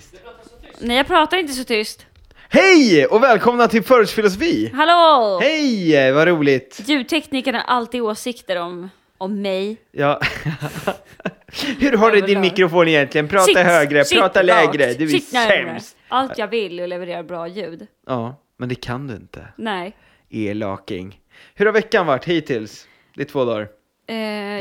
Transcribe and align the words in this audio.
tyst. 0.00 0.80
Nej, 0.80 0.96
jag 0.96 1.06
pratar 1.06 1.36
inte 1.36 1.52
så 1.52 1.64
tyst. 1.64 2.06
Hej 2.48 3.06
och 3.06 3.22
välkomna 3.22 3.68
till 3.68 3.82
Förortsfilosofi! 3.82 4.70
Hallå! 4.74 5.38
Hej, 5.42 6.12
vad 6.12 6.28
roligt! 6.28 6.80
Ljudteknikerna 6.86 7.58
har 7.58 7.64
alltid 7.76 8.02
åsikter 8.02 8.56
om, 8.56 8.90
om 9.18 9.42
mig. 9.42 9.76
Ja. 9.92 10.20
Hur 11.78 11.96
har 11.96 12.10
du 12.10 12.20
din 12.20 12.40
mikrofon 12.40 12.88
egentligen? 12.88 13.28
Prata 13.28 13.44
Sitt- 13.44 13.56
högre, 13.58 14.04
sitt 14.04 14.18
prata 14.18 14.40
rakt, 14.40 14.46
lägre, 14.46 14.94
du 14.94 15.04
är 15.04 15.08
sitt 15.08 15.28
sämst! 15.28 15.96
Allt 16.08 16.38
jag 16.38 16.48
vill 16.48 16.78
är 16.78 16.82
att 16.82 16.88
leverera 16.88 17.22
bra 17.22 17.48
ljud. 17.48 17.86
Ja, 18.06 18.42
men 18.56 18.68
det 18.68 18.74
kan 18.74 19.06
du 19.06 19.14
inte. 19.14 19.46
Nej. 19.56 19.96
Elaking. 20.30 21.20
Hur 21.54 21.66
har 21.66 21.72
veckan 21.72 22.06
varit 22.06 22.24
hittills? 22.24 22.86
Det 23.14 23.22
är 23.22 23.26
två 23.26 23.44
dagar. 23.44 23.60
Eh, 23.60 23.66
Det 24.06 24.14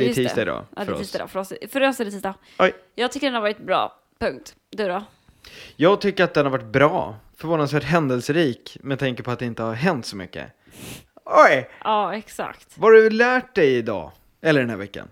är 0.10 0.14
tisdag 0.14 0.42
idag 0.42 0.66
Ja, 0.76 0.84
det 0.86 0.92
är 0.92 0.96
tisdag. 0.96 1.28
För 1.28 1.40
oss, 1.40 1.54
för 1.72 1.82
oss 1.82 2.00
är 2.00 2.06
det 2.06 2.12
tisdag. 2.12 2.34
Oj. 2.60 2.72
Jag 2.96 3.12
tycker 3.12 3.28
den 3.28 3.34
har 3.34 3.42
varit 3.42 3.66
bra. 3.66 3.96
Punkt. 4.20 4.56
Du 4.70 4.88
då? 4.88 5.04
Jag 5.76 6.02
tycker 6.02 6.24
att 6.24 6.34
den 6.34 6.46
har 6.46 6.52
varit 6.52 6.72
bra. 6.72 7.16
Förvånansvärt 7.36 7.84
händelserik 7.84 8.78
med 8.82 9.00
tanke 9.00 9.24
på 9.24 9.32
att 9.32 9.40
det 9.40 9.46
inte 9.46 9.64
har 9.64 9.74
hänt 9.74 10.06
så 10.06 10.16
mycket. 10.16 10.52
Oj! 11.26 11.70
Ja, 11.84 12.16
exakt. 12.16 12.78
Vad 12.78 12.92
har 12.92 13.02
du 13.02 13.10
lärt 13.10 13.56
dig 13.56 13.76
idag? 13.76 14.12
Eller 14.42 14.60
den 14.60 14.70
här 14.70 14.78
veckan? 14.78 15.08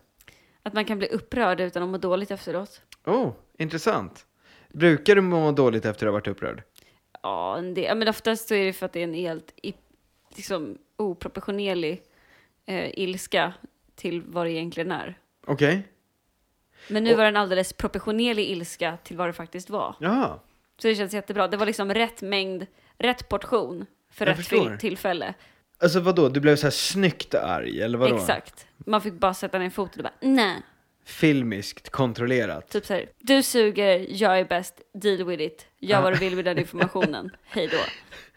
Att 0.64 0.74
man 0.74 0.86
kan 0.86 0.98
bli 0.98 1.08
upprörd 1.08 1.62
utan 1.62 1.84
att 1.84 1.90
må 1.90 1.98
dåligt 1.98 2.32
efteråt. 2.32 2.82
Oh, 3.06 3.32
intressant. 3.58 4.26
Brukar 4.74 5.16
du 5.16 5.22
må 5.22 5.52
dåligt 5.52 5.86
efter 5.86 6.06
att 6.06 6.12
ha 6.12 6.14
varit 6.14 6.28
upprörd? 6.28 6.64
Ja, 7.24 7.58
en 7.58 7.74
del. 7.74 7.98
Men 7.98 8.08
oftast 8.08 8.48
så 8.48 8.56
är 8.56 8.66
det 8.66 8.74
för 8.74 8.86
att 8.86 8.94
det 8.94 9.00
är 9.00 9.04
en 9.04 9.14
helt 9.14 9.54
liksom, 10.36 10.78
oproportionerlig 10.98 12.02
eh, 12.66 13.00
ilska 13.00 13.54
till 13.96 14.22
vad 14.22 14.46
det 14.46 14.52
egentligen 14.52 14.92
är. 14.92 15.18
Okej. 15.48 15.88
Men 16.88 17.04
nu 17.04 17.12
Och- 17.12 17.18
var 17.18 17.24
det 17.24 17.30
en 17.30 17.38
alldeles 17.38 17.74
proportionerlig 17.74 18.50
ilska 18.50 18.98
till 19.04 19.18
vad 19.18 19.28
det 19.30 19.34
faktiskt 19.34 19.70
var. 19.70 19.96
Jaha. 20.00 20.40
Så 20.82 20.88
det 20.88 20.96
känns 20.96 21.14
jättebra. 21.14 21.48
Det 21.48 21.58
var 21.58 21.66
liksom 21.66 21.94
rätt 21.94 22.22
mängd, 22.22 22.66
rätt 22.98 23.30
portion 23.30 23.86
för 24.12 24.26
Jag 24.26 24.32
rätt 24.32 24.38
förstår. 24.38 24.78
tillfälle. 24.78 25.34
Alltså 25.80 26.00
vadå, 26.00 26.30
du 26.30 26.40
blev 26.40 26.56
så 26.56 26.66
här 26.66 26.72
snyggt 26.72 27.36
arg, 27.36 27.82
eller 27.82 27.98
vadå? 27.98 28.16
Exakt. 28.16 28.68
Man 28.78 29.02
fick 29.02 29.14
bara 29.14 29.34
sätta 29.34 29.60
ner 29.60 29.70
foten 29.70 30.00
och 30.00 30.04
bara 30.04 30.28
nej. 30.30 30.62
Filmiskt 31.06 31.90
kontrollerat. 31.90 32.70
Typ 32.70 32.86
såhär, 32.86 33.06
du 33.20 33.44
suger, 33.44 34.06
jag 34.10 34.40
är 34.40 34.46
bäst, 34.46 34.82
deal 34.94 35.24
with 35.26 35.44
it. 35.44 35.66
Gör 35.80 36.02
vad 36.02 36.14
du 36.14 36.18
vill 36.18 36.36
med 36.36 36.46
den 36.46 36.58
informationen. 36.58 37.30
Hej 37.44 37.68
då. 37.68 37.78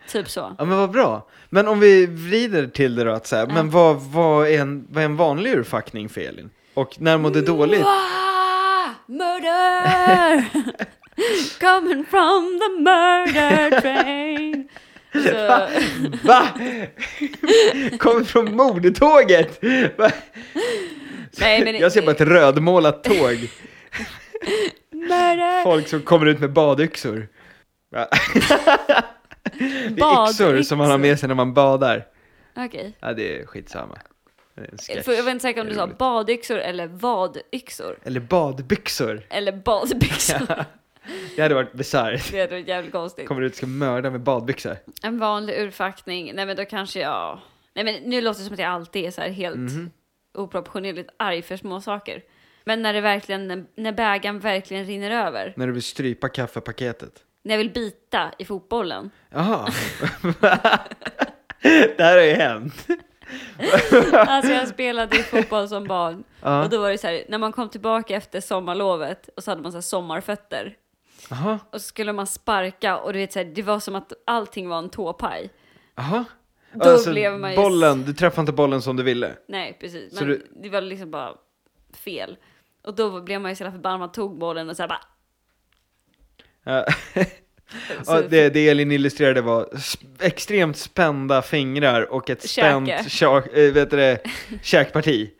Typ 0.08 0.28
så. 0.30 0.54
Ja 0.58 0.64
men 0.64 0.78
vad 0.78 0.90
bra. 0.90 1.28
Men 1.48 1.68
om 1.68 1.80
vi 1.80 2.06
vrider 2.06 2.66
till 2.66 2.94
det 2.94 3.04
då, 3.04 3.10
att 3.12 3.26
så 3.26 3.36
här, 3.36 3.46
men 3.46 3.70
vad, 3.70 3.96
vad, 4.00 4.48
är 4.48 4.60
en, 4.60 4.86
vad 4.90 5.02
är 5.02 5.04
en 5.04 5.16
vanlig 5.16 5.52
urfackning 5.54 6.08
för 6.08 6.20
Elin? 6.20 6.50
Och 6.74 7.00
när 7.00 7.18
mår 7.18 7.30
du 7.30 7.42
dåligt? 7.42 7.82
Wah! 7.82 8.39
Murder! 9.10 10.44
Coming 11.60 12.04
from 12.04 12.58
the 12.60 12.68
murder 12.82 13.80
train. 13.80 14.68
Så, 15.12 15.66
Va? 16.22 16.48
Kommer 17.98 18.24
från 18.24 18.56
mordtåget? 18.56 19.64
Va? 19.96 20.10
nej, 21.38 21.64
men, 21.64 21.76
Jag 21.76 21.92
ser 21.92 22.02
bara 22.02 22.10
ett 22.10 22.20
rödmålat 22.20 23.04
tåg. 23.04 23.50
Murder! 24.92 25.62
Folk 25.64 25.88
som 25.88 26.02
kommer 26.02 26.26
ut 26.26 26.40
med 26.40 26.52
badyxor. 26.52 27.28
Va? 27.94 28.08
Det 29.90 30.02
är 30.02 30.30
yxor 30.30 30.62
som 30.62 30.78
man 30.78 30.90
har 30.90 30.98
med 30.98 31.18
sig 31.18 31.28
när 31.28 31.34
man 31.34 31.54
badar. 31.54 32.06
Okej. 32.56 32.96
Ja, 33.00 33.12
det 33.12 33.40
är 33.40 33.46
skitsamma. 33.46 33.98
En 34.54 34.78
sketch. 34.78 35.04
För 35.04 35.12
jag 35.12 35.22
var 35.22 35.30
inte 35.30 35.42
säker 35.42 35.60
om 35.60 35.66
du 35.66 35.74
sa 35.74 35.86
badyxor 35.86 36.58
eller 36.58 36.86
vadyxor. 36.86 37.98
Eller 38.04 38.20
badbyxor. 38.20 39.22
Eller 39.30 39.52
badbyxor. 39.52 40.46
Det 41.36 41.42
hade 41.42 41.54
varit 41.54 41.72
bisarrt. 41.72 42.30
Det 42.32 42.40
hade 42.40 42.52
varit 42.54 42.68
jävligt 42.68 42.92
konstigt. 42.92 43.28
Kommer 43.28 43.42
ut 43.42 43.52
och 43.52 43.56
ska 43.56 43.66
mörda 43.66 44.10
med 44.10 44.20
badbyxor. 44.20 44.76
En 45.02 45.18
vanlig 45.18 45.54
urfackning, 45.58 46.32
nej 46.34 46.46
men 46.46 46.56
då 46.56 46.64
kanske 46.64 47.00
jag... 47.00 47.40
Nej 47.74 47.84
men 47.84 47.94
nu 47.94 48.20
låter 48.20 48.40
det 48.40 48.44
som 48.44 48.54
att 48.54 48.60
jag 48.60 48.70
alltid 48.70 49.04
är 49.06 49.10
så 49.10 49.20
här 49.20 49.28
helt 49.28 49.56
Mhm. 49.56 49.90
oproportionerligt 50.34 51.10
arg 51.16 51.42
för 51.42 51.56
små 51.56 51.80
saker. 51.80 52.22
Men 52.64 52.82
när 52.82 52.92
det 52.92 53.00
verkligen, 53.00 53.66
när 53.76 53.92
bägaren 53.92 54.38
verkligen 54.38 54.84
rinner 54.84 55.26
över. 55.26 55.52
När 55.56 55.66
du 55.66 55.72
vill 55.72 55.82
strypa 55.82 56.28
kaffepaketet. 56.28 57.12
När 57.42 57.54
jag 57.54 57.58
vill 57.58 57.70
bita 57.72 58.32
i 58.38 58.44
fotbollen. 58.44 59.10
Jaha. 59.30 59.68
det 61.96 61.98
här 62.02 62.16
har 62.16 62.24
ju 62.24 62.32
hänt. 62.32 62.86
Alltså 64.12 64.52
jag 64.52 64.68
spelade 64.68 65.16
i 65.16 65.22
fotboll 65.22 65.68
som 65.68 65.86
barn. 65.86 66.24
Ja. 66.42 66.64
Och 66.64 66.70
då 66.70 66.80
var 66.80 66.90
det 66.90 66.98
så 66.98 67.06
här, 67.06 67.24
när 67.28 67.38
man 67.38 67.52
kom 67.52 67.68
tillbaka 67.68 68.16
efter 68.16 68.40
sommarlovet 68.40 69.28
och 69.36 69.44
så 69.44 69.50
hade 69.50 69.62
man 69.62 69.72
så 69.72 69.76
här 69.76 69.82
sommarfötter. 69.82 70.76
Jaha. 71.30 71.58
Och 71.70 71.80
så 71.80 71.86
skulle 71.86 72.12
man 72.12 72.26
sparka 72.26 72.98
och 72.98 73.12
du 73.12 73.18
vet 73.18 73.32
så 73.32 73.38
här, 73.38 73.46
det 73.46 73.62
var 73.62 73.80
som 73.80 73.94
att 73.94 74.12
allting 74.26 74.68
var 74.68 74.78
en 74.78 74.90
tåpaj. 74.90 75.50
Jaha. 75.94 76.24
Då 76.72 77.10
blev 77.10 77.38
man 77.38 77.50
ju... 77.50 77.56
bollen, 77.56 78.02
du 78.02 78.12
träffade 78.12 78.40
inte 78.40 78.52
bollen 78.52 78.82
som 78.82 78.96
du 78.96 79.02
ville. 79.02 79.36
Nej, 79.48 79.76
precis. 79.80 80.18
Så 80.18 80.24
Men 80.24 80.28
du- 80.28 80.46
det 80.62 80.68
var 80.68 80.80
liksom 80.80 81.10
bara 81.10 81.34
fel. 82.04 82.36
Och 82.82 82.94
då 82.94 83.20
blev 83.20 83.40
man 83.40 83.50
ju 83.50 83.54
så 83.56 83.62
jävla 83.62 83.72
förbannad, 83.76 84.00
man 84.00 84.12
tog 84.12 84.38
bollen 84.38 84.70
och 84.70 84.76
så 84.76 84.82
här 84.82 84.88
bara... 84.88 85.00
Ja, 88.06 88.20
det, 88.28 88.48
det 88.50 88.68
Elin 88.68 88.92
illustrerade 88.92 89.40
var 89.40 89.68
extremt 90.20 90.76
spända 90.76 91.42
fingrar 91.42 92.12
och 92.12 92.30
ett 92.30 92.48
spänt 92.50 93.10
käk, 93.10 93.46
äh, 93.56 93.72
vet 93.72 93.90
du 93.90 93.96
det, 93.96 94.18
käkparti. 94.62 95.30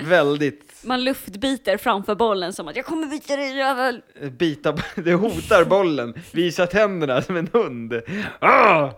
Väldigt 0.00 0.84
Man 0.84 1.04
luftbiter 1.04 1.76
framför 1.76 2.14
bollen 2.14 2.52
som 2.52 2.68
att 2.68 2.76
jag 2.76 2.84
kommer 2.84 3.06
bita 3.06 3.36
dig 3.36 3.56
jävel. 3.56 4.02
eh, 4.22 4.30
bita, 4.30 4.76
det 4.96 5.12
hotar 5.14 5.64
bollen, 5.64 6.14
visa 6.32 6.66
tänderna 6.66 7.22
som 7.22 7.36
en 7.36 7.48
hund. 7.52 8.02
Ah! 8.38 8.90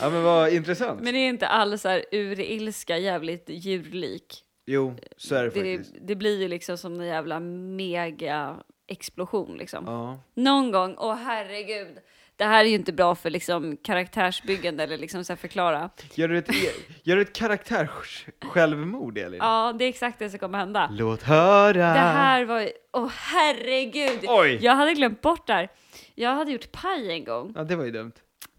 Ja 0.00 0.10
men 0.10 0.22
vad 0.22 0.52
intressant. 0.52 1.00
Men 1.00 1.14
det 1.14 1.20
är 1.20 1.28
inte 1.28 1.46
alls 1.48 1.82
så 1.82 1.88
här 1.88 2.04
urilska 2.12 2.98
jävligt 2.98 3.44
djurlik. 3.48 4.44
Jo, 4.66 4.96
så 5.16 5.34
är 5.34 5.44
det 5.44 5.50
Det, 5.50 5.76
faktiskt. 5.76 5.94
det 6.08 6.14
blir 6.16 6.40
ju 6.42 6.48
liksom 6.48 6.78
som 6.78 7.00
en 7.00 7.06
jävla 7.06 7.40
mega 7.40 8.56
explosion 8.88 9.56
liksom. 9.58 9.84
Ja. 9.86 10.18
Någon 10.34 10.70
gång, 10.72 10.94
åh 10.98 11.14
herregud. 11.14 11.98
Det 12.38 12.44
här 12.44 12.64
är 12.64 12.68
ju 12.68 12.74
inte 12.74 12.92
bra 12.92 13.14
för 13.14 13.30
liksom 13.30 13.76
karaktärsbyggande 13.76 14.82
eller 14.84 14.98
liksom 14.98 15.24
så 15.24 15.36
förklara. 15.36 15.90
Gör 16.14 16.28
du 16.28 16.38
ett, 16.38 16.50
e- 16.50 16.72
gör 17.02 17.16
du 17.16 17.22
ett 17.22 17.32
karaktär-självmord 17.32 19.18
Elin? 19.18 19.38
Ja, 19.42 19.74
det 19.78 19.84
är 19.84 19.88
exakt 19.88 20.18
det 20.18 20.30
som 20.30 20.38
kommer 20.38 20.58
hända. 20.58 20.88
Låt 20.92 21.22
höra! 21.22 21.72
Det 21.72 21.98
här 21.98 22.44
var 22.44 22.70
åh 22.92 23.08
herregud! 23.08 24.24
Oj! 24.28 24.58
Jag 24.62 24.74
hade 24.74 24.94
glömt 24.94 25.20
bort 25.20 25.46
det 25.46 25.52
här. 25.52 25.68
Jag 26.14 26.34
hade 26.34 26.52
gjort 26.52 26.72
paj 26.72 27.12
en 27.12 27.24
gång. 27.24 27.52
Ja, 27.56 27.64
det 27.64 27.76
var 27.76 27.84
ju 27.84 27.90
dumt. 27.90 28.12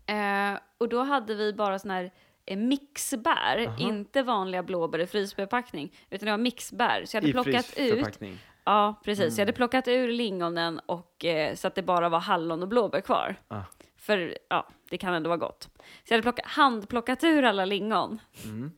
Eh, 0.06 0.60
och 0.78 0.90
då 0.90 1.04
hade 1.04 1.36
vi 1.36 1.54
bara 1.54 1.80
sån 1.80 1.92
här 1.92 2.12
eh, 2.46 2.58
mixbär, 2.58 3.66
Aha. 3.68 3.78
inte 3.80 4.24
vanliga 4.24 4.64
blåbär 4.64 5.00
i 5.00 5.08
frysförpackning, 5.08 5.94
utan 6.10 6.26
det 6.26 6.32
var 6.32 6.38
mixbär. 6.38 7.06
Så 7.06 7.18
jag 7.18 7.22
hade 7.22 7.30
I 7.30 7.34
plockat 7.34 7.74
ut. 7.78 8.20
Ja 8.64 9.02
precis, 9.06 9.24
Mm. 9.26 9.34
jag 9.36 9.42
hade 9.42 9.54
plockat 9.54 9.88
ur 9.88 10.08
lingonen 10.08 10.80
och 10.80 11.26
eh, 11.26 11.56
så 11.56 11.68
att 11.68 11.76
det 11.76 11.82
bara 11.84 12.10
var 12.10 12.20
hallon 12.20 12.62
och 12.62 12.68
blåbär 12.68 13.02
kvar. 13.02 13.36
Ah. 13.48 13.62
För 13.98 14.38
ja, 14.50 14.68
det 14.90 14.98
kan 14.98 15.14
ändå 15.14 15.28
vara 15.28 15.38
gott. 15.38 15.64
Så 15.84 16.14
jag 16.14 16.14
hade 16.14 16.22
plockat, 16.24 16.46
handplockat 16.46 17.24
ur 17.24 17.44
alla 17.44 17.66
lingon. 17.66 18.20
Mm. 18.44 18.72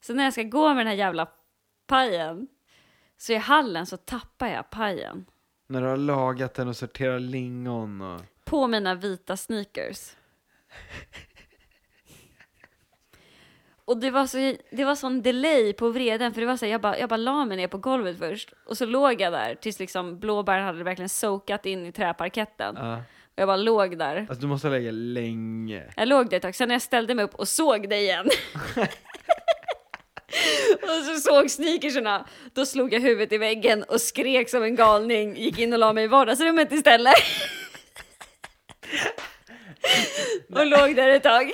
Så 0.00 0.14
när 0.14 0.24
jag 0.24 0.32
ska 0.32 0.42
gå 0.42 0.68
med 0.68 0.76
den 0.76 0.86
här 0.86 0.94
jävla 0.94 1.28
pajen, 1.86 2.48
så 3.16 3.32
i 3.32 3.36
hallen 3.36 3.86
så 3.86 3.96
tappar 3.96 4.48
jag 4.48 4.70
pajen. 4.70 5.26
När 5.66 5.80
du 5.80 5.86
har 5.86 5.96
lagat 5.96 6.54
den 6.54 6.68
och 6.68 6.76
sorterat 6.76 7.22
lingon 7.22 8.00
och... 8.00 8.20
på 8.44 8.66
mina 8.66 8.94
vita 8.94 9.36
sneakers. 9.36 10.16
Och 13.90 13.96
det 13.96 14.10
var, 14.10 14.26
så, 14.26 14.56
det 14.70 14.84
var 14.84 14.94
sån 14.94 15.22
delay 15.22 15.72
på 15.72 15.88
vreden, 15.88 16.34
för 16.34 16.40
det 16.40 16.46
var 16.46 16.56
så 16.56 16.64
här, 16.64 16.72
jag, 16.72 16.80
bara, 16.80 16.98
jag 16.98 17.08
bara 17.08 17.16
la 17.16 17.44
mig 17.44 17.56
ner 17.56 17.68
på 17.68 17.78
golvet 17.78 18.18
först, 18.18 18.52
och 18.66 18.78
så 18.78 18.86
låg 18.86 19.20
jag 19.20 19.32
där 19.32 19.54
tills 19.54 19.78
liksom 19.78 20.18
blåbären 20.18 20.64
hade 20.64 20.84
verkligen 20.84 21.08
soakat 21.08 21.66
in 21.66 21.86
i 21.86 21.92
träparketten. 21.92 22.74
Ja. 22.78 22.96
Och 22.96 23.02
jag 23.34 23.48
bara 23.48 23.56
låg 23.56 23.98
där. 23.98 24.16
Alltså 24.16 24.34
du 24.34 24.46
måste 24.46 24.68
lägga 24.68 24.90
länge. 24.90 25.84
Jag 25.96 26.08
låg 26.08 26.30
där 26.30 26.36
ett 26.36 26.42
tag, 26.42 26.54
sen 26.54 26.68
när 26.68 26.74
jag 26.74 26.82
ställde 26.82 27.14
mig 27.14 27.24
upp 27.24 27.34
och 27.34 27.48
såg 27.48 27.88
det 27.88 27.96
igen. 27.96 28.26
och 30.82 31.04
så 31.06 31.14
såg 31.20 31.50
sneakersarna, 31.50 32.26
då 32.54 32.66
slog 32.66 32.94
jag 32.94 33.00
huvudet 33.00 33.32
i 33.32 33.38
väggen 33.38 33.82
och 33.82 34.00
skrek 34.00 34.50
som 34.50 34.62
en 34.62 34.76
galning, 34.76 35.36
gick 35.36 35.58
in 35.58 35.72
och 35.72 35.78
la 35.78 35.92
mig 35.92 36.04
i 36.04 36.08
vardagsrummet 36.08 36.72
istället. 36.72 37.14
och 40.60 40.66
låg 40.66 40.96
där 40.96 41.08
ett 41.08 41.22
tag. 41.22 41.44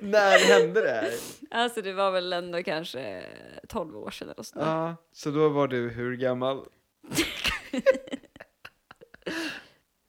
När 0.00 0.58
hände 0.58 0.80
det 0.80 0.90
här? 0.90 1.10
Alltså 1.50 1.82
det 1.82 1.92
var 1.92 2.10
väl 2.10 2.32
ändå 2.32 2.62
kanske 2.62 3.22
12 3.68 3.96
år 3.96 4.10
sedan 4.10 4.28
eller 4.28 4.42
så. 4.42 4.58
Ja, 4.58 4.96
så 5.12 5.30
då 5.30 5.48
var 5.48 5.68
du 5.68 5.88
hur 5.90 6.16
gammal? 6.16 6.64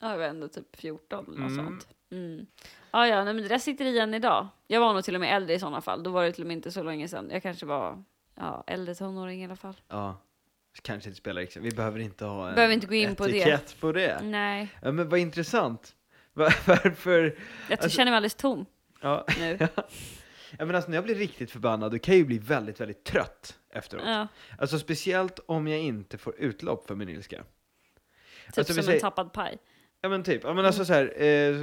Ja, 0.03 0.11
jag 0.11 0.17
var 0.17 0.25
ändå 0.25 0.47
typ 0.47 0.75
14 0.75 1.25
eller 1.27 1.39
något 1.39 1.51
Mm. 1.51 1.65
sånt. 1.65 1.87
Mm. 2.11 2.45
Ja, 2.91 3.07
ja, 3.07 3.23
nej, 3.23 3.33
men 3.33 3.43
det 3.43 3.49
där 3.49 3.57
sitter 3.57 3.85
igen 3.85 4.13
idag. 4.13 4.47
Jag 4.67 4.79
var 4.81 4.93
nog 4.93 5.03
till 5.03 5.15
och 5.15 5.21
med 5.21 5.35
äldre 5.35 5.53
i 5.55 5.59
sådana 5.59 5.81
fall. 5.81 6.03
Då 6.03 6.09
var 6.11 6.23
det 6.23 6.31
till 6.31 6.43
och 6.43 6.47
med 6.47 6.55
inte 6.57 6.71
så 6.71 6.83
länge 6.83 7.07
sedan. 7.07 7.29
Jag 7.31 7.43
kanske 7.43 7.65
var 7.65 8.03
ja, 8.35 8.63
äldre 8.67 8.95
tonåring 8.95 9.41
i 9.41 9.45
alla 9.45 9.55
fall. 9.55 9.75
Ja. 9.87 10.21
kanske 10.81 11.09
inte 11.09 11.17
spelar 11.17 11.41
riksdag. 11.41 11.61
Vi 11.61 11.71
behöver 11.71 11.99
inte 11.99 12.25
ha 12.25 12.49
en 12.49 12.55
Behöver 12.55 12.73
inte 12.73 12.87
gå 12.87 12.93
in 12.93 13.15
på 13.15 13.27
det. 13.27 13.37
etikett 13.37 13.79
på 13.79 13.91
det. 13.91 14.21
Nej, 14.23 14.67
Ja, 14.81 14.91
men 14.91 15.09
vad 15.09 15.19
intressant. 15.19 15.95
Va- 16.33 16.53
Varför? 16.65 17.21
jag 17.69 17.77
Alltså- 17.77 17.89
känner 17.89 18.11
mig 18.11 18.17
alldeles 18.17 18.35
tom 18.35 18.65
Ja. 19.01 19.25
nu. 19.39 19.57
ja, 20.57 20.65
men 20.65 20.75
alltså 20.75 20.89
när 20.89 20.97
jag 20.97 21.03
blir 21.03 21.15
riktigt 21.15 21.51
förbannad, 21.51 21.91
då 21.91 21.99
kan 21.99 22.13
jag 22.13 22.19
ju 22.19 22.25
bli 22.25 22.37
väldigt, 22.37 22.79
väldigt 22.81 23.03
trött 23.03 23.59
efteråt. 23.73 24.03
Ja, 24.05 24.27
Alltså 24.57 24.79
speciellt 24.79 25.39
om 25.45 25.67
jag 25.67 25.79
inte 25.79 26.17
får 26.17 26.35
utlopp 26.37 26.87
för 26.87 26.95
min 26.95 27.09
ilska. 27.09 27.37
typ 27.37 27.45
Alltså, 28.57 28.73
som 28.73 28.83
säger- 28.83 28.97
en 28.97 29.01
tappad 29.01 29.33
paj. 29.33 29.57
Ja 30.01 30.09
men 30.09 30.23
typ, 30.23 30.43
ja 30.43 30.53
men 30.53 30.65
alltså 30.65 30.85
så 30.85 30.93
här, 30.93 31.21
eh, 31.23 31.55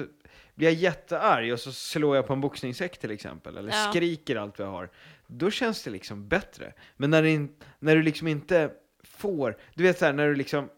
blir 0.54 0.68
jag 0.68 0.72
jättearg 0.74 1.52
och 1.52 1.60
så 1.60 1.72
slår 1.72 2.16
jag 2.16 2.26
på 2.26 2.32
en 2.32 2.40
boxningssäck 2.40 2.98
till 2.98 3.10
exempel, 3.10 3.56
eller 3.56 3.72
Ja. 3.72 3.90
skriker 3.92 4.36
allt 4.36 4.58
vad 4.58 4.68
jag 4.68 4.72
har, 4.72 4.90
då 5.26 5.50
känns 5.50 5.82
det 5.82 5.90
liksom 5.90 6.28
bättre. 6.28 6.72
Men 6.96 7.10
när, 7.10 7.22
det 7.22 7.48
när 7.78 7.96
du 7.96 8.02
liksom 8.02 8.28
inte 8.28 8.70
får, 9.04 9.56
du 9.74 9.82
vet 9.82 9.98
så 9.98 10.04
här, 10.04 10.12
när 10.12 10.26
du 10.28 10.34
liksom, 10.34 10.68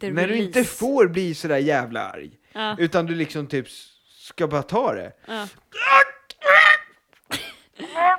The 0.00 0.10
när 0.12 0.28
du 0.28 0.36
inte 0.36 0.64
får 0.64 1.08
bli 1.08 1.34
sådär 1.34 1.58
jävla 1.58 2.00
arg, 2.04 2.38
Ja, 2.56 2.76
utan 2.78 3.06
du 3.06 3.14
liksom 3.14 3.46
typ 3.46 3.66
ska 4.18 4.46
bara 4.46 4.62
ta 4.62 4.92
det. 4.94 5.12
ja. 5.26 5.46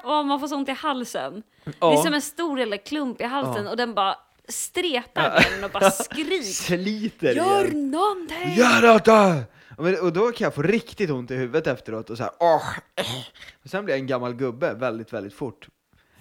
Åh, 0.04 0.24
man 0.24 0.40
får 0.40 0.48
så 0.48 0.56
ont 0.56 0.70
i 0.70 0.72
halsen. 0.72 1.44
Det 1.64 1.70
är 1.70 1.76
Ja. 1.80 2.04
som 2.04 2.14
en 2.14 2.22
stor 2.22 2.60
eller 2.60 2.78
klump 2.78 3.22
i 3.22 3.24
halsen 3.24 3.66
Ja. 3.66 3.72
och 3.72 3.78
den 3.78 3.94
bara 3.94 4.16
stretar 4.48 5.44
Ja. 5.60 5.66
och 5.66 5.72
bara 5.72 5.92
skriker. 5.92 6.42
Sliter 6.44 7.34
Gör 7.36 7.66
igen. 7.66 7.92
någonting! 7.92 8.54
Gör! 8.56 9.02
Ja, 9.06 9.44
men- 9.78 10.00
Och 10.02 10.14
då 10.14 10.32
kan 10.32 10.46
jag 10.46 10.54
få 10.56 10.62
riktigt 10.62 11.10
ont 11.10 11.32
i 11.32 11.36
huvudet 11.36 11.68
efteråt 11.68 12.10
och 12.10 12.18
så 12.18 12.24
här, 12.24 12.32
åh, 12.40 12.70
eh. 12.96 13.06
och 13.64 13.70
sen 13.70 13.86
blir 13.86 13.96
jag 13.96 14.00
en 14.00 14.08
gammal 14.08 14.34
gubbe 14.34 14.74
väldigt, 14.74 15.14
väldigt 15.14 15.34
fort. 15.34 15.68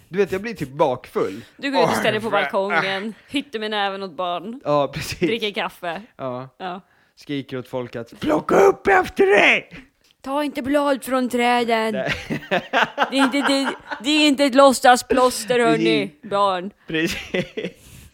Du 0.09 0.19
vet, 0.19 0.33
jag 0.33 0.43
blir 0.43 0.55
typ 0.55 0.71
bakfull. 0.73 1.45
Du 1.57 1.71
går 1.71 1.83
ut 1.83 1.89
och 1.89 1.95
ställer 1.95 2.13
dig 2.13 2.21
på 2.21 2.31
balkongen, 2.31 3.15
hytter 3.29 3.59
med 3.59 3.71
näven 3.71 4.03
åt 4.03 4.13
barn, 4.13 4.61
Ja, 4.65 4.89
precis. 4.89 5.19
dricker 5.19 5.51
kaffe. 5.51 6.03
Ja, 6.17 6.49
Ja. 6.59 6.81
Skriker 7.17 7.59
åt 7.59 7.69
folk 7.69 7.97
att 7.97 8.21
plocka 8.21 8.61
upp 8.61 8.87
efter 8.87 9.27
dig! 9.27 9.71
Ta 10.21 10.45
inte 10.45 10.63
blad 10.63 11.05
från 11.05 11.29
träden! 11.29 11.95
Nej. 11.95 12.13
Det 13.11 13.19
är 13.19 13.25
inte, 13.25 13.39
det, 13.39 13.75
det 14.05 14.11
är 14.11 14.29
inte 14.29 14.45
ett 14.45 14.55
låtsasplåster 14.55 15.59
hörni, 15.59 16.15
barn. 16.23 16.71
Precis. 16.87 18.13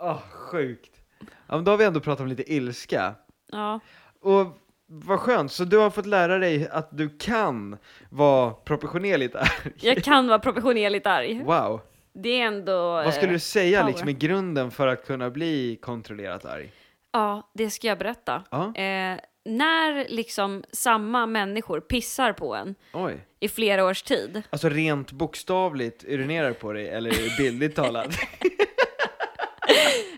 Åh, 0.00 0.18
sjukt. 0.32 0.90
Ja, 1.20 1.56
men 1.56 1.64
då 1.64 1.70
har 1.70 1.78
vi 1.78 1.84
ändå 1.84 2.00
pratat 2.00 2.20
om 2.20 2.26
lite 2.26 2.52
ilska. 2.52 3.14
Ja. 3.52 3.80
Och 4.20 4.58
vad 4.86 5.20
skönt, 5.20 5.52
så 5.52 5.64
du 5.64 5.78
har 5.78 5.90
fått 5.90 6.06
lära 6.06 6.38
dig 6.38 6.68
att 6.68 6.88
du 6.92 7.18
kan 7.18 7.76
vara 8.10 8.50
proportionerligt 8.50 9.34
arg. 9.34 9.72
Jag 9.80 10.04
kan 10.04 10.28
vara 10.28 10.38
proportionerligt 10.38 11.06
arg. 11.06 11.42
Wow. 11.44 11.80
Det 12.14 12.40
är 12.40 12.46
ändå... 12.46 12.92
Vad 12.92 13.14
skulle 13.14 13.28
eh, 13.28 13.32
du 13.32 13.38
säga 13.38 13.80
power. 13.80 13.92
liksom 13.92 14.08
i 14.08 14.12
grunden 14.12 14.70
för 14.70 14.86
att 14.86 15.06
kunna 15.06 15.30
bli 15.30 15.78
kontrollerat 15.82 16.44
arg? 16.44 16.72
Ja, 17.12 17.50
det 17.54 17.70
ska 17.70 17.86
jag 17.86 17.98
berätta. 17.98 18.42
Ja. 18.50 18.74
Eh, 18.76 19.18
när 19.44 20.08
liksom 20.08 20.64
samma 20.72 21.26
människor 21.26 21.80
pissar 21.80 22.32
på 22.32 22.54
en 22.54 22.74
Oj. 22.92 23.26
i 23.40 23.48
flera 23.48 23.84
års 23.84 24.02
tid. 24.02 24.42
Alltså 24.50 24.68
rent 24.68 25.12
bokstavligt 25.12 26.04
urinerar 26.04 26.52
på 26.52 26.72
dig, 26.72 26.88
eller 26.88 27.10
det 27.10 27.36
bildligt 27.38 27.76
talat? 27.76 28.06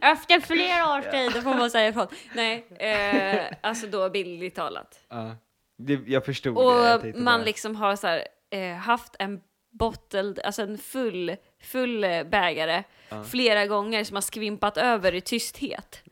Efter 0.03 0.41
flera 0.41 0.99
års 0.99 1.05
tid, 1.11 1.33
då 1.35 1.41
får 1.41 1.55
man 1.55 1.71
säga 1.71 1.89
ifrån. 1.89 2.07
Nej, 2.35 2.67
eh, 2.79 3.47
alltså 3.61 3.87
då 3.87 4.11
bildligt 4.11 4.57
talat. 4.57 4.99
ja. 5.09 5.37
Det, 5.79 6.01
jag 6.07 6.25
förstod 6.25 6.55
det. 6.57 6.63
jag 6.63 6.97
Och 7.01 7.07
man 7.21 7.25
bara- 7.39 7.45
liksom 7.45 7.77
har 7.77 7.97
så 7.97 8.07
här, 8.07 8.25
eh, 8.51 8.75
haft 8.75 9.17
en 9.19 9.41
bottled, 9.79 10.41
alltså 10.45 10.63
en 10.63 10.79
full, 10.79 11.37
full 11.63 12.05
eh, 12.05 12.23
bägare 12.25 12.83
flera 13.31 13.67
gånger 13.67 14.05
som 14.05 14.17
har 14.17 14.23
skvimpat 14.23 14.77
över 14.77 15.15
i 15.15 15.21
tysthet. 15.21 16.03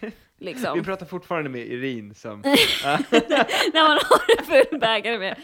Vi 0.42 0.46
Liksom. 0.52 0.84
pratar 0.84 1.06
fortfarande 1.06 1.50
med 1.50 1.60
Irin 1.66 2.14
som... 2.14 2.40
När 3.72 3.88
man 3.88 3.98
har 4.08 4.38
en 4.38 4.44
full 4.44 4.78
bägare 4.80 5.18
med 5.18 5.36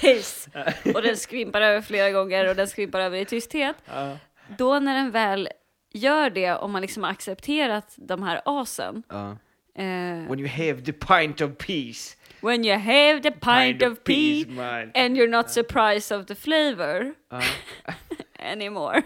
piss 0.00 0.48
och 0.94 1.02
den 1.02 1.16
skvimpar 1.16 1.60
över 1.60 1.80
flera 1.80 2.10
gånger 2.10 2.48
och 2.48 2.56
den 2.56 2.68
skvimpar 2.68 3.00
över 3.00 3.18
i 3.18 3.24
tysthet. 3.24 3.76
Ja. 3.86 4.16
Då 4.58 4.78
när 4.78 4.94
den 4.94 5.10
väl 5.10 5.48
gör 5.92 6.30
det, 6.30 6.52
om 6.52 6.72
man 6.72 6.82
liksom 6.82 7.02
har 7.02 7.10
accepterat 7.10 7.94
de 7.96 8.22
här 8.22 8.40
asen, 8.44 9.02
eh, 9.10 9.84
When 10.28 10.38
you 10.40 10.48
have 10.48 10.80
the 10.84 10.92
pint 10.92 11.40
of 11.40 11.50
peace. 11.58 12.16
when 12.42 12.64
you 12.64 12.78
have 12.78 13.20
the 13.22 13.30
pint 13.30 13.82
of 13.82 13.98
pee 14.04 14.46
man. 14.48 14.90
and 14.94 15.16
you're 15.16 15.28
not 15.30 15.50
surprised 15.50 16.18
of 16.20 16.26
the 16.26 16.34
flavor 16.34 17.14
anymore. 18.52 19.02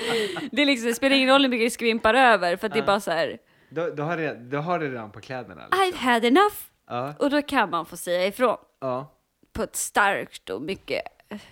det, 0.52 0.64
liksom, 0.64 0.88
det 0.88 0.94
spelar 0.94 1.16
ingen 1.16 1.28
roll 1.30 1.42
hur 1.42 1.48
mycket 1.48 1.66
det 1.66 1.70
skvimpar 1.70 2.14
över, 2.14 2.56
för 2.56 2.66
att 2.66 2.72
det 2.72 2.78
är 2.78 2.86
bara 2.86 3.00
så 3.00 3.10
här, 3.10 3.38
Då, 3.68 3.90
då, 3.90 4.02
har 4.02 4.16
det, 4.16 4.34
då 4.34 4.58
har 4.58 4.78
det 4.78 4.88
redan 4.90 5.10
på 5.10 5.20
kläderna. 5.20 5.62
Liksom. 5.66 5.80
I've 5.84 5.96
had 5.96 6.24
enough. 6.24 6.54
Ja. 6.86 7.14
Och 7.18 7.30
då 7.30 7.42
kan 7.42 7.70
man 7.70 7.86
få 7.86 7.96
säga 7.96 8.26
ifrån 8.26 8.56
Ja. 8.80 9.12
på 9.52 9.62
ett 9.62 9.76
starkt 9.76 10.50
och 10.50 10.62
mycket 10.62 11.02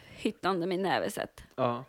hyttande 0.09 0.67
med 0.67 0.79
näve 0.81 1.11
sätt. 1.11 1.45
Ja. 1.55 1.85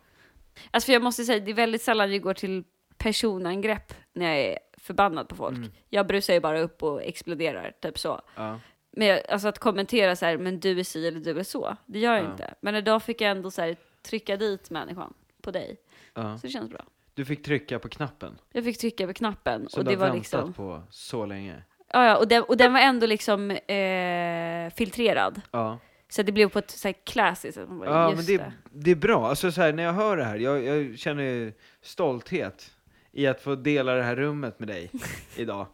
Alltså 0.72 0.86
för 0.86 0.94
jag 0.94 1.02
måste 1.02 1.24
säga, 1.24 1.40
det 1.40 1.52
är 1.52 1.56
väldigt 1.56 1.82
sällan 1.82 2.12
jag 2.12 2.22
går 2.22 2.34
till 2.34 2.64
personangrepp 2.98 3.94
när 4.14 4.26
jag 4.26 4.38
är 4.46 4.60
förbannad 4.78 5.30
på 5.30 5.36
folk. 5.36 5.58
Mm. 5.58 5.72
Jag 5.90 6.08
brusar 6.08 6.34
ju 6.34 6.40
bara 6.40 6.60
upp 6.60 6.84
och 6.84 7.04
exploderar, 7.04 7.72
typ 7.82 8.00
så. 8.00 8.22
Ja. 8.36 8.60
Men 8.92 9.08
jag, 9.08 9.22
alltså 9.30 9.48
att 9.48 9.60
kommentera 9.60 10.16
så 10.16 10.26
här, 10.26 10.38
men 10.38 10.60
du 10.60 10.80
är 10.80 10.84
si 10.84 11.08
eller 11.08 11.20
du 11.20 11.40
är 11.40 11.44
så, 11.44 11.78
det 11.86 12.00
gör 12.00 12.14
jag 12.16 12.24
Ja. 12.26 12.32
inte. 12.32 12.54
Men 12.62 12.76
idag 12.76 13.04
fick 13.04 13.22
jag 13.22 13.32
ändå 13.32 13.52
så 13.52 13.62
här, 13.62 13.76
trycka 14.02 14.38
dit 14.38 14.70
människan 14.70 15.14
på 15.42 15.52
dig, 15.52 15.78
ja. 16.14 16.38
så 16.38 16.48
det 16.48 16.54
känns 16.54 16.70
bra. 16.70 16.86
Du 17.18 17.26
fick 17.26 17.44
trycka 17.44 17.80
på 17.80 17.90
knappen. 17.90 18.38
Jag 18.54 18.64
fick 18.64 18.78
trycka 18.78 19.08
på 19.08 19.14
knappen 19.14 19.70
Så 19.70 19.78
och 19.80 19.86
du 19.86 19.90
det 19.92 19.96
har 19.96 20.00
var 20.08 20.14
väntat 20.16 20.20
liksom, 20.24 20.54
på 20.54 20.84
så 20.90 21.26
länge. 21.26 21.56
ja, 21.94 22.06
ja 22.06 22.18
och, 22.18 22.28
den, 22.28 22.44
och 22.44 22.58
den 22.58 22.74
var 22.74 22.80
ändå 22.80 23.06
liksom 23.06 23.52
eh, 23.52 24.74
filtrerad. 24.76 25.42
Ja. 25.52 25.80
Så 26.10 26.22
det 26.24 26.32
blev 26.32 26.50
på 26.50 26.60
ett 26.60 26.72
så 26.72 26.88
här 26.88 26.96
classiskt 27.06 27.56
sätt. 27.56 27.68
Ja, 27.86 28.12
men 28.16 28.26
det, 28.26 28.38
det. 28.38 28.52
det 28.72 28.92
är 28.92 28.96
bra. 28.96 29.28
Alltså 29.30 29.52
så 29.52 29.62
här, 29.62 29.74
när 29.74 29.84
jag 29.84 29.94
hör 29.94 30.18
det 30.18 30.24
här, 30.24 30.36
jag, 30.38 30.64
jag 30.66 31.00
känner 31.00 31.24
ju 31.24 31.54
stolthet 31.82 32.72
i 33.12 33.28
att 33.28 33.42
få 33.42 33.56
dela 33.56 33.94
det 33.94 34.04
här 34.04 34.16
rummet 34.16 34.60
med 34.60 34.68
dig 34.68 34.92
idag. 35.36 35.66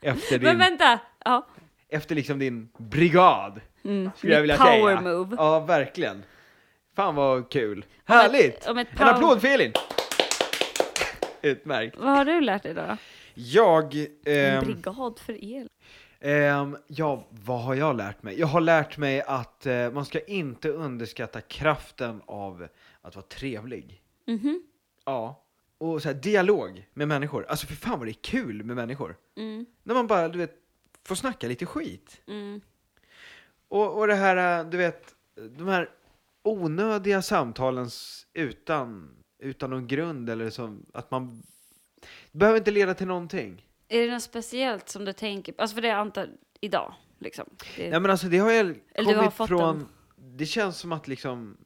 Efter 0.00 0.38
Men 0.38 0.48
din, 0.48 0.58
vänta! 0.58 0.98
Ja. 1.24 1.46
efter 1.88 2.14
liksom 2.14 2.38
din 2.38 2.68
brigad, 2.78 3.60
Mm. 3.84 4.10
skulle 4.16 4.34
jag 4.34 4.40
vilja 4.40 4.56
power 4.56 4.96
säga. 4.96 5.00
move. 5.00 5.36
Ja, 5.38 5.60
verkligen. 5.60 6.22
Fan 6.96 7.14
vad 7.14 7.50
kul. 7.50 7.84
Härligt! 8.04 8.66
Om 8.66 8.78
ett 8.78 8.88
En 8.90 8.96
power- 8.98 9.10
applåd 9.14 9.40
för 9.40 9.48
Elin! 9.48 9.72
Utmärkt. 11.44 11.96
Vad 11.98 12.08
har 12.16 12.24
du 12.24 12.40
lärt 12.40 12.62
dig 12.62 12.74
då? 12.74 12.96
Jag, 13.34 13.94
En 13.94 14.06
ehm, 14.24 14.64
brigad 14.64 15.18
för 15.18 15.44
el. 15.44 15.68
ehm, 16.20 16.76
ja, 16.86 17.26
vad 17.30 17.60
har 17.62 17.74
jag 17.74 17.96
lärt 17.96 18.22
mig? 18.22 18.40
Jag 18.40 18.46
har 18.46 18.60
lärt 18.60 18.96
mig 18.96 19.22
att 19.22 19.66
eh, 19.66 19.90
man 19.92 20.04
ska 20.04 20.20
inte 20.20 20.68
underskatta 20.68 21.40
kraften 21.40 22.22
av 22.26 22.68
att 23.02 23.16
vara 23.16 23.26
trevlig. 23.26 24.02
Mhm. 24.26 24.62
Ja. 25.04 25.40
Och 25.78 26.02
så 26.02 26.08
här, 26.08 26.14
dialog 26.14 26.88
med 26.94 27.08
människor. 27.08 27.46
Alltså 27.48 27.66
för 27.66 27.74
fan 27.74 27.98
vad 27.98 28.06
det 28.08 28.10
är 28.10 28.22
kul 28.22 28.64
med 28.64 28.76
människor. 28.76 29.16
Mm. 29.36 29.66
När 29.82 29.94
man 29.94 30.06
bara, 30.06 30.28
du 30.28 30.38
vet, 30.38 30.54
får 31.04 31.14
snacka 31.14 31.46
lite 31.48 31.66
skit. 31.66 32.20
Mm. 32.26 32.60
Och, 33.68 33.98
och 33.98 34.06
det 34.06 34.14
här, 34.14 34.58
äh, 34.60 34.70
du 34.70 34.76
vet, 34.76 35.14
de 35.58 35.68
här 35.68 35.90
onödiga 36.42 37.22
samtalen 37.22 37.86
s- 37.86 38.26
utan, 38.32 39.10
utan 39.44 39.70
någon 39.70 39.86
grund 39.86 40.30
eller 40.30 40.50
som 40.50 40.86
att 40.94 41.10
man 41.10 41.42
det 42.32 42.38
behöver 42.38 42.58
inte 42.58 42.70
leda 42.70 42.94
till 42.94 43.06
någonting. 43.06 43.66
Är 43.88 44.06
det 44.06 44.12
något 44.12 44.22
speciellt 44.22 44.88
som 44.88 45.04
du 45.04 45.12
tänker 45.12 45.52
på? 45.52 45.62
Alltså 45.62 45.74
för 45.74 45.82
det 45.82 45.90
antar 45.90 46.28
idag, 46.60 46.94
liksom. 47.18 47.44
Det, 47.76 47.86
Ja 47.86 48.00
men 48.00 48.10
alltså 48.10 48.26
det 48.26 48.38
har 48.38 48.50
jag 48.50 48.80
Eller 48.94 49.14
har 49.14 49.20
kommit 49.20 49.34
fått 49.34 49.48
från, 49.48 49.58
dem. 49.60 49.88
det 50.16 50.46
känns 50.46 50.78
som 50.78 50.92
att 50.92 51.08
liksom, 51.08 51.56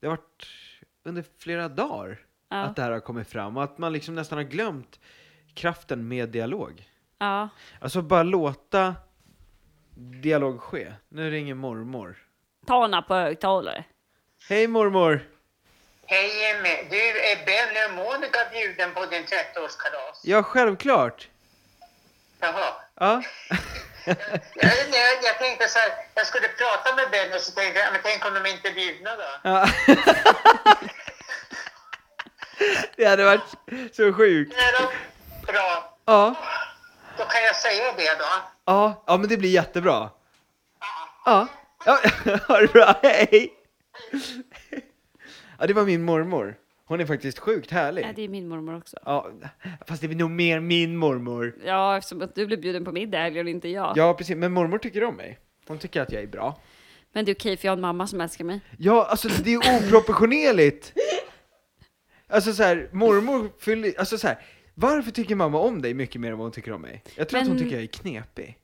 det 0.00 0.06
har 0.06 0.16
varit 0.16 0.46
under 1.02 1.24
flera 1.38 1.68
dagar 1.68 2.20
ja, 2.48 2.56
att 2.56 2.76
det 2.76 2.82
här 2.82 2.90
har 2.90 3.00
kommit 3.00 3.28
fram 3.28 3.56
och 3.56 3.64
att 3.64 3.78
man 3.78 3.92
liksom 3.92 4.14
nästan 4.14 4.38
har 4.38 4.44
glömt 4.44 5.00
kraften 5.54 6.08
med 6.08 6.28
dialog. 6.28 6.88
ja. 7.18 7.48
Alltså 7.80 8.02
bara 8.02 8.22
låta 8.22 8.94
dialog 10.22 10.60
ske. 10.60 10.92
Nu 11.08 11.30
ringer 11.30 11.54
mormor. 11.54 12.16
Tana 12.66 13.02
på 13.02 13.14
högtalare. 13.14 13.84
Hej 14.48 14.68
mormor! 14.68 15.33
Hej 16.06 16.28
Jimmy! 16.28 16.76
Du, 16.90 17.20
är 17.20 17.46
Benny 17.46 17.84
och 17.86 17.92
Monica 17.92 18.38
bjuden 18.52 18.94
på 18.94 19.06
din 19.06 19.24
30-årskalas? 19.24 20.20
Ja, 20.22 20.42
självklart! 20.42 21.28
Jaha. 22.40 22.72
Ja. 23.00 23.22
Jag, 24.06 24.16
jag, 24.92 25.22
jag 25.22 25.38
tänkte 25.38 25.68
så 25.68 25.78
här, 25.78 25.88
jag 26.14 26.26
skulle 26.26 26.48
prata 26.48 26.94
med 26.96 27.10
Benny 27.10 27.36
och 27.36 27.40
så 27.40 27.52
tänkte 27.52 27.80
jag, 27.80 27.92
men 27.92 28.00
tänk 28.04 28.26
om 28.26 28.34
de 28.34 28.46
inte 28.50 28.68
är 28.68 28.72
bjudna 28.74 29.16
då? 29.16 29.22
ja. 29.42 29.68
det 32.96 33.04
hade 33.04 33.24
varit 33.24 33.40
så 33.92 34.12
sjukt. 34.12 34.54
Nej 34.56 34.72
då? 34.80 34.90
Bra. 35.52 35.96
Ja. 36.04 36.34
Då 37.18 37.24
kan 37.24 37.42
jag 37.42 37.56
säga 37.56 37.92
det 37.96 38.14
då. 38.18 38.24
Ja, 38.64 39.04
ja 39.06 39.16
men 39.16 39.28
det 39.28 39.36
blir 39.36 39.50
jättebra. 39.50 40.10
Ja. 41.24 41.46
Ja, 41.84 41.98
ha 42.48 42.60
det 42.60 42.72
bra, 42.72 42.94
hej! 43.02 43.52
Ja, 45.64 45.68
det 45.68 45.74
var 45.74 45.84
min 45.84 46.02
mormor. 46.02 46.56
Hon 46.84 47.00
är 47.00 47.06
faktiskt 47.06 47.38
sjukt 47.38 47.70
härlig. 47.70 48.02
Ja, 48.04 48.08
det 48.16 48.22
är 48.22 48.28
min 48.28 48.48
mormor 48.48 48.76
också. 48.76 48.96
Ja, 49.04 49.30
fast 49.86 50.00
det 50.02 50.06
är 50.06 50.14
nog 50.14 50.30
mer 50.30 50.60
min 50.60 50.96
mormor. 50.96 51.54
Ja, 51.64 51.96
eftersom 51.98 52.22
att 52.22 52.34
du 52.34 52.46
blev 52.46 52.60
bjuden 52.60 52.84
på 52.84 52.92
middag 52.92 53.26
och 53.26 53.48
inte 53.48 53.68
jag. 53.68 53.92
Ja, 53.96 54.14
precis. 54.14 54.36
Men 54.36 54.52
mormor 54.52 54.78
tycker 54.78 55.04
om 55.04 55.16
mig. 55.16 55.38
Hon 55.66 55.78
tycker 55.78 56.00
att 56.02 56.12
jag 56.12 56.22
är 56.22 56.26
bra. 56.26 56.60
Men 57.12 57.24
det 57.24 57.32
är 57.32 57.34
okej 57.34 57.56
för 57.56 57.66
jag 57.66 57.72
har 57.72 57.76
en 57.76 57.80
mamma 57.80 58.06
som 58.06 58.20
älskar 58.20 58.44
mig. 58.44 58.60
Ja, 58.78 59.06
alltså 59.06 59.28
det 59.28 59.54
är 59.54 59.58
oproportionerligt. 59.86 60.92
Alltså 62.28 62.52
så 62.52 62.62
här, 62.62 62.88
mormor 62.92 63.50
fyller, 63.60 63.92
alltså 63.98 64.18
så 64.18 64.26
här, 64.26 64.38
varför 64.74 65.10
tycker 65.10 65.34
mamma 65.34 65.58
om 65.58 65.82
dig 65.82 65.94
mycket 65.94 66.20
mer 66.20 66.32
än 66.32 66.38
vad 66.38 66.44
hon 66.44 66.52
tycker 66.52 66.72
om 66.72 66.82
mig? 66.82 67.02
Jag 67.16 67.28
tror 67.28 67.40
att 67.40 67.46
hon 67.46 67.56
Men- 67.56 67.64
tycker 67.64 67.76
jag 67.76 67.82
är 67.82 67.88
knepig. 67.88 68.58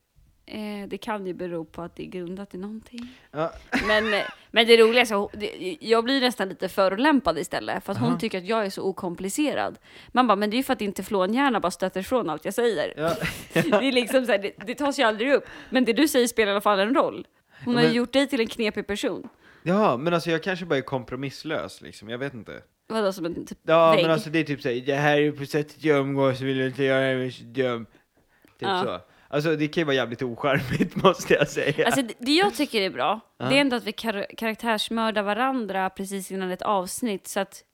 Eh, 0.53 0.89
det 0.89 0.99
kan 0.99 1.27
ju 1.27 1.35
bero 1.35 1.65
på 1.65 1.83
att 1.83 1.97
det 1.97 2.03
är 2.03 2.07
grundat 2.07 2.55
i 2.55 2.59
någonting. 2.59 3.09
Ja, 3.31 3.53
Men, 3.87 4.15
eh, 4.15 4.21
men 4.51 4.67
det 4.67 4.77
roliga 4.77 5.01
är 5.01 5.05
så, 5.05 5.31
det- 5.33 5.77
jag 5.81 6.05
blir 6.05 6.21
nästan 6.21 6.49
lite 6.49 6.69
förolämpad 6.69 7.39
istället, 7.39 7.85
för 7.85 7.93
att 7.93 7.99
hon 7.99 8.09
Aha. 8.09 8.19
tycker 8.19 8.39
att 8.39 8.45
jag 8.47 8.67
är 8.67 8.71
så 8.71 8.83
okomplicerad. 8.83 9.79
Man 10.13 10.27
bara, 10.27 10.37
men 10.37 10.51
det 10.51 10.55
är 10.55 10.59
ju 10.59 10.63
för 10.65 10.73
att 10.73 10.79
din 10.79 10.93
teflonhjärna 10.93 11.61
bara 11.61 11.71
stöter 11.71 12.01
ifrån 12.01 12.31
allt 12.31 12.45
jag 12.45 12.55
säger. 12.55 12.95
ja. 12.97 13.15
Det 13.53 13.89
är 13.89 13.93
liksom 13.93 14.27
så 14.27 14.33
här, 14.33 14.39
det, 14.39 14.53
det 14.67 14.75
tas 14.75 14.99
ju 14.99 15.03
aldrig 15.03 15.33
upp, 15.33 15.45
men 15.71 15.85
det 15.85 15.93
du 15.93 16.09
säger 16.09 16.27
spelar 16.27 16.49
i 16.49 16.53
alla 16.53 16.61
fall 16.61 16.81
en 16.81 16.95
roll. 16.95 17.27
Hon 17.65 17.75
har 17.75 17.83
ju 17.83 17.89
Men- 17.89 17.97
gjort 17.97 18.13
dig 18.13 18.27
till 18.29 18.41
en 18.41 18.47
knepig 18.47 18.87
person. 18.87 19.29
ja, 19.63 19.97
men 19.97 20.15
alltså 20.15 20.31
jag 20.31 20.43
kanske 20.43 20.67
bara 20.67 20.77
är 20.79 20.83
kompromisslös 20.83 21.81
liksom, 21.81 22.09
jag 22.09 22.19
vet 22.19 22.35
inte. 22.35 22.63
Vadå 22.89 23.13
som 23.13 23.25
en 23.27 23.47
typ 23.47 23.59
Ja, 23.63 23.91
vägg? 23.93 24.03
men 24.03 24.11
alltså 24.13 24.31
det 24.31 24.39
är 24.39 24.45
typ 24.45 24.61
såhär, 24.63 24.77
det 24.87 24.95
här 24.95 25.21
är 25.21 25.33
på 25.33 25.47
sättet 25.47 25.85
jag 25.85 25.99
umgås, 25.99 26.41
vill 26.41 26.59
du 26.59 26.67
inte 26.67 26.85
göra 26.85 27.15
det 27.15 27.31
så 27.31 27.45
dum. 27.45 27.85
Typ 27.87 28.69
Ja. 28.69 28.83
så. 28.85 29.01
Alltså 29.33 29.57
det 29.57 29.69
kan 29.69 29.81
ju 29.81 29.85
vara 29.85 29.97
jävligt 29.97 30.23
ocharmigt 30.23 30.97
måste 31.03 31.35
jag 31.35 31.49
säga. 31.49 31.87
Alltså 31.87 32.03
det, 32.03 32.15
det 32.19 32.33
jag 32.33 32.55
tycker 32.55 32.81
är 32.83 32.91
bra, 32.91 33.21
det 33.39 33.45
är 33.45 33.53
ändå 33.61 33.77
att 33.77 33.85
vi 33.85 33.93
kar- 33.93 34.37
karaktärsmördar 34.37 35.23
varandra 35.23 35.91
precis 35.91 36.31
innan 36.31 36.51
ett 36.51 36.63
avsnitt, 36.63 37.29
så 37.29 37.41
att 37.41 37.65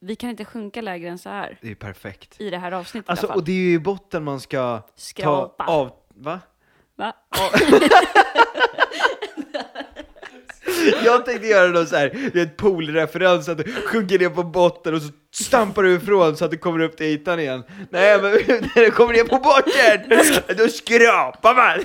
vi 0.00 0.16
kan 0.16 0.30
inte 0.30 0.44
sjunka 0.44 0.80
lägre 0.80 1.08
än 1.10 1.18
så 1.18 1.28
här 1.28 1.58
det 1.62 1.70
är 1.70 1.74
perfekt. 1.74 2.40
i 2.40 2.50
det 2.50 2.58
här 2.58 2.72
avsnittet 2.72 3.10
Alltså 3.10 3.26
i 3.26 3.28
alla 3.28 3.32
fall. 3.32 3.38
och 3.40 3.44
det 3.44 3.52
är 3.52 3.56
ju 3.56 3.72
i 3.74 3.78
botten 3.78 4.24
man 4.24 4.40
ska 4.40 4.82
Skrapa. 4.96 5.64
ta 5.64 5.72
av, 5.72 5.92
va? 6.14 6.40
Va? 6.96 7.12
Jag 11.04 11.24
tänkte 11.24 11.46
göra 11.46 11.68
någon 11.68 11.86
så 11.86 11.96
här, 11.96 12.30
det 12.32 12.40
är 12.40 12.42
ett 12.42 12.56
poolreferens, 12.56 13.48
att 13.48 13.58
du 13.58 13.72
sjunker 13.72 14.18
ner 14.18 14.28
på 14.28 14.42
botten 14.42 14.94
och 14.94 15.02
så 15.02 15.08
stampar 15.34 15.82
du 15.82 15.94
ifrån 15.94 16.36
så 16.36 16.44
att 16.44 16.50
du 16.50 16.58
kommer 16.58 16.80
upp 16.80 16.96
till 16.96 17.06
ytan 17.06 17.40
igen. 17.40 17.62
Nej 17.90 18.22
men 18.22 18.30
när 18.74 18.84
du 18.84 18.90
kommer 18.90 19.12
ner 19.12 19.24
på 19.24 19.38
botten, 19.38 20.56
då 20.56 20.68
skrapar 20.68 21.54
man! 21.54 21.84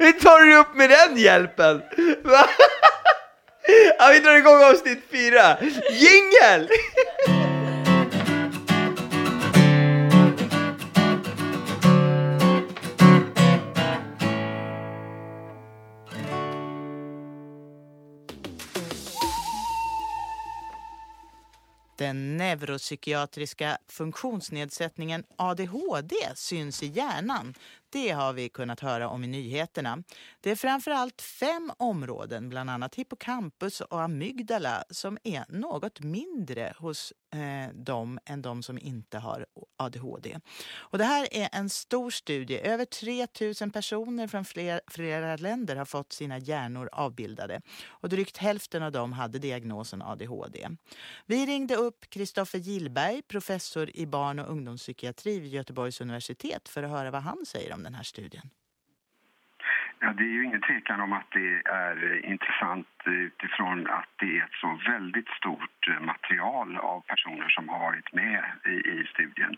Hur 0.00 0.12
tar 0.12 0.40
du 0.40 0.56
upp 0.56 0.74
med 0.74 0.90
den 0.90 1.16
hjälpen? 1.16 1.82
Va? 2.22 2.44
Ja, 3.98 4.08
vi 4.12 4.18
drar 4.18 4.34
igång 4.34 4.62
avsnitt 4.62 5.02
fyra! 5.10 5.56
Jingel! 5.90 6.68
Den 21.98 22.36
neuropsykiatriska 22.36 23.78
funktionsnedsättningen 23.88 25.24
ADHD 25.36 26.14
syns 26.34 26.82
i 26.82 26.86
hjärnan. 26.86 27.54
Det 27.90 28.10
har 28.10 28.32
vi 28.32 28.48
kunnat 28.48 28.80
höra 28.80 29.08
om 29.08 29.24
i 29.24 29.26
nyheterna. 29.26 30.02
Det 30.40 30.50
är 30.50 30.56
framför 30.56 30.90
allt 30.90 31.22
fem 31.22 31.72
områden, 31.76 32.48
bland 32.48 32.70
annat 32.70 32.94
hippocampus 32.94 33.80
och 33.80 34.02
amygdala, 34.02 34.84
som 34.90 35.18
är 35.24 35.44
något 35.48 36.00
mindre 36.00 36.74
hos 36.78 37.12
eh, 37.34 37.74
dem 37.74 38.18
än 38.24 38.42
de 38.42 38.62
som 38.62 38.78
inte 38.78 39.18
har 39.18 39.46
ADHD. 39.76 40.40
Och 40.76 40.98
det 40.98 41.04
här 41.04 41.28
är 41.30 41.48
en 41.52 41.70
stor 41.70 42.10
studie. 42.10 42.58
Över 42.58 42.84
3 42.84 43.26
000 43.60 43.70
personer 43.70 44.26
från 44.26 44.44
fler, 44.44 44.80
flera 44.86 45.36
länder 45.36 45.76
har 45.76 45.84
fått 45.84 46.12
sina 46.12 46.38
hjärnor 46.38 46.88
avbildade. 46.92 47.60
Och 47.86 48.08
drygt 48.08 48.36
hälften 48.36 48.82
av 48.82 48.92
dem 48.92 49.12
hade 49.12 49.38
diagnosen 49.38 50.02
ADHD. 50.02 50.68
Vi 51.26 51.46
ringde 51.46 51.76
upp 51.76 52.10
Kristoffer 52.10 52.58
Gillberg, 52.58 53.22
professor 53.22 53.90
i 53.96 54.06
barn 54.06 54.38
och 54.38 54.50
ungdomspsykiatri 54.50 55.40
vid 55.40 55.52
Göteborgs 55.52 56.00
universitet 56.00 56.68
för 56.68 56.82
att 56.82 56.90
höra 56.90 57.10
vad 57.10 57.22
han 57.22 57.46
säger 57.46 57.72
om 57.72 57.77
den 57.82 57.94
här 57.94 58.02
studien. 58.02 58.50
Ja, 60.00 60.12
det 60.12 60.22
är 60.22 60.34
ju 60.38 60.44
ingen 60.44 60.60
tvekan 60.60 61.00
om 61.00 61.12
att 61.12 61.30
det 61.30 61.62
är 61.64 62.26
intressant 62.26 62.88
utifrån 63.04 63.86
att 63.86 64.08
det 64.16 64.38
är 64.38 64.44
ett 64.44 64.60
så 64.60 64.80
väldigt 64.92 65.28
stort 65.28 65.88
eh, 65.88 66.00
material 66.00 66.76
av 66.76 67.00
personer 67.00 67.48
som 67.48 67.68
har 67.68 67.78
varit 67.78 68.12
med 68.12 68.44
i, 68.66 68.70
i 68.70 69.08
studien. 69.14 69.56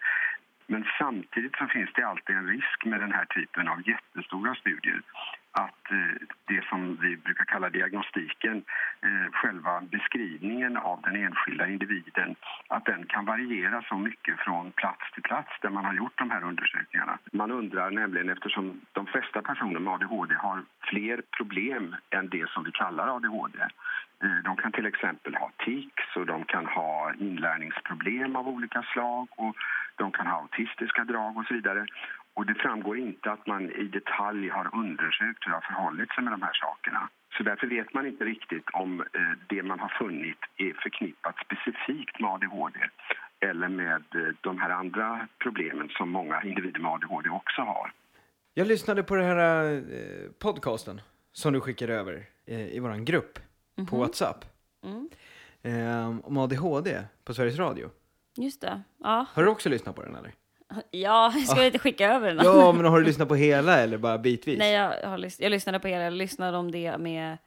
Men 0.67 0.85
samtidigt 0.99 1.57
så 1.57 1.67
finns 1.67 1.91
det 1.95 2.03
alltid 2.03 2.37
en 2.37 2.47
risk 2.47 2.85
med 2.85 3.00
den 3.00 3.12
här 3.12 3.25
typen 3.25 3.69
av 3.69 3.89
jättestora 3.89 4.55
studier 4.55 5.03
att 5.52 5.90
eh, 5.90 6.26
det 6.47 6.64
som 6.69 6.97
vi 7.00 7.16
brukar 7.16 7.45
kalla 7.45 7.71
diagnostiken, 7.71 8.64
eh, 9.02 9.33
själva 9.33 9.80
beskrivningen 9.80 10.76
av 10.76 11.02
den 11.02 11.16
enskilda 11.16 11.66
individen, 11.66 12.37
att 12.69 12.85
den 12.85 13.07
kan 13.07 13.25
variera 13.25 13.83
så 13.83 13.97
mycket 13.97 14.38
från 14.38 14.73
plats 14.73 15.12
till 15.14 15.23
plats 15.23 15.50
där 15.62 15.71
man 15.71 15.85
har 15.85 15.95
gjort 15.95 16.19
de 16.19 16.30
här 16.30 16.45
undersökningarna. 16.45 17.19
Man 17.33 17.50
undrar 17.50 17.90
nämligen, 17.90 18.28
eftersom 18.28 18.80
de 18.92 19.07
flesta 19.07 19.42
personer 19.42 19.80
med 19.80 19.92
ADHD 19.92 20.35
har 20.35 20.62
fler 20.80 21.23
problem 21.37 21.97
än 22.11 22.28
det 22.28 22.50
som 22.50 22.64
vi 22.64 22.73
kallar 22.73 23.16
ADHD. 23.16 23.59
Eh, 24.25 24.42
de 24.45 24.57
kan 24.57 24.73
till 24.73 24.87
exempel 24.87 25.35
ha 25.35 25.50
tics 25.64 26.16
och 26.16 26.26
de 26.26 26.45
kan 26.45 26.66
ha 26.66 27.12
inlärningsproblem 27.19 28.37
av 28.37 28.49
olika 28.49 28.83
slag 28.83 29.28
och 29.37 29.57
de 29.97 30.12
kan 30.12 30.26
ha 30.26 30.40
autistiska 30.40 31.04
drag 31.04 31.37
och 31.37 31.47
så 31.47 31.54
vidare. 31.54 31.87
Och 32.40 32.47
det 32.47 32.54
framgår 32.54 32.99
inte 32.99 33.32
att 33.32 33.47
man 33.47 33.70
i 33.70 33.85
detalj 33.85 34.49
har 34.49 34.75
undersökt 34.75 35.40
hur 35.47 35.50
det 35.50 35.56
har 35.56 35.68
förhållit 35.73 36.12
sig 36.12 36.25
med 36.25 36.32
de 36.32 36.42
här 36.42 36.52
sakerna. 36.52 37.09
Så 37.37 37.42
därför 37.42 37.66
vet 37.66 37.94
man 37.94 38.06
inte 38.06 38.25
riktigt 38.25 38.64
om 38.73 39.00
eh, 39.00 39.06
det 39.49 39.62
man 39.62 39.80
har 39.80 39.88
funnit 39.88 40.38
är 40.56 40.73
förknippat 40.82 41.35
specifikt 41.44 42.20
med 42.20 42.30
ADHD 42.30 42.78
eller 43.40 43.68
med 43.68 44.04
eh, 44.14 44.35
de 44.40 44.59
här 44.59 44.70
andra 44.70 45.28
problemen 45.38 45.88
som 45.88 46.11
många 46.11 46.42
individer 46.42 46.80
med 46.80 46.92
ADHD 46.92 47.30
också 47.30 47.62
har. 47.62 47.92
Jag 48.54 48.66
lyssnade 48.66 49.02
på 49.02 49.14
den 49.16 49.25
här 49.25 49.73
eh, 49.75 50.30
podcasten 50.38 51.00
som 51.32 51.52
du 51.52 51.61
skickade 51.61 51.94
över 51.94 52.26
i 52.47 52.78
våran 52.80 53.04
grupp 53.04 53.38
på 53.90 53.97
WhatsApp. 53.97 54.44
Mm. 54.85 55.09
Eh, 55.62 56.26
om 56.26 56.37
ADHD 56.37 57.02
på 57.25 57.35
Sveriges 57.35 57.59
Radio. 57.59 57.90
Just 58.37 58.61
det. 58.61 58.82
Ja, 58.99 59.26
Har 59.32 59.42
du 59.42 59.49
också 59.49 59.68
lyssnat 59.68 59.97
på 59.97 60.02
den 60.02 60.16
eller? 60.16 60.32
Ja 60.91 61.33
ska 61.47 61.57
jag 61.57 61.67
inte 61.67 61.79
skicka 61.79 62.12
över 62.15 62.35
den? 62.35 62.45
Ja, 62.45 62.73
men 62.73 62.85
har 62.85 63.00
du 63.00 63.07
lyssnat 63.07 63.29
på 63.29 63.35
hela 63.35 63.79
eller 63.81 63.99
bara 63.99 64.19
bitvis? 64.19 64.59
Nej, 64.59 64.73
jag, 64.73 65.09
har 65.09 65.19
lys- 65.19 65.43
jag 65.43 65.50
lyssnade 65.50 65.81
på 65.81 65.89
hela, 65.89 66.05
jag 66.05 66.12
lyssnade 66.12 66.57
om 66.59 66.71
det 66.71 66.99
med 66.99 67.39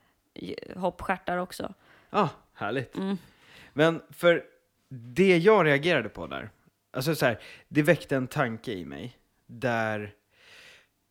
hoppstjärtar 0.76 1.38
också. 1.38 1.74
Ja, 2.10 2.30
härligt. 2.54 2.96
Mm. 2.98 3.18
Men 3.74 4.02
för 4.10 4.44
det 4.90 5.38
jag 5.38 5.66
reagerade 5.66 6.10
på 6.10 6.28
där, 6.28 6.50
alltså 6.92 7.16
så 7.16 7.26
här, 7.26 7.40
det 7.68 7.82
väckte 7.82 8.16
en 8.16 8.28
tanke 8.28 8.72
i 8.72 8.86
mig 8.86 9.18
där 9.46 10.14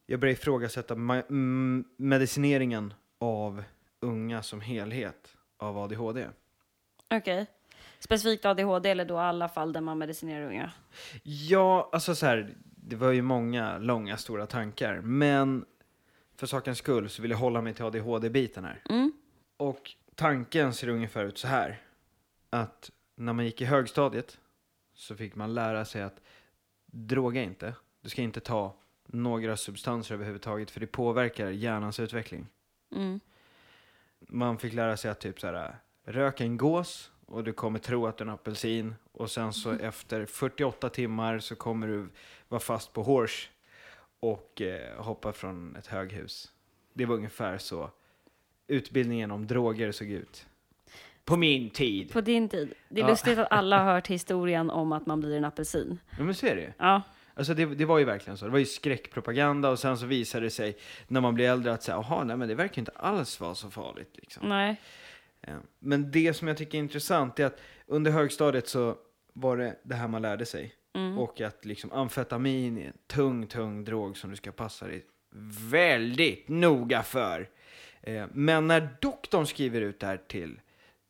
jag 0.07 0.21
började 0.21 0.39
ifrågasätta 0.41 0.95
mm, 0.95 1.85
medicineringen 1.97 2.95
av 3.19 3.65
unga 4.01 4.43
som 4.43 4.61
helhet 4.61 5.37
av 5.57 5.79
ADHD. 5.79 6.27
Okej. 7.11 7.47
Specifikt 8.05 8.45
ADHD 8.45 8.91
eller 8.91 9.05
då 9.05 9.19
alla 9.19 9.49
fall 9.49 9.73
där 9.73 9.81
man 9.81 9.99
medicinerar 9.99 10.47
unga? 10.47 10.73
Ja, 11.23 11.91
alltså 11.93 12.15
så 12.15 12.27
här, 12.27 12.55
det 12.65 12.97
var 12.97 13.11
ju 13.11 13.23
många 13.23 13.79
långa 13.79 14.17
stora 14.17 14.47
tankar, 14.47 15.01
men 15.01 15.65
för 16.37 16.47
sakens 16.47 16.79
skull 16.79 17.11
så 17.11 17.23
vill 17.23 17.31
jag 17.31 17.39
hålla 17.39 17.61
mig 17.61 17.75
till 17.75 17.85
ADHD-biten 17.85 18.65
här. 18.65 18.83
Mm. 18.91 19.13
Och 19.57 19.91
tanken 20.15 20.73
ser 20.73 20.89
ungefär 20.89 21.25
ut 21.25 21.39
så 21.39 21.49
här. 21.49 21.81
Att 22.51 22.91
när 23.17 23.33
man 23.33 23.45
gick 23.45 23.61
i 23.61 23.65
högstadiet 23.65 24.39
så 24.95 25.17
fick 25.17 25.35
man 25.35 25.55
lära 25.55 25.85
sig 25.85 26.03
att 26.03 26.21
droga 26.87 27.43
inte. 27.43 27.75
Du 28.01 28.09
ska 28.09 28.23
inte 28.23 28.41
ta 28.41 28.77
några 29.07 29.57
substanser 29.57 30.15
överhuvudtaget 30.15 30.71
för 30.71 30.81
det 30.81 30.87
påverkar 30.87 31.51
hjärnans 31.51 32.01
utveckling. 32.01 32.47
Mm. 32.95 33.21
Man 34.21 34.59
fick 34.59 34.73
lära 34.73 34.97
sig 34.97 35.11
att 35.11 35.21
typ 35.21 35.41
så 35.41 35.47
här, 35.47 35.77
rök 36.05 36.41
en 36.41 36.57
gås 36.57 37.12
och 37.27 37.45
du 37.45 37.53
kommer 37.53 37.79
tro 37.79 38.07
att 38.07 38.19
det 38.19 38.23
är 38.23 38.27
en 38.27 38.35
apelsin 38.35 38.95
och 39.13 39.31
sen 39.31 39.53
så 39.53 39.71
efter 39.73 40.27
48 40.27 40.89
timmar 40.89 41.39
så 41.39 41.55
kommer 41.57 41.87
du 41.89 42.09
vara 42.49 42.61
fast 42.61 42.93
på 42.93 43.03
horse 43.03 43.49
och 44.21 44.63
eh, 44.63 45.03
hoppa 45.03 45.33
från 45.33 45.77
ett 45.77 45.87
höghus. 45.87 46.53
Det 46.93 47.07
var 47.07 47.15
ungefär 47.17 47.59
så 47.59 47.91
utbildningen 48.67 49.31
om 49.31 49.47
droger 49.47 49.93
såg 49.93 50.09
ut. 50.09 50.47
På 51.25 51.37
min 51.37 51.71
tid. 51.71 52.13
På 52.13 52.21
din 52.21 52.49
tid. 52.49 52.75
Det 52.89 53.01
är 53.01 53.05
Ja. 53.05 53.11
lustigt 53.11 53.39
att 53.39 53.53
alla 53.53 53.83
har 53.83 53.93
hört 53.95 54.07
historien 54.09 54.71
om 54.71 54.93
att 54.93 55.07
man 55.07 55.21
blir 55.21 55.37
en 55.37 55.45
apelsin. 55.45 55.99
Ja 56.19 56.25
men 56.25 56.35
så 56.35 56.47
är 56.47 56.55
det 56.57 56.63
ju. 56.63 56.73
Ja. 56.79 57.03
Alltså 57.35 57.55
det, 57.55 57.65
det 57.67 57.85
var 57.85 57.99
ju 57.99 58.05
verkligen 58.05 58.37
så. 58.37 58.45
Det 58.45 58.51
var 58.51 58.59
ju 58.59 58.65
skräckpropaganda 58.65 59.69
och 59.71 59.79
sen 59.79 59.99
så 59.99 60.07
visade 60.07 60.47
det 60.47 60.51
sig 60.51 60.77
när 61.09 61.21
man 61.21 61.35
blir 61.35 61.51
äldre 61.51 61.73
att 61.73 61.83
säga, 61.83 61.97
jaha, 61.97 62.25
nej 62.25 62.37
men 62.37 62.49
det 62.49 62.55
verkar 62.55 62.79
inte 62.83 62.93
alls 62.97 63.41
vara 63.41 63.55
så 63.55 63.71
farligt 63.71 64.11
liksom. 64.13 64.49
Nej. 64.49 64.81
Eh, 65.43 65.57
Men 65.79 66.11
det 66.11 66.35
som 66.35 66.49
jag 66.49 66.57
tycker 66.57 66.79
är 66.79 66.83
intressant 66.83 67.39
är 67.41 67.47
att 67.47 67.61
under 67.87 68.11
högstadiet 68.11 68.69
så 68.69 68.97
var 69.33 69.57
det 69.57 69.77
det 69.83 69.95
här 69.95 70.09
man 70.09 70.23
lärde 70.23 70.47
sig. 70.47 70.75
Mm. 70.95 71.19
Och 71.19 71.41
att 71.41 71.65
liksom 71.65 71.93
amfetamin 71.93 72.79
är 72.79 72.87
en 72.87 72.93
tung, 73.07 73.47
tung 73.47 73.85
drog 73.85 74.17
som 74.17 74.31
du 74.31 74.37
ska 74.37 74.53
passa 74.53 74.87
dig 74.87 75.07
väldigt 75.71 76.49
noga 76.49 77.03
för. 77.03 77.49
Eh, 78.01 78.27
Men 78.33 78.67
när 78.67 78.89
doktorn 79.01 79.47
skriver 79.47 79.81
ut 79.81 80.01
det 80.01 80.07
här 80.07 80.17
till 80.17 80.61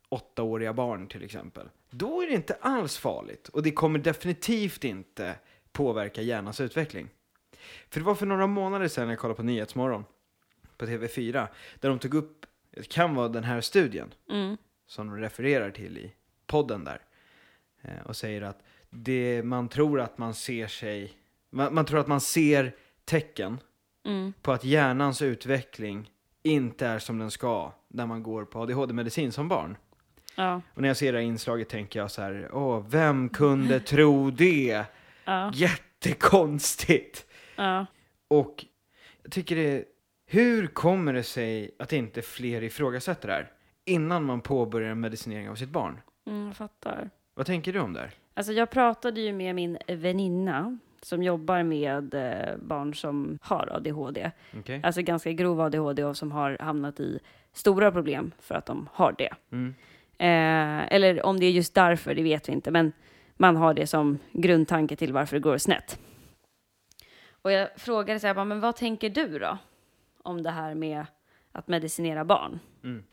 åttaåriga 0.09 0.73
barn 0.73 1.09
till 1.09 1.25
exempel, 1.25 1.69
då 1.91 2.23
är 2.23 2.27
det 2.27 2.35
inte 2.35 2.57
alls 2.61 2.99
farligt. 2.99 3.49
Och 3.49 3.62
det 3.62 3.71
kommer 3.71 3.99
definitivt 3.99 4.85
inte 4.85 5.35
påverka 5.73 6.23
hjärnans 6.23 6.61
utveckling. 6.61 7.09
För 7.89 8.01
det 8.01 8.07
var 8.07 8.15
för 8.15 8.27
några 8.27 8.47
månader 8.47 8.89
sedan 8.89 9.09
jag 9.09 9.19
kollade 9.19 9.37
på 9.37 9.43
Nyhetsmorgon 9.43 10.05
på 10.77 10.87
TV4, 10.87 11.47
där 11.81 11.89
de 11.89 11.99
tog 11.99 12.15
upp, 12.15 12.47
det 12.73 12.88
kan 12.88 13.14
vara 13.14 13.29
den 13.29 13.45
här 13.45 13.61
studien, 13.61 14.14
Mm. 14.31 14.57
som 14.87 15.07
de 15.07 15.17
refererar 15.17 15.71
till 15.71 15.99
i 15.99 16.12
podden 16.47 16.85
där. 16.85 17.00
Eh, 17.83 18.00
och 18.07 18.17
säger 18.17 18.43
att 18.43 18.62
det, 18.91 19.43
man 19.45 19.69
tror 19.69 20.00
att 20.00 20.19
man 20.19 20.35
ser 20.35 20.67
sig, 20.67 21.12
man, 21.50 21.75
man 21.75 21.85
tror 21.85 22.00
att 22.00 22.07
man 22.07 22.21
ser 22.21 22.75
tecken 23.05 23.59
Mm. 24.05 24.33
på 24.43 24.52
att 24.52 24.64
hjärnans 24.64 25.23
utveckling 25.23 26.11
inte 26.43 26.87
är 26.87 26.99
som 26.99 27.19
den 27.19 27.31
ska 27.31 27.73
när 27.88 28.07
man 28.07 28.23
går 28.23 28.45
på 28.45 28.61
ADHD-medicin 28.61 29.33
som 29.33 29.49
barn. 29.49 29.76
Ja. 30.37 30.61
Och 30.75 30.83
när 30.83 30.88
jag 30.88 30.97
ser 30.97 31.12
det 31.12 31.19
här 31.19 31.25
inslaget 31.26 31.69
tänker 31.69 32.00
jag 32.00 32.11
så 32.11 32.23
här, 32.23 32.49
åh, 32.52 32.85
vem 32.88 33.29
kunde 33.29 33.81
tro 33.91 34.31
det? 34.31 34.85
Ja. 35.25 35.52
Jättekonstigt! 35.55 37.26
Ja. 37.57 37.87
Och 38.29 38.64
jag 39.23 39.33
tycker 39.33 39.57
det, 39.57 39.85
hur 40.33 40.67
kommer 40.67 41.12
det 41.12 41.23
sig 41.23 41.71
att 41.79 41.93
inte 41.93 42.23
fler 42.23 42.62
ifrågasätter 42.62 43.29
det 43.29 43.35
här 43.35 43.51
innan 43.85 44.25
man 44.25 44.41
påbörjar 44.41 44.91
en 44.91 45.01
medicinering 45.01 45.51
av 45.51 45.55
sitt 45.55 45.69
barn? 45.69 46.01
Mm, 46.27 46.47
jag 46.47 46.57
fattar. 46.57 47.11
Vad 47.35 47.47
tänker 47.47 47.73
du 47.73 47.81
om 47.81 47.93
det 47.93 48.01
här? 48.01 48.11
Alltså 48.35 48.53
jag 48.53 48.71
pratade 48.71 49.21
ju 49.21 49.33
med 49.33 49.55
min 49.55 49.79
väninna 49.87 50.79
som 51.03 51.23
jobbar 51.23 51.62
med 51.62 52.15
eh, 52.15 52.57
barn 52.57 52.95
som 52.95 53.39
har 53.43 53.69
ADHD. 53.73 54.31
Okej? 54.59 54.81
Alltså 54.85 55.03
ganska 55.03 55.33
grov 55.33 55.61
ADHD 55.61 56.05
och 56.05 56.17
som 56.17 56.33
har 56.33 56.57
hamnat 56.61 57.01
i 57.01 57.19
stora 57.53 57.93
problem 57.93 58.33
för 58.39 58.55
att 58.55 58.67
de 58.67 58.89
har 58.93 59.15
det. 59.19 59.35
Mm. 59.51 59.75
Eh, 60.19 60.95
eller 60.95 61.27
om 61.27 61.41
det 61.41 61.47
är 61.47 61.51
just 61.51 61.75
därför, 61.75 62.15
det 62.15 62.23
vet 62.23 62.49
vi 62.49 62.53
inte. 62.53 62.71
Men 62.71 62.93
man 63.37 63.57
har 63.57 63.75
det 63.75 63.87
som 63.87 64.19
grundtanke 64.33 64.97
till 64.97 65.12
varför 65.12 65.37
det 65.37 65.41
går 65.41 65.59
snett. 65.59 65.99
Och 67.43 67.53
jag 67.53 67.69
frågade 67.77 68.21
så 68.21 68.27
här, 68.27 68.45
men 68.45 68.61
vad 68.61 68.77
tänker 68.77 69.11
du 69.11 69.39
då? 69.39 69.59
Om 70.23 70.43
det 70.43 70.50
här 70.50 70.75
med 70.75 71.07
att 71.52 71.69
medicinera 71.69 72.25
barn. 72.25 72.61
Mm. 72.85 73.05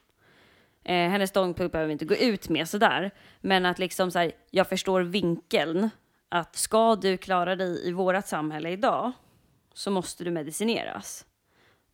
Eh, 0.83 1.11
hennes 1.11 1.29
ståndpunkt 1.29 1.71
behöver 1.71 1.87
vi 1.87 1.93
inte 1.93 2.05
gå 2.05 2.15
ut 2.15 2.49
med 2.49 2.69
sådär. 2.69 3.11
Men 3.41 3.65
att 3.65 3.79
liksom 3.79 4.11
så 4.11 4.19
här, 4.19 4.31
jag 4.51 4.69
förstår 4.69 5.01
vinkeln. 5.01 5.89
Att 6.29 6.55
ska 6.55 6.95
du 6.95 7.17
klara 7.17 7.55
dig 7.55 7.87
i 7.87 7.91
vårat 7.91 8.27
samhälle 8.27 8.69
idag 8.69 9.11
så 9.73 9.91
måste 9.91 10.23
du 10.23 10.31
medicineras. 10.31 11.25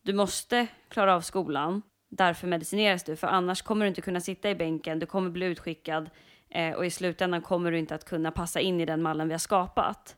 Du 0.02 0.12
måste 0.12 0.66
klara 0.88 1.14
av 1.14 1.20
skolan, 1.20 1.82
därför 2.08 2.46
medicineras 2.46 3.04
du. 3.04 3.16
För 3.16 3.26
annars 3.26 3.62
kommer 3.62 3.84
du 3.84 3.88
inte 3.88 4.00
kunna 4.00 4.20
sitta 4.20 4.50
i 4.50 4.54
bänken, 4.54 4.98
du 4.98 5.06
kommer 5.06 5.30
bli 5.30 5.46
utskickad 5.46 6.10
eh, 6.48 6.74
och 6.74 6.86
i 6.86 6.90
slutändan 6.90 7.42
kommer 7.42 7.72
du 7.72 7.78
inte 7.78 7.94
att 7.94 8.04
kunna 8.04 8.30
passa 8.30 8.60
in 8.60 8.80
i 8.80 8.86
den 8.86 9.02
mallen 9.02 9.28
vi 9.28 9.34
har 9.34 9.38
skapat. 9.38 10.16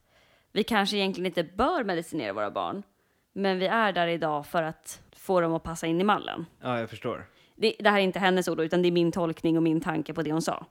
Vi 0.52 0.64
kanske 0.64 0.96
egentligen 0.96 1.26
inte 1.26 1.44
bör 1.44 1.84
medicinera 1.84 2.32
våra 2.32 2.50
barn, 2.50 2.82
men 3.32 3.58
vi 3.58 3.66
är 3.66 3.92
där 3.92 4.06
idag 4.06 4.46
för 4.46 4.62
att 4.62 5.02
få 5.16 5.40
dem 5.40 5.54
att 5.54 5.62
passa 5.62 5.86
in 5.86 6.00
i 6.00 6.04
mallen. 6.04 6.46
Ja, 6.60 6.80
jag 6.80 6.90
förstår. 6.90 7.26
Det, 7.56 7.74
det 7.78 7.90
här 7.90 7.98
är 7.98 8.02
inte 8.02 8.18
hennes 8.18 8.48
ord, 8.48 8.60
utan 8.60 8.82
det 8.82 8.88
är 8.88 8.92
min 8.92 9.12
tolkning 9.12 9.56
och 9.56 9.62
min 9.62 9.80
tanke 9.80 10.14
på 10.14 10.22
det 10.22 10.32
hon 10.32 10.42
sa. 10.42 10.66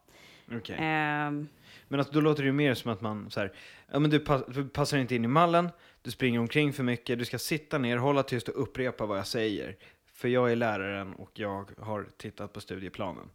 Okej. 0.52 0.76
Ehm, 0.80 1.48
Men 1.88 2.00
alltså, 2.00 2.14
då 2.14 2.22
låter 2.22 2.44
det 2.44 2.48
ju 2.48 2.54
mer 2.54 2.74
som 2.74 2.92
att 2.92 3.02
man 3.02 3.30
så 3.32 3.40
här, 3.40 3.54
ja 3.92 4.00
men 4.00 4.10
du, 4.10 4.20
pass, 4.20 4.44
du 4.48 4.70
passar 4.70 4.98
inte 4.98 5.16
in 5.16 5.26
i 5.26 5.28
mallen, 5.28 5.70
du 6.02 6.12
springer 6.12 6.40
omkring 6.40 6.74
för 6.74 6.84
mycket, 6.84 7.20
du 7.20 7.26
ska 7.26 7.38
sitta 7.40 7.78
ner, 7.78 7.98
hålla 7.98 8.24
tyst 8.24 8.48
och 8.50 8.62
upprepa 8.62 9.06
vad 9.06 9.18
jag 9.18 9.28
säger. 9.28 9.76
För 10.14 10.28
jag 10.28 10.52
är 10.52 10.56
läraren 10.56 11.14
och 11.14 11.32
jag 11.34 11.72
har 11.78 12.08
tittat 12.18 12.54
på 12.54 12.62
studieplanen. 12.62 13.30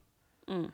Mm. 0.49 0.71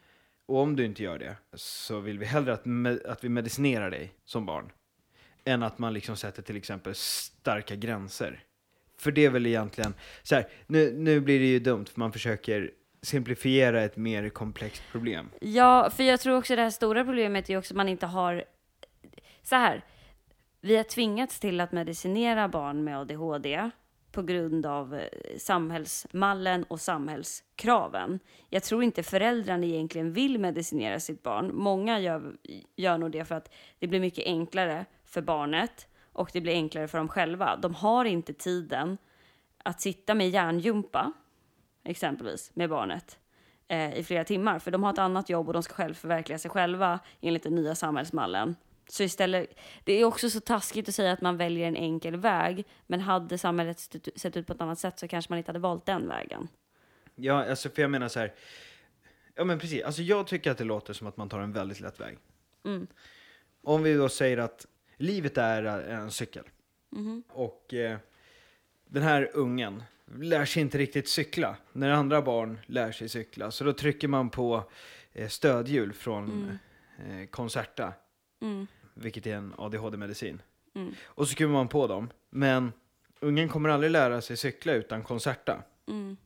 Och 0.47 0.59
om 0.59 0.77
du 0.77 0.85
inte 0.85 1.03
gör 1.03 1.19
det 1.19 1.37
så 1.55 2.01
vill 2.01 2.19
vi 2.19 2.27
hellre 2.27 2.53
att, 2.53 2.65
me- 2.65 3.09
att 3.11 3.25
vi 3.25 3.29
medicinerar 3.29 3.91
dig 3.91 4.13
som 4.25 4.47
barn. 4.47 4.73
Än 5.49 5.63
att 5.63 5.79
man 5.79 5.95
liksom 5.95 6.17
sätter 6.17 6.43
till 6.43 6.57
exempel 6.57 6.95
starka 6.95 7.77
gränser. 7.77 8.45
För 8.99 9.11
det 9.11 9.25
är 9.25 9.31
väl 9.31 9.47
egentligen, 9.47 9.95
så 10.23 10.35
här, 10.35 10.49
nu, 10.67 10.93
nu 10.93 11.21
blir 11.21 11.39
det 11.39 11.47
ju 11.47 11.59
dumt 11.59 11.87
för 11.87 12.01
man 12.01 12.13
försöker 12.13 12.71
simplifiera 13.03 13.83
ett 13.83 13.97
mer 13.97 14.29
komplext 14.29 14.83
problem. 14.93 15.31
Ja, 15.41 15.91
för 15.91 16.05
jag 16.05 16.21
tror 16.21 16.37
också 16.37 16.57
det 16.57 16.63
här 16.63 16.71
stora 16.71 17.05
problemet 17.05 17.51
är 17.51 17.59
också 17.59 17.75
att 17.75 17.77
man 17.77 17.89
inte 17.89 18.07
har... 18.07 18.45
Så 19.43 19.57
här, 19.57 19.85
vi 20.61 20.77
har 20.77 20.85
tvingats 20.85 21.41
till 21.41 21.61
att 21.61 21.73
medicinera 21.73 22.49
barn 22.49 22.85
med 22.85 22.99
ADHD 22.99 23.71
på 24.13 24.23
grund 24.23 24.67
av 24.67 24.95
eh, 24.95 25.01
samhällsmallen 25.39 26.65
och 26.65 26.81
samhällskraven. 26.81 28.19
Jag 28.51 28.63
tror 28.63 28.83
inte 28.83 29.03
föräldrarna 29.03 29.67
egentligen 29.67 30.13
vill 30.13 30.39
medicinera 30.39 31.01
sitt 31.01 31.23
barn. 31.23 31.51
Många 31.55 32.01
gör, 32.01 32.37
gör 32.77 32.99
nog 32.99 33.11
det 33.11 33.25
för 33.25 33.35
att 33.35 33.53
det 33.79 33.87
blir 33.87 34.01
mycket 34.01 34.27
enklare 34.27 34.85
för 35.09 35.23
barnet 35.23 35.89
och 36.13 36.31
det 36.33 36.41
blir 36.41 36.53
enklare 36.53 36.89
för 36.89 36.99
dem 36.99 37.09
själva. 37.09 37.57
De 37.57 37.75
har 37.75 38.05
inte 38.05 38.33
tiden 38.33 38.99
att 39.65 39.81
sitta 39.81 40.15
med 40.15 40.31
hjärngympa, 40.31 41.13
exempelvis, 41.85 42.51
med 42.55 42.71
barnet 42.71 43.19
eh, 43.69 43.95
i 43.99 44.05
flera 44.05 44.25
timmar. 44.25 44.59
För 44.59 44.71
de 44.71 44.83
har 44.83 44.93
ett 44.93 44.99
annat 44.99 45.29
jobb 45.29 45.47
och 45.47 45.53
de 45.53 45.63
ska 45.63 45.75
själv 45.75 45.95
förverkliga 45.95 46.39
sig 46.39 46.51
själva 46.51 47.01
enligt 47.21 47.43
den 47.43 47.55
nya 47.55 47.75
samhällsmallen. 47.75 48.57
Så 48.91 49.03
istället, 49.03 49.59
det 49.85 49.93
är 49.93 50.05
också 50.05 50.31
så 50.31 50.41
taskigt 50.41 50.89
att 50.89 50.95
säga 50.95 51.13
att 51.13 51.21
man 51.21 51.37
väljer 51.37 51.69
en 51.69 51.77
enkel 51.77 52.17
väg. 52.17 52.65
Men 52.87 53.01
hade 53.01 53.39
samhället 53.39 53.81
sett- 54.17 54.37
ut 54.37 54.47
på 54.47 54.53
ett 54.53 54.61
annat 54.61 54.79
sätt 54.79 54.99
så 54.99 55.09
kanske 55.09 55.33
man 55.33 55.39
inte 55.39 55.49
hade 55.49 55.59
valt 55.59 55.87
den 55.87 56.09
vägen. 56.09 56.49
Ja, 57.15 57.51
alltså 57.51 57.69
för 57.69 57.83
jag 57.83 57.91
menar 57.91 58.09
så 58.09 58.21
här. 58.21 58.35
Ja 59.35 59.45
men 59.45 59.59
precis, 59.59 59.83
alltså 59.83 60.03
jag 60.03 60.27
tycker 60.27 60.51
att 60.51 60.59
det 60.59 60.65
låter 60.65 60.93
som 60.93 61.07
att 61.07 61.17
man 61.17 61.29
tar 61.29 61.41
en 61.41 61.53
väldigt 61.53 61.81
lätt 61.81 62.01
väg. 62.01 62.19
Mm. 62.65 62.87
Om 63.63 63.83
vi 63.83 63.95
då 63.95 64.09
säger 64.09 64.39
att 64.39 64.67
livet 64.99 65.39
är 65.39 65.65
en 65.65 66.11
cykel. 66.11 66.45
Mhm. 66.91 67.23
Och 67.29 67.75
eh, 67.75 67.99
den 68.87 69.03
här 69.03 69.31
ungen 69.35 69.83
lär 70.17 70.45
sig 70.45 70.63
inte 70.63 70.79
riktigt 70.79 71.09
cykla. 71.09 71.57
När 71.73 71.91
andra 71.91 72.23
barn 72.23 72.59
lär 72.67 72.93
sig 72.93 73.09
cykla. 73.09 73.51
Så 73.51 73.65
då 73.65 73.73
trycker 73.73 74.09
man 74.09 74.31
på 74.31 74.71
eh, 75.13 75.29
stödhjul 75.29 75.93
från 75.93 76.59
eh, 76.99 77.27
Concerta. 77.27 77.93
Mm. 78.41 78.67
Vilket 78.95 79.27
är 79.27 79.35
en 79.35 79.55
ADHD-medicin. 79.59 80.43
Mm. 80.75 80.95
Och 81.05 81.29
så 81.29 81.33
skruvar 81.33 81.53
man 81.53 81.69
på 81.69 81.87
dem. 81.87 82.11
Men 82.31 82.73
ungen 83.21 83.49
kommer 83.49 83.69
aldrig 83.69 83.91
lära 83.91 84.21
sig 84.21 84.37
cykla 84.37 84.73
utan 84.73 85.03
Concerta. 85.03 85.63
Mm. 85.89 86.17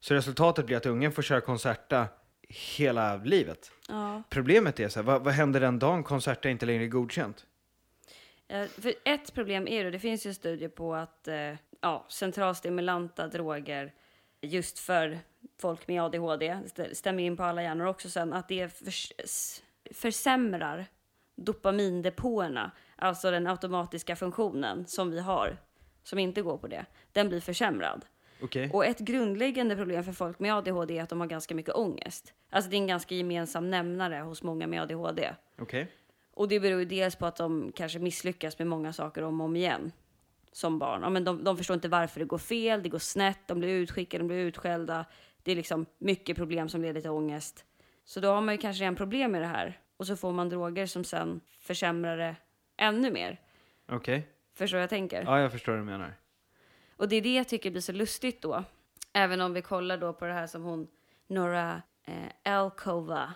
Så 0.00 0.14
resultatet 0.14 0.66
blir 0.66 0.76
att 0.76 0.86
ungen 0.86 1.12
får 1.12 1.22
köra 1.22 1.40
Concerta 1.40 2.06
hela 2.48 3.16
livet. 3.16 3.72
Ja. 3.88 4.22
Problemet 4.30 4.80
är 4.80 4.88
så 4.88 4.98
här, 4.98 5.04
vad, 5.04 5.24
vad 5.24 5.34
händer 5.34 5.60
den 5.60 5.78
dagen 5.78 6.04
Concerta 6.04 6.48
inte 6.48 6.66
längre 6.66 6.84
är 6.84 6.88
godkänt? 6.88 7.46
Eh, 8.48 8.66
För 8.66 8.94
ett 9.04 9.34
problem 9.34 9.68
är 9.68 9.84
det, 9.84 9.90
det 9.90 9.98
finns 9.98 10.26
ju 10.26 10.34
studier 10.34 10.68
på 10.68 10.94
att 10.94 11.28
eh, 11.28 11.54
ja, 11.80 12.06
centralstimulanta 12.08 13.26
droger 13.28 13.92
just 14.40 14.78
för 14.78 15.18
folk 15.60 15.88
med 15.88 16.02
ADHD, 16.02 16.58
det 16.74 16.94
stämmer 16.96 17.22
in 17.22 17.36
på 17.36 17.42
alla 17.42 17.62
hjärnor 17.62 17.86
också 17.86 18.10
sen, 18.10 18.32
att 18.32 18.48
det 18.48 18.68
förs- 18.78 19.60
försämrar 19.94 20.86
dopamindepåerna, 21.36 22.70
alltså 22.96 23.30
den 23.30 23.46
automatiska 23.46 24.16
funktionen 24.16 24.86
som 24.86 25.10
vi 25.10 25.20
har, 25.20 25.56
som 26.02 26.18
inte 26.18 26.42
går 26.42 26.58
på 26.58 26.66
det, 26.66 26.84
den 27.12 27.28
blir 27.28 27.40
försämrad. 27.40 28.04
Okej. 28.42 28.70
Och 28.72 28.84
ett 28.86 28.98
grundläggande 28.98 29.76
problem 29.76 30.04
för 30.04 30.12
folk 30.12 30.38
med 30.38 30.54
ADHD 30.54 30.98
är 30.98 31.02
att 31.02 31.08
de 31.08 31.20
har 31.20 31.26
ganska 31.26 31.54
mycket 31.54 31.74
ångest. 31.74 32.32
Alltså 32.50 32.70
det 32.70 32.76
är 32.76 32.78
en 32.78 32.86
ganska 32.86 33.14
gemensam 33.14 33.70
nämnare 33.70 34.14
hos 34.16 34.42
många 34.42 34.66
med 34.66 34.82
ADHD. 34.82 35.34
Okej. 35.58 35.86
Och 36.38 36.48
det 36.48 36.60
beror 36.60 36.78
ju 36.78 36.84
dels 36.84 37.16
på 37.16 37.26
att 37.26 37.36
de 37.36 37.72
kanske 37.72 37.98
misslyckas 37.98 38.58
med 38.58 38.66
många 38.66 38.92
saker 38.92 39.22
om 39.22 39.40
och 39.40 39.44
om 39.44 39.56
igen. 39.56 39.92
Som 40.52 40.78
barn. 40.78 41.02
Ja, 41.02 41.10
men 41.10 41.24
de, 41.24 41.44
de 41.44 41.56
förstår 41.56 41.74
inte 41.74 41.88
varför 41.88 42.20
det 42.20 42.26
går 42.26 42.38
fel, 42.38 42.82
det 42.82 42.88
går 42.88 42.98
snett, 42.98 43.38
de 43.46 43.58
blir 43.58 43.68
utskickade, 43.68 44.24
de 44.24 44.28
blir 44.28 44.38
utskällda. 44.38 45.04
Det 45.42 45.52
är 45.52 45.56
liksom 45.56 45.86
mycket 45.98 46.36
problem 46.36 46.68
som 46.68 46.82
leder 46.82 47.00
till 47.00 47.10
ångest. 47.10 47.64
Så 48.04 48.20
då 48.20 48.28
har 48.28 48.40
man 48.40 48.54
ju 48.54 48.58
kanske 48.58 48.82
redan 48.82 48.96
problem 48.96 49.32
med 49.32 49.42
det 49.42 49.46
här. 49.46 49.80
Och 49.96 50.06
så 50.06 50.16
får 50.16 50.32
man 50.32 50.48
droger 50.48 50.86
som 50.86 51.04
sen 51.04 51.40
försämrar 51.60 52.16
det 52.16 52.36
ännu 52.76 53.10
mer. 53.10 53.40
Okej. 53.88 54.28
Förstår 54.54 54.76
vad 54.76 54.82
jag 54.82 54.90
tänker? 54.90 55.22
Ja, 55.22 55.40
jag 55.40 55.52
förstår 55.52 55.72
vad 55.72 55.80
du 55.80 55.84
menar. 55.84 56.14
Och 56.96 57.08
det 57.08 57.16
är 57.16 57.22
det 57.22 57.34
jag 57.34 57.48
tycker 57.48 57.70
blir 57.70 57.80
så 57.80 57.92
lustigt 57.92 58.42
då. 58.42 58.64
Även 59.12 59.40
om 59.40 59.52
vi 59.52 59.62
kollar 59.62 59.98
då 59.98 60.12
på 60.12 60.24
det 60.24 60.32
här 60.32 60.46
som 60.46 60.62
hon, 60.62 60.88
Nora 61.26 61.82
eh, 62.04 62.52
Alcova, 62.54 63.34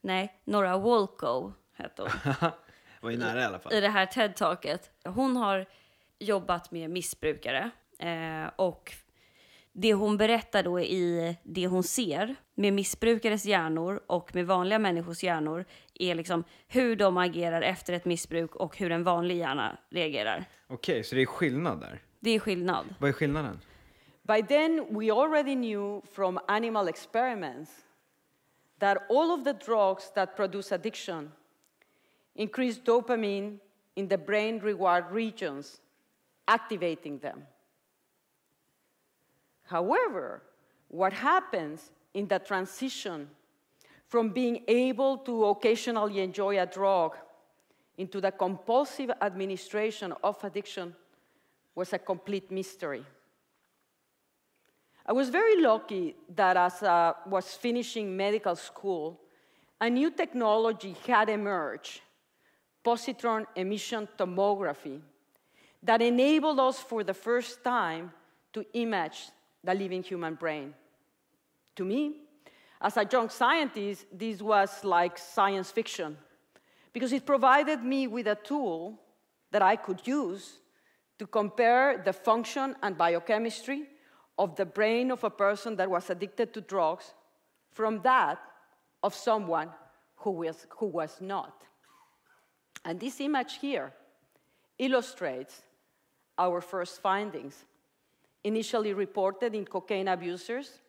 nej, 0.00 0.40
Nora 0.44 0.78
Wolko 0.78 1.52
hette 1.74 2.02
hon. 2.02 2.10
var 3.00 3.10
ju 3.10 3.16
nära 3.16 3.40
i 3.40 3.44
alla 3.44 3.58
fall. 3.58 3.72
i 3.72 3.80
det 3.80 3.88
här 3.88 4.06
TED-taket. 4.06 4.90
Hon 5.04 5.36
har 5.36 5.66
jobbat 6.18 6.70
med 6.70 6.90
missbrukare 6.90 7.70
eh, 7.98 8.50
och 8.56 8.92
det 9.72 9.94
hon 9.94 10.16
berättar 10.16 10.62
då 10.62 10.80
i 10.80 11.36
det 11.42 11.66
hon 11.66 11.82
ser 11.82 12.36
med 12.54 12.72
missbrukares 12.72 13.44
hjärnor 13.44 14.00
och 14.06 14.34
med 14.34 14.46
vanliga 14.46 14.78
människors 14.78 15.22
hjärnor 15.22 15.64
är 15.94 16.14
liksom 16.14 16.44
hur 16.68 16.96
de 16.96 17.16
agerar 17.16 17.62
efter 17.62 17.92
ett 17.92 18.04
missbruk 18.04 18.56
och 18.56 18.78
hur 18.78 18.92
en 18.92 19.04
vanlig 19.04 19.36
hjärna 19.36 19.78
reagerar. 19.90 20.44
Okej, 20.66 21.04
så 21.04 21.14
det 21.14 21.22
är 21.22 21.26
skillnad 21.26 21.80
där. 21.80 22.02
Det 22.20 22.30
är 22.30 22.38
skillnad. 22.38 22.94
Vad 22.98 23.08
är 23.08 23.12
skillnaden? 23.12 23.60
By 24.22 24.42
then, 24.42 24.86
we 24.90 25.12
already 25.12 25.54
knew 25.54 26.02
from 26.12 26.38
animal 26.48 26.88
experiments 26.88 27.70
that 28.80 28.98
all 29.10 29.30
of 29.30 29.44
the 29.44 29.52
drugs 29.52 30.12
that 30.12 30.36
produce 30.36 30.74
addiction 30.74 31.32
increase 32.36 32.78
dopamine 32.78 33.58
in 33.96 34.08
the 34.08 34.18
brain 34.18 34.58
reward 34.60 35.10
regions, 35.10 35.80
activating 36.48 37.18
them. 37.18 37.46
However, 39.64 40.42
what 40.88 41.12
happens 41.12 41.90
in 42.12 42.28
the 42.28 42.38
transition 42.38 43.28
from 44.08 44.30
being 44.30 44.62
able 44.68 45.18
to 45.18 45.46
occasionally 45.46 46.20
enjoy 46.20 46.60
a 46.60 46.66
drug 46.66 47.16
into 47.98 48.20
the 48.20 48.30
compulsive 48.30 49.10
administration 49.20 50.12
of 50.22 50.42
addiction 50.44 50.94
was 51.74 51.92
a 51.92 51.98
complete 51.98 52.50
mystery. 52.50 53.04
I 55.06 55.12
was 55.12 55.28
very 55.28 55.60
lucky 55.60 56.16
that 56.34 56.56
as 56.56 56.82
I 56.82 57.14
was 57.26 57.54
finishing 57.54 58.16
medical 58.16 58.56
school, 58.56 59.20
a 59.80 59.90
new 59.90 60.10
technology 60.10 60.96
had 61.06 61.28
emerged, 61.28 62.00
positron 62.84 63.46
emission 63.56 64.08
tomography, 64.18 65.00
that 65.82 66.02
enabled 66.02 66.60
us 66.60 66.78
for 66.78 67.02
the 67.02 67.14
first 67.14 67.62
time 67.64 68.12
to 68.52 68.64
image 68.74 69.28
the 69.62 69.74
living 69.74 70.02
human 70.02 70.34
brain. 70.34 70.74
To 71.76 71.84
me, 71.84 72.16
as 72.80 72.96
a 72.96 73.08
young 73.10 73.30
scientist, 73.30 74.06
this 74.12 74.42
was 74.42 74.84
like 74.84 75.18
science 75.18 75.70
fiction 75.70 76.16
because 76.92 77.12
it 77.12 77.26
provided 77.26 77.82
me 77.82 78.06
with 78.06 78.26
a 78.26 78.36
tool 78.36 79.00
that 79.50 79.62
I 79.62 79.76
could 79.76 80.06
use 80.06 80.58
to 81.18 81.26
compare 81.26 82.02
the 82.04 82.12
function 82.12 82.76
and 82.82 82.96
biochemistry 82.96 83.84
of 84.38 84.56
the 84.56 84.66
brain 84.66 85.10
of 85.10 85.24
a 85.24 85.30
person 85.30 85.76
that 85.76 85.90
was 85.90 86.10
addicted 86.10 86.52
to 86.54 86.60
drugs 86.60 87.14
from 87.72 88.00
that 88.02 88.38
of 89.02 89.14
someone 89.14 89.70
who 90.16 90.30
was, 90.30 90.66
who 90.78 90.86
was 90.86 91.20
not. 91.20 91.64
And 92.84 93.00
this 93.00 93.20
image 93.20 93.58
here 93.60 93.92
illustrates 94.78 95.62
our 96.36 96.60
first 96.60 97.00
findings, 97.00 97.64
initially 98.42 98.92
reported 98.92 99.54
in 99.54 99.64
cocaine 99.64 100.08
abusers, 100.08 100.80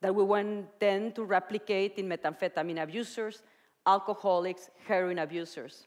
that 0.00 0.14
we 0.14 0.24
went 0.24 0.78
then 0.78 1.12
to 1.12 1.24
replicate 1.24 1.98
in 1.98 2.08
methamphetamine 2.08 2.82
abusers, 2.82 3.42
alcoholics, 3.86 4.70
heroin 4.86 5.18
abusers. 5.18 5.86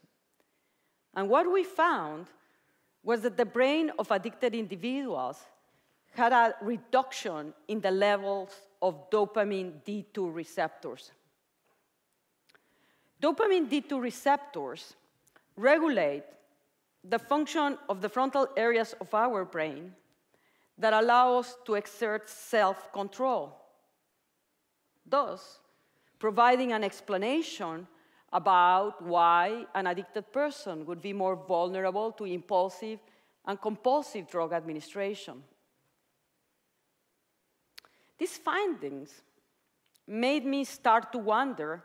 And 1.15 1.29
what 1.29 1.51
we 1.51 1.63
found 1.63 2.27
was 3.03 3.21
that 3.21 3.37
the 3.37 3.45
brain 3.45 3.91
of 3.97 4.11
addicted 4.11 4.53
individuals 4.53 5.37
had 6.11 6.33
a 6.33 6.55
reduction 6.61 7.53
in 7.67 7.81
the 7.81 7.91
levels 7.91 8.49
of 8.81 9.09
dopamine 9.09 9.73
D2 9.85 10.33
receptors. 10.33 11.11
Dopamine 13.21 13.69
D2 13.69 14.01
receptors 14.01 14.95
regulate 15.59 16.23
the 17.03 17.19
function 17.19 17.77
of 17.89 18.01
the 18.01 18.09
frontal 18.09 18.47
areas 18.55 18.95
of 19.01 19.13
our 19.13 19.43
brain 19.45 19.93
that 20.77 20.93
allow 20.93 21.37
us 21.37 21.57
to 21.65 21.75
exert 21.75 22.29
self 22.29 22.91
control, 22.93 23.55
thus, 25.05 25.59
providing 26.17 26.71
an 26.71 26.83
explanation 26.83 27.87
about 28.31 29.01
why 29.03 29.65
an 29.75 29.87
addicted 29.87 30.31
person 30.31 30.85
would 30.85 31.01
be 31.01 31.13
more 31.13 31.35
vulnerable 31.35 32.11
to 32.11 32.25
impulsive 32.25 32.99
and 33.45 33.59
compulsive 33.61 34.29
drug 34.29 34.53
administration. 34.53 35.43
These 38.17 38.37
findings 38.37 39.21
made 40.07 40.45
me 40.45 40.63
start 40.63 41.11
to 41.11 41.17
wonder 41.17 41.83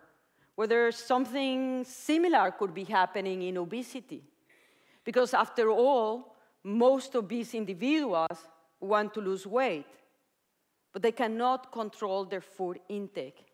whether 0.57 0.93
something 0.93 1.85
similar 1.85 2.51
could 2.51 2.75
be 2.75 2.85
happening 2.85 3.43
in 3.43 3.59
obesity. 3.59 4.23
Because 5.05 5.37
after 5.37 5.69
all, 5.69 6.35
most 6.63 7.15
obese 7.15 7.55
individuals 7.55 8.49
want 8.81 9.15
to 9.15 9.21
lose 9.21 9.49
weight, 9.49 9.87
but 10.93 11.03
they 11.03 11.13
cannot 11.13 11.71
control 11.73 12.27
their 12.27 12.41
food 12.41 12.79
intake. 12.89 13.45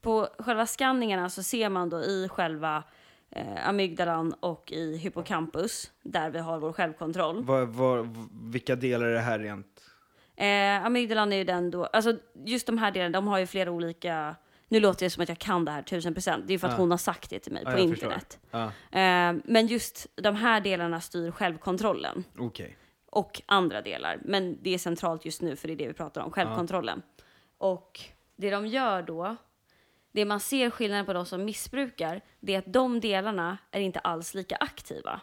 På 0.00 0.28
själva 0.38 0.66
skanningarna 0.66 1.30
så 1.30 1.42
ser 1.42 1.68
man 1.68 1.88
då 1.88 2.00
i 2.00 2.28
själva 2.28 2.84
eh, 3.30 3.68
amygdalan 3.68 4.32
och 4.32 4.72
i 4.72 4.96
hippocampus, 4.96 5.92
där 6.02 6.30
vi 6.30 6.38
har 6.38 6.58
vår 6.58 6.72
självkontroll. 6.72 7.44
Vad, 7.44 7.68
vad, 7.68 8.16
vilka 8.52 8.76
delar 8.76 9.06
är 9.06 9.14
det 9.14 9.20
här 9.20 9.38
rent? 9.38 9.82
Eh, 10.36 10.86
amygdalan 10.86 11.32
är 11.32 11.36
ju 11.36 11.44
den 11.44 11.70
då, 11.70 11.84
alltså 11.84 12.16
just 12.44 12.66
de 12.66 12.78
här 12.78 12.90
delarna, 12.90 13.12
de 13.12 13.26
har 13.28 13.38
ju 13.38 13.46
flera 13.46 13.70
olika, 13.70 14.36
nu 14.68 14.80
låter 14.80 15.06
det 15.06 15.10
som 15.10 15.22
att 15.22 15.28
jag 15.28 15.38
kan 15.38 15.64
det 15.64 15.70
här 15.70 15.82
tusen 15.82 16.14
procent, 16.14 16.44
det 16.46 16.54
är 16.54 16.58
för 16.58 16.66
att 16.68 16.72
Ja. 16.72 16.78
hon 16.78 16.90
har 16.90 16.98
sagt 16.98 17.30
det 17.30 17.38
till 17.38 17.52
mig 17.52 17.62
Ja, 17.66 17.70
på 17.70 17.78
internet. 17.78 18.38
Ja, 18.50 18.64
Eh, 18.90 19.34
men 19.44 19.66
just 19.66 20.06
de 20.14 20.34
här 20.36 20.60
delarna 20.60 21.00
styr 21.00 21.30
självkontrollen 21.30 22.24
okej. 22.38 22.76
och 23.06 23.42
andra 23.46 23.82
delar. 23.82 24.20
Men 24.24 24.62
det 24.62 24.74
är 24.74 24.78
centralt 24.78 25.24
just 25.24 25.42
nu 25.42 25.56
för 25.56 25.68
det 25.68 25.74
är 25.74 25.76
det 25.78 25.88
vi 25.88 25.94
pratar 25.94 26.20
om, 26.20 26.30
självkontrollen. 26.30 27.02
Och 27.58 28.00
det 28.36 28.50
de 28.50 28.66
gör 28.66 29.02
då, 29.02 29.36
det 30.12 30.24
man 30.24 30.40
ser 30.40 30.70
skillnaden 30.70 31.06
på 31.06 31.12
de 31.12 31.26
som 31.26 31.44
missbrukar, 31.44 32.20
det 32.40 32.54
är 32.54 32.58
att 32.58 32.72
de 32.72 33.00
delarna 33.00 33.58
är 33.70 33.80
inte 33.80 33.98
alls 33.98 34.34
lika 34.34 34.56
aktiva. 34.56 35.20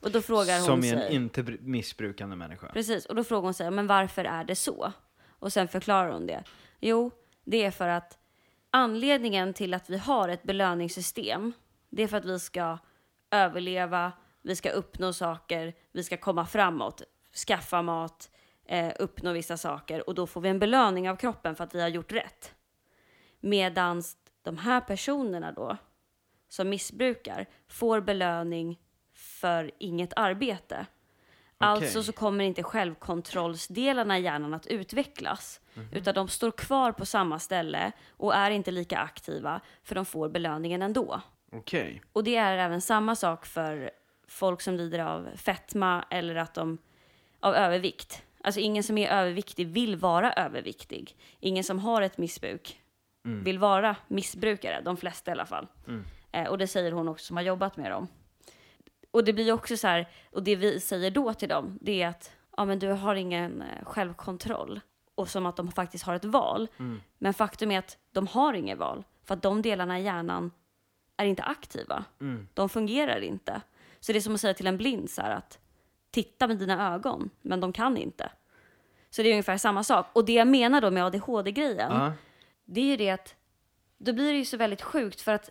Och 0.00 0.10
då 0.10 0.20
frågar 0.22 0.56
hon 0.56 0.66
Som 0.66 0.78
i 0.78 0.82
sig... 0.90 1.06
en 1.06 1.12
inte 1.12 1.42
br- 1.42 1.60
missbrukande 1.60 2.36
människa. 2.36 2.68
Precis, 2.72 3.06
och 3.06 3.14
då 3.14 3.24
frågar 3.24 3.42
hon 3.42 3.54
sig, 3.54 3.70
men 3.70 3.86
varför 3.86 4.24
är 4.24 4.44
det 4.44 4.56
så? 4.56 4.92
Och 5.38 5.52
sen 5.52 5.68
förklarar 5.68 6.10
hon 6.12 6.26
det. 6.26 6.44
Jo, 6.80 7.10
det 7.44 7.64
är 7.64 7.70
för 7.70 7.88
att 7.88 8.18
anledningen 8.76 9.54
till 9.54 9.74
att 9.74 9.90
vi 9.90 9.98
har 9.98 10.28
ett 10.28 10.42
belöningssystem, 10.42 11.52
det 11.90 12.02
är 12.02 12.08
för 12.08 12.16
att 12.16 12.24
vi 12.24 12.38
ska 12.38 12.78
överleva, 13.30 14.12
vi 14.42 14.56
ska 14.56 14.70
uppnå 14.70 15.12
saker, 15.12 15.74
vi 15.92 16.04
ska 16.04 16.16
komma 16.16 16.46
framåt, 16.46 17.02
skaffa 17.46 17.82
mat, 17.82 18.30
eh, 18.64 18.92
uppnå 18.98 19.32
vissa 19.32 19.56
saker 19.56 20.08
och 20.08 20.14
då 20.14 20.26
får 20.26 20.40
vi 20.40 20.48
en 20.48 20.58
belöning 20.58 21.10
av 21.10 21.16
kroppen 21.16 21.56
för 21.56 21.64
att 21.64 21.74
vi 21.74 21.80
har 21.80 21.88
gjort 21.88 22.12
rätt. 22.12 22.54
Medan 23.40 24.02
de 24.42 24.58
här 24.58 24.80
personerna 24.80 25.52
då, 25.52 25.76
som 26.48 26.68
missbrukar, 26.68 27.46
får 27.68 28.00
belöning 28.00 28.80
för 29.14 29.70
inget 29.78 30.12
arbete. 30.16 30.86
Alltså 31.58 32.02
så 32.02 32.12
kommer 32.12 32.44
inte 32.44 32.62
självkontrollsdelarna 32.62 34.18
i 34.18 34.22
hjärnan 34.22 34.54
att 34.54 34.66
utvecklas. 34.66 35.60
Utan 35.92 36.14
de 36.14 36.28
står 36.28 36.50
kvar 36.50 36.92
på 36.92 37.06
samma 37.06 37.38
ställe 37.38 37.92
och 38.10 38.34
är 38.34 38.50
inte 38.50 38.70
lika 38.70 38.98
aktiva 38.98 39.60
för 39.82 39.94
de 39.94 40.04
får 40.04 40.28
belöningen 40.28 40.82
ändå. 40.82 41.20
Okej. 41.52 42.02
Och 42.12 42.24
det 42.24 42.36
är 42.36 42.58
även 42.58 42.80
samma 42.80 43.16
sak 43.16 43.46
för 43.46 43.90
folk 44.28 44.60
som 44.60 44.74
lider 44.74 44.98
av 44.98 45.28
fetma 45.36 46.04
eller 46.10 46.34
att 46.34 46.54
de 46.54 46.78
av 47.40 47.54
övervikt. 47.54 48.22
Alltså 48.40 48.60
ingen 48.60 48.82
som 48.82 48.98
är 48.98 49.08
överviktig 49.08 49.66
vill 49.66 49.96
vara 49.96 50.32
överviktig. 50.32 51.16
Ingen 51.40 51.64
som 51.64 51.78
har 51.78 52.02
ett 52.02 52.18
missbruk 52.18 52.80
vill 53.44 53.58
vara 53.58 53.96
missbrukare, 54.08 54.80
de 54.80 54.96
flesta 54.96 55.30
i 55.30 55.32
alla 55.32 55.46
fall. 55.46 55.66
Eh, 56.32 56.46
och 56.48 56.58
det 56.58 56.66
säger 56.66 56.92
hon 56.92 57.08
också 57.08 57.24
som 57.26 57.36
har 57.36 57.44
jobbat 57.44 57.76
med 57.76 57.90
dem. 57.90 58.08
Och 59.10 59.24
det 59.24 59.32
blir 59.32 59.52
också 59.52 59.76
så 59.76 59.86
här, 59.86 60.08
och 60.30 60.42
det 60.42 60.56
vi 60.56 60.80
säger 60.80 61.10
då 61.10 61.34
till 61.34 61.48
dem, 61.48 61.78
det 61.80 62.02
är 62.02 62.08
att 62.08 62.32
ja, 62.56 62.64
men 62.64 62.78
du 62.78 62.88
har 62.88 63.14
ingen 63.14 63.62
eh, 63.62 63.84
självkontroll. 63.84 64.80
Och 65.16 65.28
som 65.28 65.46
att 65.46 65.56
de 65.56 65.72
faktiskt 65.72 66.04
har 66.04 66.14
ett 66.14 66.24
val. 66.24 66.68
Men 67.18 67.34
faktum 67.34 67.70
är 67.70 67.78
att 67.78 67.98
de 68.12 68.26
har 68.26 68.54
inget 68.54 68.78
val. 68.78 69.04
För 69.24 69.34
att 69.34 69.42
de 69.42 69.62
delarna 69.62 69.98
i 70.00 70.02
hjärnan 70.02 70.50
är 71.16 71.24
inte 71.26 71.42
aktiva. 71.42 72.04
De 72.54 72.68
fungerar 72.68 73.20
inte. 73.20 73.60
Så 74.00 74.12
det 74.12 74.18
är 74.18 74.20
som 74.20 74.34
att 74.34 74.40
säga 74.40 74.54
till 74.54 74.66
en 74.66 74.76
blind 74.76 75.10
så 75.10 75.22
här 75.22 75.30
att 75.30 75.58
titta 76.10 76.46
med 76.48 76.58
dina 76.58 76.94
ögon, 76.94 77.30
men 77.42 77.60
de 77.60 77.72
kan 77.72 77.96
inte. 77.96 78.30
Så 79.10 79.22
det 79.22 79.28
är 79.28 79.32
ungefär 79.32 79.56
samma 79.58 79.84
sak. 79.84 80.06
Och 80.12 80.24
det 80.24 80.32
jag 80.32 80.48
menar 80.48 80.80
då 80.80 80.90
med 80.90 81.04
ADHD-grejen, 81.04 81.92
Ja. 81.92 82.12
det 82.64 82.80
är 82.80 82.84
ju 82.84 82.96
det 82.96 83.10
att 83.10 83.34
då 83.98 84.12
blir 84.12 84.32
det 84.32 84.38
ju 84.38 84.44
så 84.44 84.56
väldigt 84.56 84.82
sjukt 84.82 85.20
för 85.20 85.32
att 85.32 85.50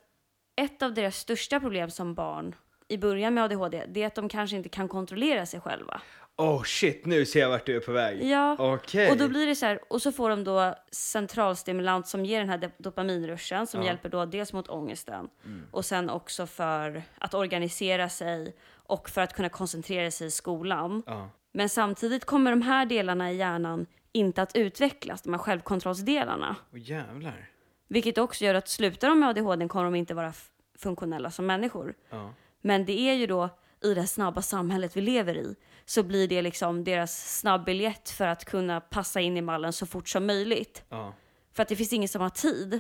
ett 0.56 0.82
av 0.82 0.94
deras 0.94 1.16
största 1.18 1.60
problem 1.60 1.90
som 1.90 2.14
barn 2.14 2.56
i 2.88 2.98
början 2.98 3.34
med 3.34 3.44
ADHD, 3.44 3.86
det 3.88 4.04
är 4.04 4.08
att 4.08 4.16
de 4.16 4.30
kanske 4.30 4.56
inte 4.56 4.70
kan 4.70 4.88
kontrollera 4.88 5.46
sig 5.46 5.60
själva. 5.60 6.02
Oh 6.38 6.64
shit, 6.64 7.06
nu 7.06 7.26
ser 7.26 7.40
jag 7.40 7.50
vart 7.50 7.66
du 7.66 7.76
är 7.76 7.80
på 7.80 7.92
väg. 7.92 8.24
Ja, 8.24 8.56
Okej. 8.60 9.12
och 9.12 9.18
då 9.18 9.28
blir 9.28 9.48
det 9.48 9.56
så 9.56 9.66
här, 9.66 9.80
och 9.90 10.02
så 10.02 10.12
får 10.12 10.30
de 10.30 10.44
då 10.44 10.76
centralstimulant 10.92 12.08
som 12.08 12.26
ger 12.26 12.40
den 12.40 12.50
här 12.50 12.58
dop- 12.58 12.72
dopaminruschen 12.78 13.68
som 13.68 13.84
hjälper 13.84 14.10
då 14.10 14.26
dels 14.26 14.54
mot 14.54 14.68
ångesten 14.68 15.30
och 15.72 15.86
sen 15.86 16.10
också 16.10 16.48
för 16.48 17.04
att 17.18 17.34
organisera 17.34 18.10
sig 18.10 18.56
och 18.74 19.10
för 19.10 19.22
att 19.22 19.34
kunna 19.34 19.50
koncentrera 19.50 20.12
sig 20.12 20.28
i 20.28 20.32
skolan. 20.32 21.04
Ja. 21.06 21.30
Men 21.52 21.70
samtidigt 21.70 22.26
kommer 22.26 22.52
de 22.52 22.62
här 22.62 22.86
delarna 22.86 23.32
i 23.32 23.36
hjärnan 23.36 23.86
inte 24.12 24.42
att 24.42 24.56
utvecklas, 24.56 25.22
de 25.22 25.34
här 25.34 25.40
självkontrollsdelarna. 25.40 26.56
Åh 26.74 26.80
jävlar. 26.80 27.50
Vilket 27.88 28.18
också 28.18 28.46
gör 28.46 28.54
att 28.56 28.68
slutar 28.68 29.10
de 29.10 29.20
med 29.20 29.30
ADHD 29.30 29.68
kommer 29.68 29.86
de 29.86 29.96
inte 29.96 30.14
vara 30.14 30.34
funktionella 30.78 31.32
som 31.32 31.46
människor. 31.46 31.94
Ja. 32.10 32.34
Men 32.66 32.86
det 32.86 33.00
är 33.00 33.14
ju 33.14 33.28
då 33.28 33.50
i 33.84 33.94
det 33.94 34.08
snabba 34.08 34.42
samhället 34.42 34.98
vi 34.98 35.02
lever 35.02 35.38
i 35.38 35.56
så 35.86 36.04
blir 36.04 36.28
det 36.28 36.42
liksom 36.42 36.84
deras 36.84 37.40
snabbbiljett 37.40 38.10
för 38.10 38.28
att 38.28 38.46
kunna 38.46 38.82
passa 38.82 39.22
in 39.22 39.38
i 39.38 39.42
mallen 39.42 39.74
så 39.74 39.86
fort 39.86 40.10
som 40.10 40.26
möjligt. 40.26 40.84
Ja. 40.90 41.14
För 41.54 41.64
att 41.64 41.70
det 41.70 41.76
finns 41.76 41.94
ingen 41.94 42.10
som 42.10 42.22
har 42.22 42.30
tid. 42.30 42.80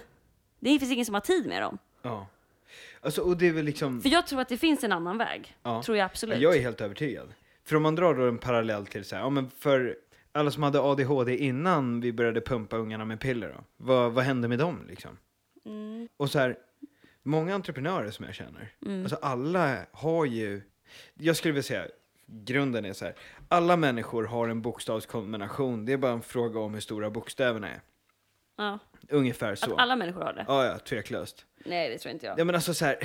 Det 0.59 0.79
finns 0.79 0.91
ingen 0.91 1.05
som 1.05 1.13
har 1.13 1.21
tid 1.21 1.47
med 1.47 1.61
dem. 1.61 1.77
Ja. 2.01 2.27
Alltså, 3.01 3.21
och 3.21 3.37
det 3.37 3.47
är 3.47 3.53
väl 3.53 3.65
liksom... 3.65 4.01
För 4.01 4.09
jag 4.09 4.27
tror 4.27 4.41
att 4.41 4.49
det 4.49 4.57
finns 4.57 4.83
en 4.83 4.91
annan 4.91 5.17
väg. 5.17 5.57
Ja. 5.63 5.83
Tror 5.83 5.97
jag 5.97 6.05
absolut. 6.05 6.39
Jag 6.39 6.55
är 6.55 6.61
helt 6.61 6.81
övertygad. 6.81 7.33
För 7.63 7.75
om 7.75 7.83
man 7.83 7.95
drar 7.95 8.13
då 8.13 8.27
en 8.27 8.37
parallell 8.37 8.85
till 8.85 9.05
så 9.05 9.15
här, 9.15 9.23
ja 9.23 9.29
men 9.29 9.49
för 9.49 9.97
alla 10.31 10.51
som 10.51 10.63
hade 10.63 10.81
ADHD 10.81 11.37
innan 11.37 12.01
vi 12.01 12.13
började 12.13 12.41
pumpa 12.41 12.77
ungarna 12.77 13.05
med 13.05 13.19
piller 13.19 13.49
då, 13.49 13.63
vad, 13.77 14.11
vad 14.11 14.23
hände 14.23 14.47
med 14.47 14.59
dem 14.59 14.85
liksom? 14.87 15.17
Mm. 15.65 16.07
Och 16.17 16.29
så 16.31 16.39
här, 16.39 16.57
många 17.25 17.55
entreprenörer 17.55 18.11
som 18.11 18.25
jag 18.25 18.35
känner, 18.35 18.71
alltså 19.03 19.15
alla 19.21 19.77
har 19.91 20.25
ju, 20.25 20.61
jag 21.13 21.35
skulle 21.35 21.51
vilja 21.51 21.63
säga, 21.63 21.87
grunden 22.25 22.85
är 22.85 22.93
så 22.93 23.05
här, 23.05 23.15
alla 23.47 23.77
människor 23.77 24.23
har 24.23 24.47
en 24.47 24.61
bokstavskombination, 24.61 25.85
det 25.85 25.93
är 25.93 25.97
bara 25.97 26.11
en 26.11 26.21
fråga 26.21 26.59
om 26.59 26.73
hur 26.73 26.81
stora 26.81 27.09
bokstäverna 27.09 27.69
är. 27.69 27.81
Ja. 28.57 28.79
Ungefär 29.09 29.55
så. 29.55 29.73
Att 29.73 29.79
alla 29.79 29.95
människor 29.95 30.21
har 30.21 30.33
det. 30.33 30.45
Ja, 30.47 30.65
ja, 30.65 30.77
tveklöst. 30.79 31.45
Nej, 31.65 31.89
det 31.89 31.97
tror 31.97 32.13
inte 32.13 32.25
jag. 32.25 32.39
Ja 32.39 32.43
men 32.43 32.55
alltså 32.55 32.73
så 32.73 32.85
här, 32.85 32.97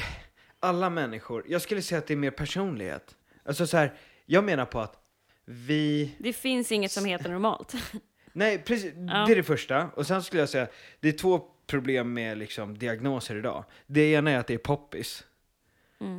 alla 0.61 0.91
människor, 0.91 1.45
jag 1.49 1.63
skulle 1.63 1.83
säga 1.83 1.99
att 1.99 2.07
det 2.07 2.15
är 2.15 2.17
mer 2.17 2.31
personlighet. 2.31 3.17
Alltså 3.45 3.67
så 3.67 3.77
här, 3.77 3.93
jag 4.27 4.45
menar 4.45 4.65
på 4.65 4.81
att 4.81 4.97
vi, 5.45 6.15
Det 6.19 6.33
finns 6.33 6.73
inget 6.73 6.93
som 6.93 7.05
heter 7.05 7.31
normalt. 7.31 7.75
nej 8.33 8.59
precis, 8.59 8.93
Ja. 8.97 9.25
det 9.27 9.33
är 9.33 9.37
det 9.37 9.43
första. 9.43 9.89
Och 9.95 10.07
sen 10.07 10.23
skulle 10.23 10.43
jag 10.43 10.49
säga, 10.49 10.67
det 11.01 11.09
är 11.09 11.13
två 11.13 11.41
problem 11.71 12.13
med 12.13 12.39
liksom 12.39 12.79
diagnoser 12.79 13.37
idag. 13.37 13.65
Det 13.87 14.13
ena 14.13 14.31
är 14.31 14.39
att 14.39 14.47
det 14.47 14.55
är 14.55 14.59
poppis. 14.59 15.25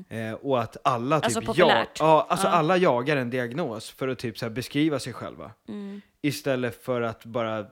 Eh, 0.09 0.33
och 0.33 0.61
att 0.61 0.77
alla 0.83 1.19
typ 1.19 1.37
Alltså 1.37 1.53
jag, 1.55 1.87
ja, 1.99 2.27
alltså 2.29 2.47
Ja. 2.47 2.51
alla 2.51 2.77
jagar 2.77 3.17
en 3.17 3.29
diagnos 3.29 3.89
för 3.91 4.07
att 4.07 4.19
typ 4.19 4.37
så 4.37 4.49
beskriva 4.49 4.99
sig 4.99 5.13
själva. 5.13 5.51
Mm. 5.67 6.01
Istället 6.21 6.83
för 6.83 7.01
att 7.01 7.25
bara 7.25 7.65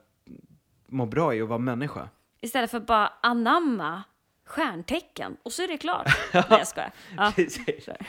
må 0.88 1.06
bra 1.06 1.36
i 1.36 1.42
att 1.42 1.48
vara 1.48 1.60
människa. 1.60 2.10
Istället 2.42 2.72
för 2.72 2.80
bara 2.80 3.13
anamma 3.22 4.04
stjärntecken 4.46 5.38
och 5.44 5.54
så 5.54 5.63
är 5.63 5.68
det 5.68 5.78
klart. 5.78 6.08
Nej, 6.34 6.44
jag 6.50 6.68
skojar. 6.68 6.92
Ja. 7.18 7.34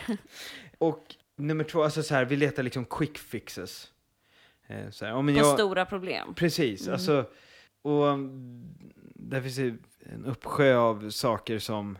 Och 0.79 1.15
nummer 1.37 1.65
två, 1.65 1.83
alltså 1.83 2.03
så 2.03 2.15
här, 2.15 2.25
vi 2.25 2.37
letar 2.37 2.63
liksom 2.63 2.85
quick 2.85 3.19
fixes. 3.19 3.91
Eh, 4.67 4.91
så 4.91 5.05
här, 5.05 5.13
ja, 5.13 5.23
På 5.23 5.31
jag, 5.31 5.47
stora 5.55 5.87
problem. 5.87 6.35
Precis, 6.35 6.89
alltså, 6.89 7.25
och 7.83 8.11
mm, 8.11 8.63
där 9.15 9.41
finns 9.41 9.57
det 9.57 9.77
en 10.01 10.25
uppsjö 10.25 10.77
av 10.77 11.11
saker 11.11 11.59
som 11.59 11.99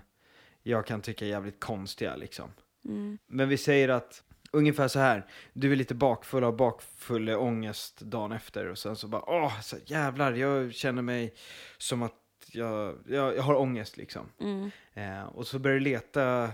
jag 0.63 0.87
kan 0.87 1.01
tycka 1.01 1.25
är 1.25 1.29
jävligt 1.29 1.61
konstiga 1.61 2.17
liksom. 2.17 2.51
Mm. 2.85 3.19
Men 3.27 3.49
vi 3.49 3.57
säger 3.57 3.89
att, 3.89 4.23
ungefär 4.53 4.89
så 4.89 4.99
här, 4.99 5.27
du 5.53 5.73
är 5.73 5.77
lite 5.77 5.95
bakfull 5.95 6.45
av 6.45 6.57
bakfull 6.57 7.31
ångest 7.31 8.01
dagen 8.01 8.33
efter 8.33 8.67
och 8.67 8.79
sen 8.79 8.97
så 8.97 9.09
bara, 9.09 9.23
åh, 9.27 9.61
så 9.61 9.77
jävlar, 9.87 10.33
jag 10.33 10.75
känner 10.75 11.03
mig 11.03 11.35
som 11.79 12.03
att 12.03 12.15
jag, 12.53 12.99
jag, 13.09 13.37
jag 13.37 13.43
har 13.43 13.55
ångest 13.55 13.97
liksom. 13.97 14.27
Mm. 14.41 14.71
Eh, 14.95 15.23
och 15.23 15.47
så 15.47 15.59
börjar 15.59 15.79
du 15.79 15.85
leta 15.85 16.51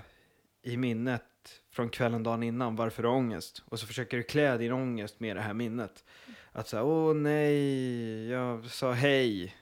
i 0.63 0.77
minnet 0.77 1.23
från 1.71 1.89
kvällen 1.89 2.23
dagen 2.23 2.43
innan 2.43 2.77
varför 2.77 3.03
du 3.03 3.09
har 3.09 3.17
ångest. 3.17 3.63
Och 3.65 3.81
så 3.81 3.87
försöker 3.87 4.17
du 4.17 4.23
klä 4.23 4.57
din 4.57 4.73
ångest 4.73 5.21
med 5.21 5.37
det 5.37 5.43
här 5.43 5.55
minnet. 5.55 6.05
Att 6.57 6.69
säga, 6.69 6.83
åh 6.85 7.15
nej, 7.15 8.29
jag 8.31 8.65
sa 8.67 8.93
hej. 8.93 9.57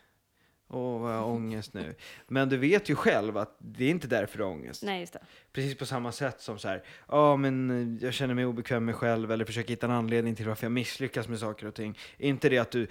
Åh, 0.69 1.01
vad 1.01 1.13
jag 1.13 1.19
har 1.19 1.27
ångest 1.31 1.75
nu. 1.75 1.95
Men 2.27 2.49
du 2.49 2.57
vet 2.57 2.89
ju 2.89 2.95
själv 2.95 3.37
att 3.39 3.57
det 3.59 3.85
är 3.85 3.91
inte 3.91 4.07
därför 4.09 4.39
du 4.39 4.45
har 4.45 4.51
ångest. 4.51 4.83
Nej, 4.83 5.01
just 5.01 5.13
det. 5.13 5.19
Precis 5.53 5.79
på 5.79 5.87
samma 5.87 6.13
sätt 6.13 6.41
som 6.41 6.59
så 6.59 6.69
här, 6.69 6.83
ja 7.09 7.37
men 7.37 7.71
eh, 8.01 8.05
jag 8.05 8.15
känner 8.15 8.35
mig 8.35 8.47
obekväm 8.47 8.85
med 8.85 8.95
mig 8.95 8.95
själv 8.95 9.33
eller 9.33 9.45
försöker 9.45 9.69
hitta 9.69 9.87
en 9.87 9.93
anledning 9.93 10.35
till 10.35 10.47
varför 10.49 10.65
jag 10.65 10.73
misslyckas 10.73 11.29
med 11.29 11.39
saker 11.39 11.67
och 11.67 11.75
ting. 11.75 11.99
Inte 12.19 12.49
det 12.49 12.59
att 12.59 12.71
du 12.71 12.87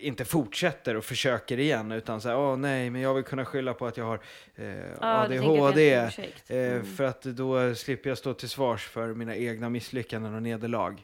inte 0.00 0.24
fortsätter 0.24 0.96
och 0.96 1.04
försöker 1.04 1.58
igen 1.58 1.92
utan 1.92 2.20
så 2.20 2.28
här, 2.28 2.38
åh 2.38 2.56
nej 2.56 2.90
men 2.90 3.00
jag 3.00 3.14
vill 3.14 3.24
kunna 3.24 3.44
skylla 3.44 3.74
på 3.74 3.86
att 3.86 3.96
jag 3.96 4.04
har 4.04 4.20
eh, 4.54 4.66
är 5.00 5.24
ADHD. 5.24 5.94
Eh, 5.94 6.10
Mm. 6.48 6.84
För 6.86 7.04
att 7.04 7.22
då 7.22 7.74
slipper 7.74 8.10
jag 8.10 8.18
stå 8.18 8.34
till 8.34 8.48
svars 8.48 8.86
för 8.86 9.14
mina 9.14 9.36
egna 9.36 9.68
misslyckanden 9.68 10.34
och 10.34 10.42
nederlag. 10.42 10.96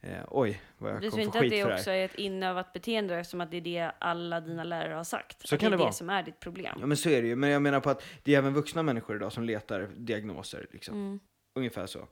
Eh, 0.00 0.24
oj, 0.28 0.62
vad 0.78 0.92
jag 0.92 1.00
Du 1.00 1.10
tror 1.10 1.10
kommer 1.10 1.22
få 1.22 1.26
inte 1.26 1.38
att 1.38 1.42
skit 1.42 1.50
det 1.50 1.62
för 1.62 1.68
det 1.68 1.74
också 1.74 1.90
är 1.90 2.04
ett 2.04 2.14
inövat 2.14 2.72
beteende 2.72 3.16
eftersom 3.16 3.40
att 3.40 3.50
det 3.50 3.56
är 3.56 3.60
det 3.60 3.92
alla 3.98 4.40
dina 4.40 4.64
lärare 4.64 4.94
har 4.94 5.04
sagt? 5.04 5.48
Så 5.48 5.54
att 5.54 5.60
kan 5.60 5.70
det 5.70 5.76
det 5.76 5.78
vara. 5.78 5.88
det 5.88 5.94
som 5.94 6.10
är 6.10 6.22
ditt 6.22 6.40
problem? 6.40 6.76
Ja 6.80 6.86
men 6.86 6.96
så 6.96 7.08
är 7.08 7.22
det 7.22 7.28
ju, 7.28 7.36
men 7.36 7.50
jag 7.50 7.62
menar 7.62 7.80
på 7.80 7.90
att 7.90 8.04
det 8.22 8.34
är 8.34 8.38
även 8.38 8.54
vuxna 8.54 8.82
människor 8.82 9.16
idag 9.16 9.32
som 9.32 9.44
letar 9.44 9.88
diagnoser. 9.96 10.66
Liksom. 10.70 10.94
Mm. 10.94 11.20
Ungefär 11.54 11.86
så. 11.86 12.08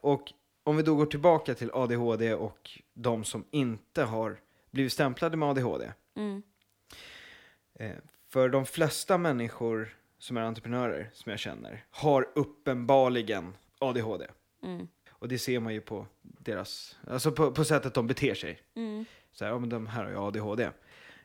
Och 0.00 0.32
om 0.64 0.76
vi 0.76 0.82
då 0.82 0.94
går 0.94 1.06
tillbaka 1.06 1.54
till 1.54 1.70
ADHD 1.74 2.34
och 2.34 2.70
de 2.94 3.24
som 3.24 3.44
inte 3.50 4.02
har 4.02 4.40
blivit 4.70 4.92
stämplade 4.92 5.36
med 5.36 5.48
ADHD. 5.48 5.92
Mm. 6.16 6.42
Eh, 7.74 7.96
för 8.28 8.48
de 8.48 8.66
flesta 8.66 9.18
människor 9.18 9.88
som 10.18 10.36
är 10.36 10.40
entreprenörer, 10.40 11.10
som 11.12 11.30
jag 11.30 11.38
känner, 11.38 11.84
har 11.90 12.28
uppenbarligen 12.34 13.56
ADHD. 13.78 14.26
Mm. 14.62 14.88
Och 15.18 15.28
det 15.28 15.38
ser 15.38 15.60
man 15.60 15.74
ju 15.74 15.80
på 15.80 16.06
deras, 16.20 16.98
alltså 17.06 17.32
på, 17.32 17.52
på 17.52 17.64
sättet 17.64 17.94
de 17.94 18.06
beter 18.06 18.34
sig. 18.34 18.60
Mm. 18.74 19.04
Så 19.32 19.44
här, 19.44 19.52
ja 19.52 19.58
men 19.58 19.68
de 19.68 19.86
här 19.86 20.04
har 20.04 20.10
ju 20.10 20.18
ADHD. 20.18 20.70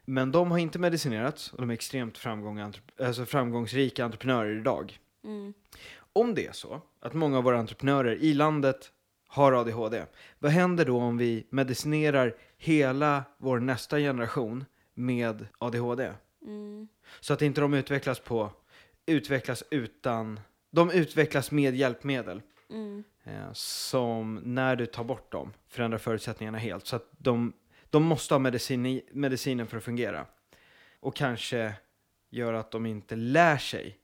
Men 0.06 0.32
de 0.32 0.52
har 0.52 0.58
inte 0.58 0.80
medicinerats 0.80 1.54
och 1.54 1.58
de 1.62 1.70
är 1.70 1.74
extremt 1.74 2.18
framgång, 2.18 2.74
alltså 3.00 3.26
framgångsrika 3.26 4.06
entreprenörer 4.06 4.58
idag. 4.58 5.00
Mm. 5.24 5.54
Om 6.14 6.36
det 6.36 6.48
är 6.48 6.52
så 6.52 6.82
att 7.00 7.14
många 7.14 7.38
av 7.38 7.44
våra 7.44 7.60
entreprenörer 7.60 8.16
i 8.16 8.34
landet 8.34 8.92
har 9.28 9.54
ADHD, 9.54 10.06
vad 10.40 10.52
händer 10.52 10.86
då 10.86 10.98
om 10.98 11.18
vi 11.18 11.48
medicinerar 11.50 12.36
hela 12.58 13.24
vår 13.38 13.60
nästa 13.60 13.98
generation 13.98 14.66
med 14.94 15.48
ADHD? 15.58 16.12
Mm. 16.46 16.88
Så 17.20 17.34
att 17.34 17.42
inte 17.42 17.62
de 17.62 17.74
utvecklas 17.74 18.20
på, 18.20 18.52
utvecklas 19.06 19.64
utan, 19.72 20.40
de 20.72 20.92
utvecklas 20.92 21.52
med 21.52 21.76
hjälpmedel. 21.76 22.42
Mm. 22.70 23.04
Eh, 23.24 23.50
som 23.54 24.36
när 24.36 24.76
du 24.76 24.86
tar 24.86 25.04
bort 25.04 25.32
dem 25.32 25.54
förändrar 25.68 25.98
förutsättningarna 25.98 26.58
helt. 26.58 26.88
Så 26.88 26.96
att 26.96 27.10
de, 27.18 27.54
de 27.90 28.04
måste 28.04 28.34
ha 28.34 28.40
medicin, 28.40 29.02
medicinen 29.12 29.68
för 29.68 29.78
att 29.78 29.84
fungera. 29.84 30.26
Och 31.00 31.16
kanske 31.16 31.74
gör 32.30 32.54
att 32.54 32.72
de 32.72 32.86
inte 32.86 33.16
lär 33.16 33.58
sig 33.58 33.98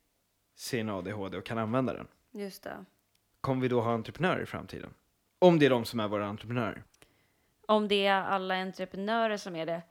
sin 0.56 0.90
ADHD 0.90 1.38
och 1.38 1.46
kan 1.46 1.58
använda 1.58 1.94
den. 1.94 2.08
Just 2.32 2.64
det. 2.64 2.86
Kommer 3.42 3.62
vi 3.62 3.68
då 3.68 3.82
ha 3.82 3.94
entreprenörer 3.94 4.42
i 4.42 4.46
framtiden? 4.46 4.94
Om 5.40 5.60
det 5.60 5.66
är 5.66 5.70
de 5.70 5.86
som 5.86 6.00
är 6.00 6.08
våra 6.08 6.28
entreprenörer. 6.28 6.84
Om 7.68 7.88
det 7.88 8.06
är 8.06 8.22
alla 8.24 8.56
entreprenörer 8.56 9.38
som 9.38 9.56
är 9.56 9.66
det. 9.66 9.82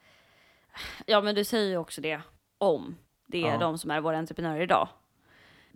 Ja, 1.07 1.21
men 1.21 1.35
du 1.35 1.45
säger 1.45 1.69
ju 1.69 1.77
också 1.77 2.01
det. 2.01 2.21
Om 2.59 2.97
det 3.27 3.43
är 3.43 3.53
Ja. 3.53 3.59
de 3.59 3.79
som 3.79 3.91
är 3.91 4.01
våra 4.01 4.19
entreprenörer 4.19 4.61
idag. 4.61 4.89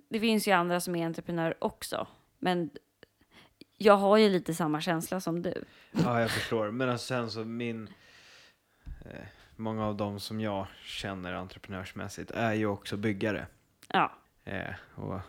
Det 0.09 0.21
finns 0.21 0.49
ju 0.49 0.53
andra 0.53 0.81
som 0.81 0.97
är 0.97 1.07
entreprenörer 1.07 1.65
också. 1.65 2.07
Men 2.39 2.71
jag 3.83 3.97
har 3.97 4.17
ju 4.17 4.29
lite 4.29 4.55
samma 4.55 4.81
känsla 4.81 5.21
som 5.21 5.43
du. 5.43 5.65
Ja, 5.93 6.21
jag 6.21 6.31
förstår. 6.31 6.71
Men 6.71 6.89
alltså 6.89 7.07
sen 7.07 7.31
så 7.31 7.45
min... 7.45 7.89
Eh, 8.85 9.27
många 9.57 9.87
av 9.87 9.97
dem 9.97 10.21
som 10.21 10.41
jag 10.41 10.67
känner 10.85 11.33
entreprenörsmässigt 11.33 12.31
är 12.31 12.53
ju 12.53 12.67
också 12.67 12.97
byggare. 12.97 13.47
Ja. 13.89 14.13
Eh, 14.45 14.75
och 14.95 15.21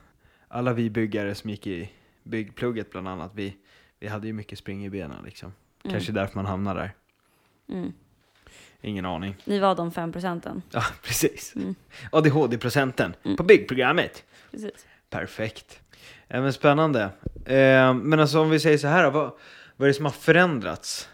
alla 0.48 0.74
vi 0.74 0.89
byggare 0.89 1.36
som 1.36 1.50
gick 1.50 1.68
i 1.68 1.92
byggplugget 2.24 2.92
bland 2.92 3.08
annat, 3.08 3.32
vi, 3.36 3.58
vi 4.00 4.08
hade 4.08 4.28
ju 4.28 4.34
mycket 4.34 4.60
spring 4.60 4.86
i 4.86 4.89
benen 4.89 5.24
liksom. 5.24 5.54
Mm. 5.84 5.94
Kanske 5.94 6.12
därför 6.12 6.36
man 6.36 6.46
hamnar 6.46 6.76
där. 6.76 6.94
Mm. 7.70 7.94
Ingen 8.82 9.06
aning. 9.06 9.36
Ni 9.46 9.60
var 9.60 9.76
de 9.76 9.92
fem 9.92 10.12
procenten. 10.12 10.62
Ja, 10.72 10.84
precis. 11.04 11.56
Mm. 11.56 11.76
ADHD-procenten 12.12 13.16
på 13.38 13.44
byggprogrammet. 13.44 14.24
Precis. 14.52 14.86
Perfekt. 15.10 15.83
Ja, 16.34 16.41
men 16.41 16.54
spännande. 16.54 17.04
Eh, 17.46 17.93
men 17.93 18.19
alltså 18.19 18.41
om 18.41 18.50
vi 18.50 18.60
säger 18.60 18.78
så 18.78 18.88
här, 18.88 19.12
vad, 19.12 19.32
vad 19.76 19.86
är 19.86 19.88
det 19.88 19.93
som 19.93 20.06
har 20.06 20.12
förändrats? 20.12 21.10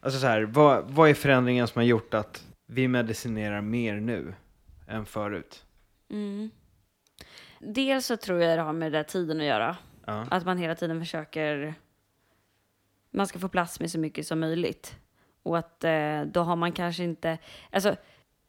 Alltså 0.00 0.20
så 0.20 0.26
här, 0.26 0.42
vad, 0.42 0.90
vad 0.90 1.10
är 1.10 1.14
förändringen 1.14 1.68
som 1.68 1.78
har 1.78 1.84
gjort 1.86 2.14
att 2.14 2.46
vi 2.66 2.88
medicinerar 2.88 3.60
mer 3.60 3.94
nu 3.94 4.34
än 4.88 5.06
förut? 5.06 5.64
Mm. 6.10 6.50
Dels 7.58 8.06
så 8.06 8.16
tror 8.16 8.40
jag 8.40 8.58
det 8.58 8.62
har 8.62 8.72
med 8.72 8.92
den 8.92 8.92
där 8.92 9.02
tiden 9.02 9.40
att 9.40 9.46
göra. 9.46 9.76
Ja. 10.06 10.26
Att 10.30 10.44
man 10.44 10.58
hela 10.58 10.74
tiden 10.74 11.00
försöker... 11.00 11.74
Man 13.10 13.26
ska 13.26 13.38
få 13.38 13.48
plats 13.48 13.80
med 13.80 13.90
så 13.90 13.98
mycket 13.98 14.26
som 14.26 14.40
möjligt. 14.40 14.96
Och 15.42 15.58
att 15.58 15.84
eh, 15.84 16.22
då 16.22 16.42
har 16.42 16.56
man 16.56 16.72
kanske 16.72 17.04
inte... 17.04 17.38
Alltså, 17.70 17.96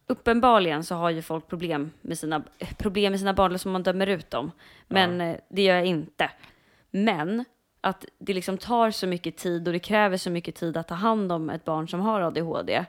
uppenbarligen 0.08 0.84
så 0.84 0.96
har 0.96 1.10
ju 1.10 1.22
folk 1.22 1.48
problem 1.48 1.92
med 2.02 2.18
sina, 2.18 2.44
problem 2.78 3.12
med 3.12 3.20
sina 3.20 3.34
barn 3.34 3.60
som 3.60 3.72
man 3.72 3.84
dömer 3.84 4.08
ut 4.08 4.32
dem. 4.32 4.52
Men 4.88 5.22
eh, 5.22 5.38
det 5.50 5.62
gör 5.62 5.76
jag 5.76 5.86
inte. 5.86 6.32
Men 6.92 7.46
att 7.82 8.06
det 8.18 8.34
liksom 8.34 8.58
tar 8.58 8.92
så 8.92 9.08
mycket 9.08 9.38
tid 9.38 9.68
och 9.68 9.74
det 9.74 9.80
kräver 9.80 10.18
så 10.18 10.30
mycket 10.30 10.56
tid 10.56 10.78
att 10.78 10.88
ta 10.88 10.96
hand 10.96 11.32
om 11.32 11.50
ett 11.50 11.66
barn 11.66 11.88
som 11.88 12.00
har 12.00 12.22
ADHD. 12.22 12.86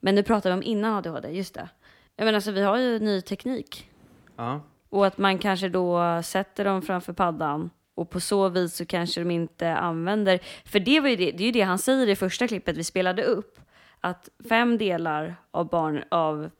Men 0.00 0.14
nu 0.14 0.22
pratar 0.22 0.50
vi 0.50 0.54
om 0.54 0.62
innan 0.62 0.94
ADHD, 0.94 1.28
just 1.28 1.54
det. 1.54 1.68
Jag 2.16 2.24
menar, 2.24 2.36
alltså, 2.36 2.50
vi 2.50 2.62
har 2.62 2.76
ju 2.76 2.98
ny 2.98 3.20
teknik. 3.20 3.90
Ja. 4.36 4.60
Och 4.88 5.06
att 5.06 5.18
man 5.18 5.38
kanske 5.38 5.68
då 5.68 6.20
sätter 6.22 6.64
dem 6.64 6.82
framför 6.82 7.12
paddan 7.12 7.70
och 7.94 8.10
på 8.10 8.20
så 8.20 8.48
vis 8.48 8.76
så 8.76 8.86
kanske 8.86 9.20
de 9.20 9.30
inte 9.30 9.74
använder, 9.74 10.40
för 10.64 10.80
det, 10.80 11.00
var 11.00 11.08
ju 11.08 11.16
det, 11.16 11.30
det 11.30 11.42
är 11.42 11.46
ju 11.46 11.52
det 11.52 11.60
han 11.60 11.78
säger 11.78 12.08
i 12.08 12.16
första 12.16 12.48
klippet 12.48 12.76
vi 12.76 12.84
spelade 12.84 13.22
upp, 13.22 13.60
att 14.00 14.28
fem 14.48 14.78
delar 14.78 15.36
av 15.50 15.68
barn 15.68 16.04
av 16.08 16.50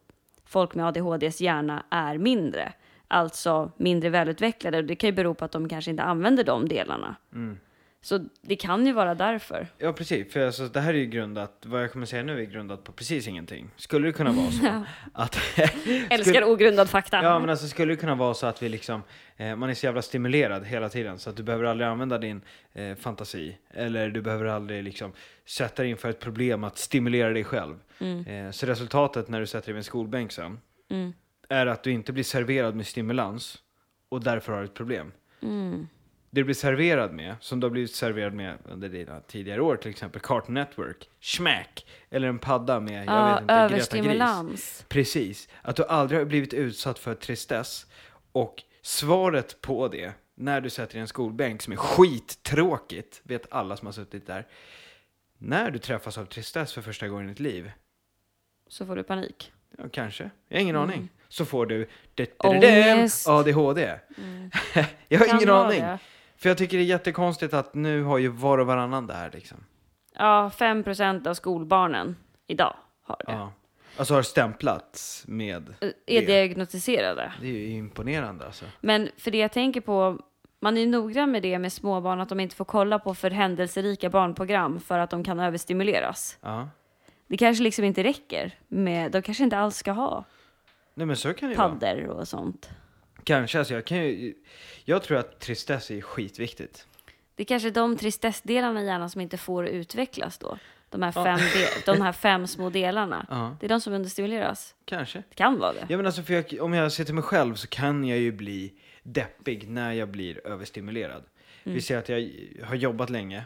folk 0.50 0.74
med 0.74 0.86
ADHDs 0.86 1.40
hjärna 1.40 1.82
är 1.90 2.18
mindre, 2.18 2.72
alltså 3.08 3.72
mindre 3.76 4.10
välutvecklade. 4.10 4.78
Och 4.78 4.84
det 4.84 4.96
kan 4.96 5.10
ju 5.10 5.16
bero 5.16 5.34
på 5.34 5.44
att 5.44 5.52
de 5.52 5.68
kanske 5.68 5.90
inte 5.90 6.02
använder 6.02 6.44
de 6.44 6.68
delarna. 6.68 7.16
Mm. 7.32 7.58
Så 8.02 8.28
det 8.42 8.56
kan 8.56 8.86
ju 8.86 8.92
vara 8.92 9.14
därför. 9.14 9.66
Ja, 9.78 9.92
precis. 9.92 10.32
För 10.32 10.46
alltså, 10.46 10.68
det 10.68 10.80
här 10.80 10.94
är 10.94 10.98
ju 10.98 11.06
grundat, 11.06 11.64
vad 11.66 11.82
jag 11.82 11.92
kommer 11.92 12.06
säga 12.06 12.22
nu 12.22 12.40
är 12.40 12.44
grundat 12.44 12.84
på 12.84 12.92
precis 12.92 13.28
ingenting. 13.28 13.70
Skulle 13.76 14.08
det 14.08 14.12
kunna 14.12 14.32
vara 14.32 14.50
så 14.50 14.84
att... 15.14 15.38
Älskar 16.10 16.44
ogrundad 16.44 16.90
fakta. 16.90 17.22
Ja, 17.22 17.38
men 17.38 17.50
alltså 17.50 17.68
skulle 17.68 17.92
det 17.92 17.96
kunna 17.96 18.14
vara 18.14 18.34
så 18.34 18.46
att 18.46 18.62
vi 18.62 18.68
liksom, 18.68 19.02
eh, 19.36 19.56
man 19.56 19.70
är 19.70 19.74
så 19.74 19.86
jävla 19.86 20.02
stimulerad 20.02 20.66
hela 20.66 20.88
tiden 20.88 21.18
så 21.18 21.30
att 21.30 21.36
du 21.36 21.42
behöver 21.42 21.64
aldrig 21.64 21.88
använda 21.88 22.18
din 22.18 22.42
eh, 22.72 22.94
fantasi. 22.94 23.58
Eller 23.70 24.10
du 24.10 24.22
behöver 24.22 24.44
aldrig 24.44 24.84
liksom 24.84 25.12
sätta 25.46 25.82
dig 25.82 25.90
inför 25.90 26.10
ett 26.10 26.20
problem 26.20 26.64
att 26.64 26.78
stimulera 26.78 27.30
dig 27.32 27.44
själv. 27.44 27.76
Eh, 28.26 28.50
så 28.50 28.66
resultatet 28.66 29.28
när 29.28 29.40
du 29.40 29.46
sätter 29.46 29.66
dig 29.66 29.72
vid 29.72 29.78
en 29.80 29.84
skolbänk 29.84 30.32
sen 30.32 30.60
Mm. 30.90 31.12
är 31.48 31.66
att 31.66 31.82
du 31.82 31.90
inte 31.92 32.12
blir 32.12 32.24
serverad 32.24 32.74
med 32.76 32.86
stimulans 32.86 33.58
och 34.08 34.20
därför 34.24 34.52
har 34.52 34.62
ett 34.64 34.74
problem. 34.74 35.12
Mm. 35.42 35.88
Det 36.32 36.40
du 36.40 36.44
blir 36.44 36.54
serverad 36.54 37.12
med, 37.12 37.34
som 37.40 37.60
du 37.60 37.64
har 37.66 37.70
blivit 37.70 37.94
serverad 37.94 38.32
med 38.34 38.58
under 38.64 38.88
dina 38.88 39.20
tidigare 39.20 39.60
år, 39.62 39.76
till 39.76 39.90
exempel 39.90 40.20
Cartoon 40.20 40.54
Network, 40.54 41.08
Smack, 41.20 41.86
eller 42.10 42.28
en 42.28 42.38
padda 42.38 42.80
med, 42.80 43.04
jag 43.06 43.14
Ja, 43.14 43.32
vet 43.34 43.40
inte, 43.42 43.54
överstimulans. 43.54 44.84
Precis. 44.88 45.48
Att 45.62 45.76
du 45.76 45.84
aldrig 45.84 46.20
har 46.20 46.24
blivit 46.24 46.54
utsatt 46.54 46.98
för 46.98 47.14
tristess. 47.14 47.86
Och 48.32 48.62
svaret 48.82 49.60
på 49.60 49.88
det, 49.88 50.12
när 50.34 50.60
du 50.60 50.70
sätter 50.70 50.92
dig 50.92 50.98
i 50.98 51.00
en 51.00 51.08
skolbänk 51.08 51.62
som 51.62 51.72
är 51.72 51.76
skittråkigt, 51.76 53.20
vet 53.22 53.52
alla 53.52 53.76
som 53.76 53.86
har 53.86 53.92
suttit 53.92 54.26
där. 54.26 54.46
När 55.38 55.70
du 55.70 55.78
träffas 55.78 56.18
av 56.18 56.24
tristess 56.24 56.72
för 56.72 56.82
första 56.82 57.08
gången 57.08 57.26
i 57.26 57.28
ditt 57.28 57.40
liv, 57.40 57.72
Så 58.68 58.86
får 58.86 58.96
du 58.96 59.02
panik. 59.02 59.52
ja, 59.78 59.84
kanske, 59.92 60.30
jag 60.48 60.56
har 60.56 60.62
ingen 60.62 60.76
aning, 60.76 61.08
så 61.28 61.44
får 61.44 61.66
du 61.66 61.88
Mm. 62.16 62.28
Ångest. 62.38 63.28
ADHD. 63.28 63.98
jag 65.08 65.18
har 65.18 65.26
ingen 65.36 65.50
aning. 65.50 65.80
det. 65.80 65.98
För 66.42 66.48
jag 66.48 66.58
tycker 66.58 66.76
det 66.76 66.82
är 66.82 66.86
jättekonstigt 66.86 67.54
att 67.54 67.74
nu 67.74 68.02
har 68.02 68.18
ju 68.18 68.28
var 68.28 68.58
och 68.58 68.66
varannan 68.66 69.06
det 69.06 69.14
här 69.14 69.30
liksom. 69.32 69.58
Ja, 70.18 70.50
5 70.50 70.82
procent 70.84 71.26
av 71.26 71.34
skolbarnen 71.34 72.16
idag 72.46 72.76
har 73.02 73.16
det. 73.26 73.32
Ja. 73.32 73.52
Alltså 73.96 74.14
har 74.14 74.22
stämplats 74.22 75.24
med 75.28 75.74
Är 75.80 75.92
det. 76.06 76.20
diagnostiserade. 76.26 77.32
Det 77.40 77.46
är 77.46 77.52
ju 77.52 77.66
imponerande 77.70 78.46
alltså. 78.46 78.64
Men 78.80 79.08
för 79.18 79.30
det 79.30 79.38
jag 79.38 79.52
tänker 79.52 79.80
på, 79.80 80.18
man 80.60 80.76
är 80.76 80.80
ju 80.80 80.86
noggrann 80.86 81.30
med 81.30 81.42
det 81.42 81.58
med 81.58 81.72
småbarn, 81.72 82.20
att 82.20 82.28
de 82.28 82.40
inte 82.40 82.56
får 82.56 82.64
kolla 82.64 82.98
på 82.98 83.14
för 83.14 83.30
händelserika 83.30 84.10
barnprogram 84.10 84.80
för 84.80 84.98
att 84.98 85.10
de 85.10 85.24
kan 85.24 85.40
överstimuleras. 85.40 86.38
Ja. 86.40 86.68
Det 87.26 87.36
kanske 87.36 87.64
liksom 87.64 87.84
inte 87.84 88.04
räcker 88.04 88.54
med, 88.68 89.12
de 89.12 89.22
kanske 89.22 89.44
inte 89.44 89.58
alls 89.58 89.76
ska 89.76 89.92
ha 89.92 90.24
Nej 90.94 91.06
men 91.06 91.16
så 91.16 91.34
kan 91.34 91.78
det 91.78 91.94
ju 91.96 92.06
vara. 92.06 92.20
och 92.20 92.28
sånt. 92.28 92.70
Kanske, 93.24 93.58
alltså 93.58 93.74
jag 93.74 93.84
kan 93.84 93.98
ju, 93.98 94.34
jag 94.84 95.02
tror 95.02 95.18
att 95.18 95.40
tristess 95.40 95.90
är 95.90 96.00
skitviktigt. 96.00 96.86
Det 97.34 97.42
är 97.42 97.44
kanske 97.44 97.70
de 97.70 97.96
tristessdelarna 97.96 98.82
i 98.82 98.86
hjärnan 98.86 99.10
som 99.10 99.20
inte 99.20 99.36
får 99.36 99.66
utvecklas 99.66 100.38
då. 100.38 100.58
De 100.88 101.02
här 101.02 101.12
fem, 101.12 101.38
de, 101.86 101.92
de 101.92 102.02
här 102.02 102.12
fem 102.12 102.46
små 102.46 102.70
delarna. 102.70 103.26
Ja. 103.30 103.56
Det 103.60 103.66
är 103.66 103.68
de 103.68 103.80
som 103.80 103.92
understimuleras. 103.92 104.74
Kanske. 104.84 105.18
Det 105.18 105.34
kan 105.34 105.58
vara 105.58 105.72
det. 105.72 105.86
Ja 105.88 105.96
men 105.96 106.06
alltså 106.06 106.22
för 106.22 106.34
jag, 106.34 106.60
om 106.60 106.72
jag 106.72 106.92
ser 106.92 107.04
till 107.04 107.14
mig 107.14 107.24
själv 107.24 107.54
så 107.54 107.66
kan 107.66 108.04
jag 108.04 108.18
ju 108.18 108.32
bli 108.32 108.72
deppig 109.02 109.68
när 109.68 109.92
jag 109.92 110.08
blir 110.08 110.46
överstimulerad. 110.46 111.22
Vi 111.62 111.80
säger 111.80 112.00
att 112.00 112.08
jag 112.08 112.30
har 112.66 112.74
jobbat 112.74 113.10
länge, 113.10 113.44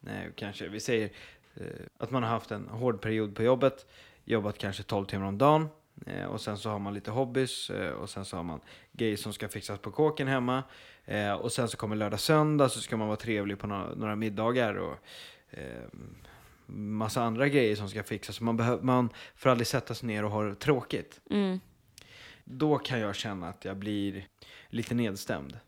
nej, 0.00 0.30
kanske, 0.34 0.68
vi 0.68 0.80
säger 0.80 1.10
eh, 1.54 1.66
att 1.98 2.10
man 2.10 2.22
har 2.22 2.30
haft 2.30 2.50
en 2.50 2.68
hård 2.68 3.00
period 3.00 3.36
på 3.36 3.42
jobbet, 3.42 3.86
jobbat 4.24 4.58
kanske 4.58 4.82
12 4.82 5.06
timmar 5.06 5.26
om 5.26 5.38
dagen, 5.38 5.68
eh, 6.06 6.24
och 6.24 6.40
sen 6.40 6.58
så 6.58 6.70
har 6.70 6.78
man 6.78 6.94
lite 6.94 7.10
hobbys, 7.10 7.70
eh, 7.70 7.92
och 7.92 8.10
sen 8.10 8.24
så 8.24 8.36
har 8.36 8.42
man 8.44 8.60
grejer 8.92 9.16
som 9.16 9.32
ska 9.32 9.48
fixas 9.48 9.78
på 9.78 9.90
kåken 9.90 10.28
hemma, 10.28 10.62
eh, 11.04 11.32
och 11.32 11.52
sen 11.52 11.68
så 11.68 11.76
kommer 11.76 11.96
lördag 11.96 12.20
söndag 12.20 12.68
så 12.68 12.80
ska 12.80 12.96
man 12.96 13.06
vara 13.08 13.16
trevlig 13.16 13.58
på 13.58 13.66
några, 13.66 13.94
några 13.94 14.16
middagar 14.16 14.74
och 14.74 14.96
eh, 15.50 15.82
massa 16.66 17.22
andra 17.22 17.48
grejer 17.48 17.76
som 17.76 17.88
ska 17.88 18.02
fixas. 18.02 18.40
Man, 18.40 18.56
behöver, 18.56 18.82
man 18.82 19.08
får 19.34 19.50
aldrig 19.50 19.66
sätta 19.66 19.94
sig 19.94 20.06
ner 20.06 20.24
och 20.24 20.30
ha 20.30 20.54
tråkigt. 20.54 21.20
Mm. 21.30 21.60
Då 22.44 22.78
kan 22.78 23.00
jag 23.00 23.14
känna 23.16 23.48
att 23.48 23.64
jag 23.64 23.76
blir 23.76 24.26
lite 24.68 24.94
nedstämd. 24.94 25.58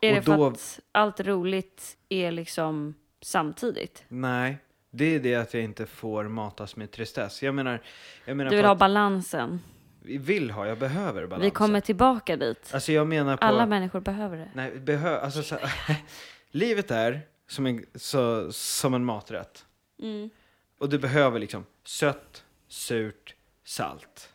Är 0.00 0.10
Och 0.10 0.16
det 0.16 0.22
för 0.22 0.36
då- 0.36 0.46
att 0.46 0.80
allt 0.92 1.20
roligt 1.20 1.96
är 2.08 2.30
liksom 2.32 2.94
samtidigt? 3.20 4.04
Nej, 4.08 4.58
det 4.90 5.04
är 5.14 5.20
det 5.20 5.34
att 5.34 5.54
jag 5.54 5.62
inte 5.62 5.86
får 5.86 6.24
matas 6.24 6.76
med 6.76 6.90
tristess. 6.90 7.42
Jag 7.42 7.54
menar, 7.54 7.82
jag 8.24 8.36
menar 8.36 8.50
Du 8.50 8.56
vill 8.56 8.64
ha 8.66 8.74
balansen. 8.74 9.60
vi 10.02 10.18
vill 10.18 10.50
ha, 10.50 10.66
jag 10.66 10.78
behöver 10.78 11.22
balansen. 11.26 11.40
Vi 11.40 11.50
kommer 11.50 11.80
tillbaka 11.80 12.36
dit. 12.36 12.70
Alltså 12.74 12.92
jag 12.92 13.06
menar 13.06 13.36
på... 13.36 13.44
Alla 13.44 13.66
människor 13.66 14.00
behöver 14.00 14.36
det. 14.36 14.50
Nej, 14.54 14.78
behö, 14.78 15.18
alltså 15.20 15.42
så, 15.42 15.58
Livet 16.50 16.90
är 16.90 17.20
som 17.48 17.66
en, 17.66 17.84
så, 17.94 18.52
som 18.52 18.94
en 18.94 19.04
maträtt. 19.04 19.66
Mm. 20.02 20.30
Och 20.78 20.88
du 20.88 20.98
behöver 20.98 21.38
liksom 21.38 21.66
sött, 21.84 22.44
surt, 22.68 23.34
salt. 23.64 24.32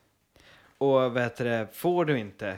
Och 0.77 0.89
vad 0.89 1.21
heter 1.21 1.45
det, 1.45 1.67
får 1.73 2.05
du 2.05 2.19
inte 2.19 2.57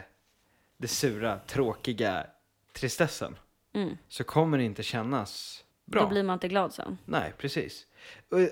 det 0.77 0.87
sura, 0.87 1.39
tråkiga 1.47 2.27
tristessen 2.73 3.35
Mm. 3.73 3.97
så 4.07 4.23
kommer 4.23 4.57
det 4.57 4.63
inte 4.63 4.83
kännas 4.83 5.63
bra. 5.85 6.01
Då 6.01 6.09
blir 6.09 6.23
man 6.23 6.33
inte 6.33 6.47
glad 6.47 6.73
sen. 6.73 6.97
Nej, 7.05 7.33
precis. 7.37 7.85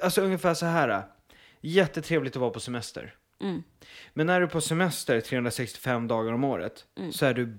Alltså 0.02 0.22
ungefär 0.22 0.54
så 0.54 0.66
här. 0.66 1.04
Jättetrevligt 1.62 2.36
att 2.36 2.40
vara 2.40 2.52
på 2.52 2.60
semester. 2.60 3.16
Mm. 3.42 3.64
Men 4.14 4.28
när 4.28 4.40
du 4.40 4.46
är 4.46 4.50
på 4.50 4.62
semester 4.62 5.22
365 5.22 6.08
dagar 6.08 6.34
om 6.34 6.44
året 6.44 6.86
Mm. 6.98 7.12
så 7.12 7.26
är 7.26 7.34
du, 7.34 7.58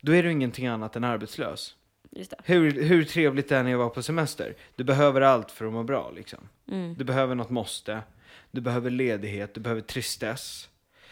då 0.00 0.12
är 0.14 0.22
du 0.22 0.32
ingenting 0.32 0.66
annat 0.66 0.96
än 0.96 1.04
arbetslös. 1.04 1.74
Just 2.10 2.30
det. 2.30 2.36
Hur, 2.44 2.82
hur 2.82 3.04
trevligt 3.04 3.48
det 3.48 3.56
än 3.58 3.66
är 3.66 3.72
att 3.72 3.78
vara 3.78 3.88
på 3.88 4.02
semester. 4.02 4.54
Du 4.76 4.84
behöver 4.84 5.20
allt 5.20 5.50
för 5.50 5.66
att 5.66 5.72
må 5.72 5.82
bra 5.82 6.10
liksom. 6.10 6.48
Mm. 6.68 6.94
Du 6.98 7.04
behöver 7.04 7.34
något 7.34 7.50
måste. 7.50 8.02
Du 8.50 8.60
behöver 8.60 8.90
ledighet, 8.90 9.54
du 9.54 9.60
behöver 9.60 9.80
tristess. 9.80 10.68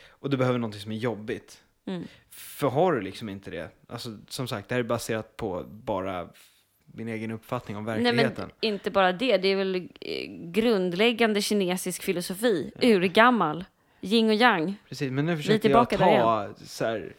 Och 0.08 0.30
du 0.30 0.36
behöver 0.36 0.58
något 0.58 0.74
som 0.74 0.92
är 0.92 0.96
jobbigt. 0.96 1.62
Mm. 1.86 2.04
För 2.30 2.68
har 2.68 2.92
du 2.92 3.00
liksom 3.00 3.28
inte 3.28 3.50
det, 3.50 3.70
alltså 3.88 4.18
som 4.28 4.48
sagt, 4.48 4.68
det 4.68 4.74
här 4.74 4.80
är 4.80 4.84
baserat 4.84 5.36
på 5.36 5.64
bara 5.68 6.28
min 6.92 7.08
egen 7.08 7.30
uppfattning 7.30 7.76
om 7.76 7.84
Nej 7.84 8.02
verkligheten. 8.02 8.50
men 8.60 8.72
inte 8.72 8.90
bara 8.90 9.12
det, 9.12 9.36
det 9.36 9.48
är 9.48 9.56
väl 9.56 9.74
eh, 10.00 10.30
grundläggande 10.52 11.42
kinesisk 11.42 12.02
filosofi, 12.02 12.72
urgammal, 12.82 13.64
yin 14.00 14.28
och 14.28 14.34
yang. 14.34 14.74
Precis, 14.88 15.10
men 15.10 15.26
nu 15.26 15.36
försöker 15.36 15.70
jag 15.70 15.90
ta 15.90 16.48
så 16.64 16.84
här, 16.84 17.12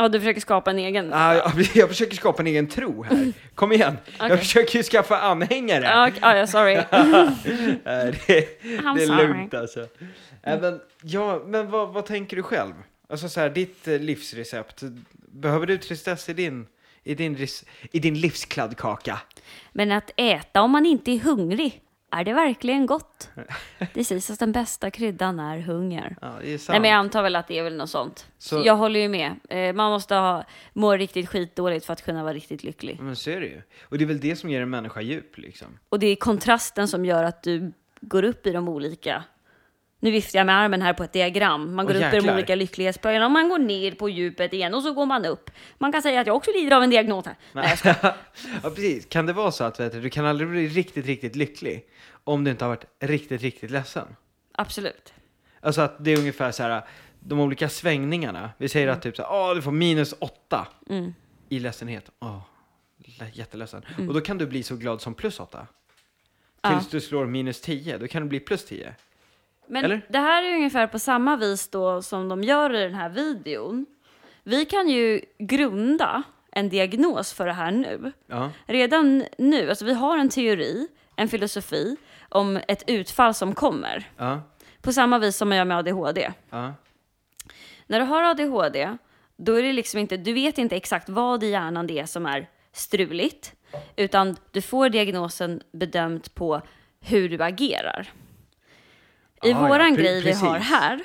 Ja, 0.00 0.08
du 0.08 0.20
försöker 0.20 0.40
skapa 0.40 0.70
en 0.70 0.78
egen. 0.78 1.10
ah, 1.14 1.34
jag, 1.34 1.52
jag 1.74 1.88
försöker 1.88 2.16
skapa 2.16 2.42
en 2.42 2.46
egen 2.46 2.66
tro 2.66 3.02
här. 3.02 3.32
Kom 3.54 3.72
igen, 3.72 3.96
jag 4.18 4.26
Okej. 4.26 4.38
försöker 4.38 4.76
ju 4.78 4.82
skaffa 4.82 5.18
anhängare. 5.20 5.84
Ja, 5.84 6.08
okej, 6.08 6.18
ja, 6.22 6.36
ja, 6.36 6.46
sorry. 6.46 6.74
Nej, 7.84 8.20
det, 8.26 8.62
I'm 8.62 8.96
det 8.96 9.02
är 9.02 9.06
sorry. 9.06 9.26
lugnt 9.26 9.54
alltså. 9.54 9.80
Äh, 10.42 10.60
men, 10.60 10.80
ja, 11.02 11.42
men 11.46 11.70
vad, 11.70 11.88
vad 11.92 12.06
tänker 12.06 12.36
du 12.36 12.42
själv? 12.42 12.72
Alltså 13.08 13.28
så 13.28 13.40
här, 13.40 13.50
ditt 13.50 13.88
eh, 13.88 13.98
livsrecept. 13.98 14.82
Behöver 15.32 15.66
du 15.66 15.78
tristess 15.78 16.28
i 16.28 16.32
din, 16.32 16.66
i 17.10 17.14
din, 17.14 17.46
i 17.92 17.98
din 17.98 18.14
livskladdkaka? 18.20 19.20
Men 19.72 19.92
att 19.92 20.10
äta 20.16 20.62
om 20.62 20.70
man 20.70 20.86
inte 20.86 21.10
är 21.10 21.18
hungrig, 21.18 21.82
är 22.10 22.24
det 22.24 22.32
verkligen 22.32 22.86
gott? 22.86 23.28
Det 23.94 24.04
sägs 24.04 24.30
att 24.30 24.38
den 24.38 24.52
bästa 24.52 24.90
kryddan 24.90 25.40
är 25.40 25.58
hunger. 25.60 26.16
Ja, 26.20 26.26
är. 26.42 26.70
Nej 26.70 26.80
men 26.80 26.90
jag 26.90 26.98
antar 26.98 27.22
väl 27.22 27.36
att 27.36 27.48
det 27.48 27.58
är 27.58 27.62
väl 27.62 27.76
något 27.76 27.90
sånt. 27.90 28.26
Så- 28.38 28.62
Jag 28.64 28.76
håller 28.76 29.00
ju 29.00 29.08
med. 29.08 29.34
Eh, 29.50 29.72
Man 29.74 29.90
måste 29.92 30.14
ha, 30.14 30.44
må 30.72 30.96
riktigt 30.96 31.28
skitdåligt 31.28 31.86
för 31.86 31.92
att 31.92 32.02
kunna 32.04 32.22
vara 32.22 32.34
riktigt 32.34 32.62
lycklig. 32.64 32.98
Men 33.00 33.16
så 33.16 33.30
är 33.30 33.40
det 33.40 33.46
ju. 33.46 33.62
Och 33.82 33.98
det 33.98 34.04
är 34.04 34.06
väl 34.06 34.20
det 34.20 34.36
som 34.36 34.50
ger 34.50 34.60
en 34.62 34.70
människa 34.70 35.00
djup 35.00 35.38
liksom. 35.38 35.78
Och 35.88 35.98
det 35.98 36.06
är 36.06 36.16
kontrasten 36.16 36.88
som 36.88 37.04
gör 37.04 37.24
att 37.24 37.42
du 37.42 37.72
går 38.00 38.22
upp 38.22 38.46
i 38.46 38.52
de 38.52 38.68
olika. 38.68 39.24
Nu 40.00 40.10
viftar 40.10 40.38
jag 40.38 40.46
med 40.46 40.56
armen 40.56 40.82
här 40.82 40.92
på 40.92 41.04
ett 41.04 41.12
diagram. 41.12 41.74
Man 41.74 41.86
går 41.86 41.94
Åh, 41.96 42.06
upp 42.08 42.14
i 42.14 42.16
de 42.26 42.30
olika 42.32 42.54
lycklighetsböjarna 42.54 43.24
och 43.26 43.30
man 43.32 43.48
går 43.48 43.58
ner 43.58 43.92
på 43.92 44.08
djupet 44.08 44.52
igen 44.52 44.74
och 44.74 44.82
så 44.82 44.92
går 44.92 45.06
man 45.06 45.24
upp. 45.24 45.50
Man 45.78 45.92
kan 45.92 46.02
säga 46.02 46.20
att 46.20 46.26
jag 46.26 46.36
också 46.36 46.50
lider 46.54 46.76
av 46.76 46.82
en 46.82 46.90
diagnos 46.90 47.26
här. 47.26 47.36
Nej, 47.52 47.78
jag 47.84 47.96
ja, 48.62 48.70
precis. 48.70 49.06
Kan 49.06 49.26
det 49.26 49.32
vara 49.32 49.50
så 49.52 49.64
att 49.64 49.80
vet 49.80 49.92
du, 49.92 50.00
du 50.00 50.10
kan 50.10 50.26
aldrig 50.26 50.50
bli 50.50 50.68
riktigt, 50.68 51.06
riktigt 51.06 51.36
lycklig 51.36 51.84
om 52.24 52.44
du 52.44 52.50
inte 52.50 52.64
har 52.64 52.68
varit 52.68 52.84
riktigt, 53.00 53.42
riktigt 53.42 53.70
ledsen? 53.70 54.06
Absolut. 54.52 55.12
Alltså 55.60 55.80
att 55.80 56.04
det 56.04 56.10
är 56.10 56.18
ungefär 56.18 56.50
så 56.52 56.62
här, 56.62 56.82
de 57.20 57.40
olika 57.40 57.68
svängningarna. 57.68 58.50
Vi 58.58 58.68
säger 58.68 58.88
att 58.88 59.02
typ 59.02 59.16
så 59.16 59.22
här, 59.22 59.30
åh 59.32 59.54
du 59.54 59.62
får 59.62 59.72
minus 59.72 60.14
åtta 60.18 60.68
Mm. 60.90 61.14
i 61.48 61.58
ledsenhet. 61.58 62.10
Lä- 63.18 63.30
jätteledsen. 63.32 63.82
Och 64.08 64.14
då 64.14 64.20
kan 64.20 64.38
du 64.38 64.46
bli 64.46 64.62
så 64.62 64.76
glad 64.76 65.00
som 65.00 65.14
plus 65.14 65.40
åtta. 65.40 65.66
Ja. 66.62 66.70
Tills 66.70 66.90
du 66.90 67.00
slår 67.00 67.26
minus 67.26 67.60
10, 67.60 67.98
då 67.98 68.08
kan 68.08 68.22
du 68.22 68.28
bli 68.28 68.40
plus 68.40 68.64
10. 68.64 68.94
Men 69.68 69.84
Eller? 69.84 70.00
det 70.08 70.18
här 70.18 70.42
är 70.42 70.48
ju 70.48 70.54
ungefär 70.56 70.86
på 70.86 70.98
samma 70.98 71.36
vis 71.36 71.68
då 71.68 72.02
som 72.02 72.28
de 72.28 72.42
gör 72.42 72.74
i 72.74 72.82
den 72.82 72.94
här 72.94 73.08
videon. 73.08 73.86
Vi 74.42 74.64
kan 74.64 74.88
ju 74.88 75.20
grunda 75.38 76.22
en 76.52 76.68
diagnos 76.68 77.32
för 77.32 77.46
det 77.46 77.52
här 77.52 77.70
nu. 77.70 78.12
Ja. 78.26 78.50
Redan 78.66 79.24
nu, 79.38 79.68
alltså 79.68 79.84
vi 79.84 79.94
har 79.94 80.18
en 80.18 80.28
teori, 80.28 80.88
en 81.16 81.28
filosofi 81.28 81.96
om 82.28 82.60
ett 82.68 82.84
utfall 82.86 83.34
som 83.34 83.54
kommer. 83.54 84.10
Ja. 84.16 84.40
På 84.82 84.92
samma 84.92 85.18
vis 85.18 85.36
som 85.36 85.48
man 85.48 85.58
gör 85.58 85.64
med 85.64 85.78
ADHD. 85.78 86.32
Ja. 86.50 86.74
När 87.86 88.00
du 88.00 88.06
har 88.06 88.22
ADHD, 88.22 88.96
då 89.36 89.54
är 89.54 89.62
det 89.62 89.72
liksom 89.72 90.00
inte, 90.00 90.16
du 90.16 90.32
vet 90.32 90.58
inte 90.58 90.76
exakt 90.76 91.08
vad 91.08 91.42
i 91.42 91.46
hjärnan 91.46 91.86
det 91.86 91.98
är 91.98 92.06
som 92.06 92.26
är 92.26 92.48
struligt, 92.72 93.54
utan 93.96 94.36
du 94.52 94.62
får 94.62 94.88
diagnosen 94.88 95.62
bedömt 95.72 96.34
på 96.34 96.60
hur 97.00 97.28
du 97.28 97.42
agerar. 97.42 98.12
I 99.42 99.52
Ah, 99.52 99.62
ja, 99.62 99.68
våran 99.68 99.92
pre- 99.96 99.96
grej 99.96 100.22
vi 100.22 100.32
har 100.32 100.58
här, 100.58 101.00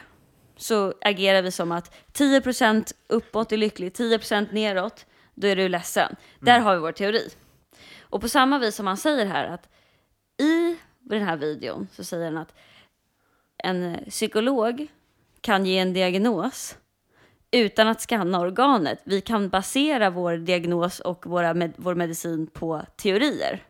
så 0.57 0.93
agerar 1.01 1.41
vi 1.41 1.51
som 1.51 1.71
att 1.71 1.95
10% 2.13 2.93
uppåt 3.07 3.51
är 3.51 3.57
lycklig, 3.57 3.91
10% 3.93 4.47
neråt, 4.51 5.05
då 5.35 5.47
är 5.47 5.55
du 5.55 5.69
ledsen. 5.69 6.15
Där 6.39 6.51
Mm. 6.53 6.63
har 6.65 6.73
vi 6.75 6.81
vår 6.81 6.91
teori. 6.91 7.29
Och 8.01 8.21
på 8.21 8.29
samma 8.29 8.59
vis 8.59 8.75
som 8.75 8.87
han 8.87 8.97
säger 8.97 9.25
här 9.25 9.45
att 9.47 9.69
i 10.41 10.77
den 10.99 11.21
här 11.21 11.37
videon 11.37 11.87
så 11.91 12.03
säger 12.03 12.25
han 12.25 12.37
att 12.37 12.53
en 13.63 13.97
psykolog 14.09 14.87
kan 15.41 15.65
ge 15.65 15.77
en 15.77 15.93
diagnos 15.93 16.77
utan 17.51 17.87
att 17.87 18.01
skanna 18.01 18.39
organet. 18.39 19.01
Vi 19.03 19.21
kan 19.21 19.49
basera 19.49 20.09
vår 20.09 20.37
diagnos 20.37 20.99
och 20.99 21.25
våra 21.25 21.53
med, 21.53 21.73
vår 21.77 21.95
medicin 21.95 22.47
på 22.47 22.81
teorier. 22.95 23.63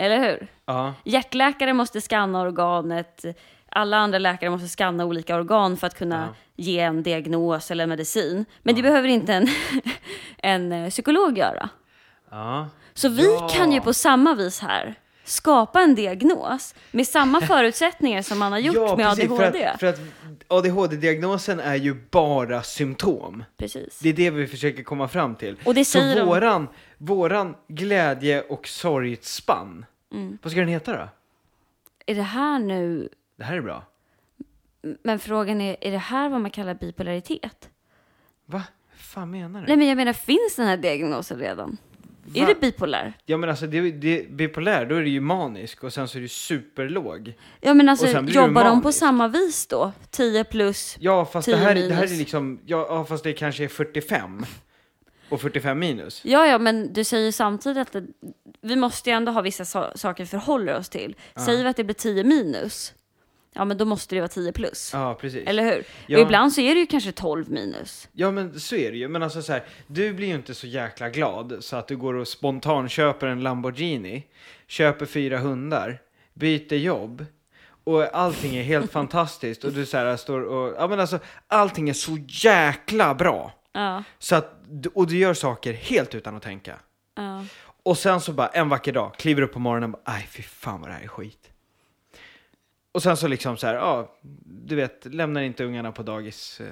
Eller 0.00 0.18
hur? 0.18 0.46
Ja. 0.66 0.94
Hjärtläkare 1.04 1.72
måste 1.72 2.00
skanna 2.00 2.40
organet, 2.40 3.24
alla 3.70 3.96
andra 3.96 4.18
läkare 4.18 4.50
måste 4.50 4.68
skanna 4.68 5.04
olika 5.04 5.36
organ 5.36 5.76
för 5.76 5.86
att 5.86 5.98
kunna 5.98 6.34
ge 6.56 6.80
en 6.80 7.02
diagnos 7.02 7.70
eller 7.70 7.86
medicin. 7.86 8.44
Men 8.62 8.74
det 8.74 8.82
behöver 8.82 9.08
inte 9.08 9.32
en, 9.34 9.48
en 10.38 10.72
eh, 10.72 10.90
psykolog 10.90 11.38
göra. 11.38 11.68
Ja. 12.30 12.68
Så 12.94 13.08
vi 13.08 13.24
Ja. 13.34 13.48
kan 13.48 13.72
ju 13.72 13.80
på 13.80 13.92
samma 13.94 14.34
vis 14.34 14.60
här 14.60 14.94
skapa 15.24 15.80
en 15.82 15.94
diagnos 15.94 16.74
med 16.90 17.06
samma 17.08 17.40
förutsättningar 17.46 18.22
som 18.22 18.38
man 18.38 18.52
har 18.52 18.58
gjort 18.58 18.98
med 18.98 19.06
precis, 19.06 19.30
ADHD. 19.30 19.70
För 19.80 19.86
att, 19.86 19.98
för 19.98 20.04
att 20.04 20.44
ADHD-diagnosen 20.48 21.60
är 21.60 21.74
ju 21.74 21.94
bara 22.10 22.62
symptom. 22.62 23.44
Precis. 23.56 23.98
Det 24.02 24.08
är 24.08 24.12
det 24.12 24.30
vi 24.30 24.46
försöker 24.46 24.82
komma 24.82 25.08
fram 25.08 25.34
till. 25.34 25.56
Och 25.64 25.74
det 25.74 25.84
säger 25.84 26.12
Så 26.12 26.18
de- 26.18 26.26
våran, 26.26 26.68
våran 26.98 27.54
glädje 27.68 28.42
och 28.42 28.68
sorgspann, 28.68 29.84
Mm. 30.12 30.38
vad 30.42 30.50
ska 30.52 30.60
den 30.60 30.68
heta 30.68 30.92
då? 30.96 31.08
Är 32.06 32.14
det 32.14 32.22
här 32.22 32.58
nu, 32.58 33.08
Det 33.36 33.44
här 33.44 33.56
är 33.56 33.60
bra. 33.60 33.82
men 35.02 35.18
frågan 35.18 35.60
är, 35.60 35.76
är 35.80 35.90
det 35.92 35.98
här 35.98 36.28
vad 36.28 36.40
man 36.40 36.50
kallar 36.50 36.74
bipolaritet? 36.74 37.68
Va? 38.46 38.62
Vad 38.90 39.00
fan 39.00 39.30
menar 39.30 39.60
du? 39.60 39.66
Nej 39.66 39.76
men 39.76 39.86
jag 39.88 39.96
menar, 39.96 40.12
finns 40.12 40.56
den 40.56 40.66
här 40.66 40.76
diagnosen 40.76 41.38
redan? 41.38 41.76
Är 42.34 42.40
Va? 42.40 42.46
det 42.46 42.60
bipolär? 42.60 43.12
Ja 43.26 43.36
men 43.36 43.50
alltså, 43.50 43.66
det, 43.66 43.90
det, 43.90 44.30
bipolär, 44.30 44.86
då 44.86 44.94
är 44.94 45.02
det 45.02 45.08
ju 45.08 45.20
manisk 45.20 45.84
och 45.84 45.92
sen 45.92 46.08
så 46.08 46.18
är 46.18 46.22
det 46.22 46.28
superlåg. 46.28 47.34
Ja 47.60 47.74
men 47.74 47.88
alltså, 47.88 48.06
jobbar 48.22 48.64
de 48.64 48.82
på 48.82 48.92
samma 48.92 49.28
vis 49.28 49.66
då? 49.66 49.92
10 50.10 50.44
plus? 50.44 50.96
Ja 51.00 51.24
fast 51.24 51.46
det 51.46 51.52
10 51.56 51.64
här, 51.64 51.74
det 51.74 51.80
här 51.80 52.02
är 52.02 52.06
minus. 52.06 52.18
liksom, 52.18 52.60
ja 52.66 53.04
fast 53.04 53.24
det 53.24 53.32
kanske 53.32 53.64
är 53.64 53.68
45. 53.68 54.44
Och 55.28 55.40
45 55.40 55.78
minus. 55.78 56.20
Ja, 56.24 56.46
ja, 56.46 56.58
men 56.58 56.92
du 56.92 57.04
säger 57.04 57.32
samtidigt 57.32 57.78
att 57.78 57.92
det, 57.92 58.04
vi 58.60 58.76
måste 58.76 59.10
ju 59.10 59.16
ändå 59.16 59.32
ha 59.32 59.40
vissa 59.42 59.64
sa- 59.64 59.92
saker 59.96 60.24
vi 60.24 60.28
förhåller 60.30 60.76
oss 60.76 60.88
till. 60.88 61.16
Säger 61.36 61.62
vi 61.64 61.68
att 61.70 61.76
det 61.76 61.84
blir 61.84 61.94
10 61.94 62.24
minus, 62.24 62.94
ja 63.52 63.64
men 63.64 63.78
då 63.78 63.84
måste 63.84 64.14
det 64.14 64.20
vara 64.20 64.28
10 64.28 64.52
plus. 64.52 64.90
Ja 64.92 65.14
precis. 65.20 65.46
Eller 65.48 65.64
hur? 65.64 65.84
Ja. 66.06 66.18
Och 66.18 66.22
ibland 66.22 66.52
så 66.52 66.60
är 66.60 66.74
det 66.74 66.80
ju 66.80 66.86
kanske 66.86 67.12
12 67.12 67.50
minus. 67.50 68.08
Ja 68.12 68.30
men 68.30 68.60
så 68.60 68.76
är 68.76 68.90
det 68.90 68.96
ju, 68.98 69.08
men 69.08 69.22
alltså 69.22 69.42
så 69.42 69.52
här, 69.52 69.62
du 69.86 70.12
blir 70.12 70.28
ju 70.28 70.34
inte 70.34 70.54
så 70.54 70.66
jäkla 70.66 71.08
glad 71.10 71.56
så 71.60 71.76
att 71.76 71.88
du 71.88 71.96
går 71.96 72.14
och 72.14 72.28
spontan 72.28 72.88
köper 72.88 73.26
en 73.26 73.40
Lamborghini, 73.42 74.26
köper 74.66 75.06
fyra 75.06 75.38
hundar, 75.38 75.98
byter 76.34 76.74
jobb 76.76 77.24
och 77.84 78.16
allting 78.18 78.56
är 78.56 78.62
helt 78.62 78.92
fantastiskt 78.92 79.64
och 79.64 79.72
du 79.72 79.86
så 79.86 79.96
här 79.96 80.16
står 80.16 80.40
och, 80.40 80.74
ja 80.78 80.88
men 80.88 81.00
alltså 81.00 81.18
allting 81.46 81.88
är 81.88 81.92
så 81.94 82.18
jäkla 82.28 83.14
bra. 83.14 83.52
Ja, 83.72 84.02
Så 84.18 84.34
att, 84.36 84.57
och 84.94 85.06
du 85.06 85.18
gör 85.18 85.34
saker 85.34 85.72
helt 85.72 86.14
utan 86.14 86.36
att 86.36 86.42
tänka. 86.42 86.76
ja. 87.14 87.44
Och 87.82 87.98
sen 87.98 88.20
så 88.20 88.32
bara 88.32 88.46
en 88.48 88.68
vacker 88.68 88.92
dag, 88.92 89.14
kliver 89.18 89.42
upp 89.42 89.52
på 89.52 89.58
morgonen 89.58 89.94
och 89.94 90.00
bara, 90.04 90.12
aj 90.14 90.26
fy 90.30 90.42
fan 90.42 90.80
vad 90.80 90.90
det 90.90 90.94
här 90.94 91.02
är 91.02 91.08
skit. 91.08 91.50
Och 92.92 93.02
sen 93.02 93.16
så 93.16 93.28
liksom 93.28 93.56
så 93.56 93.66
här, 93.66 93.74
ja, 93.74 94.14
du 94.44 94.76
vet, 94.76 95.06
lämnar 95.14 95.40
inte 95.42 95.64
ungarna 95.64 95.92
på 95.92 96.02
dagis, 96.02 96.60
eh, 96.60 96.66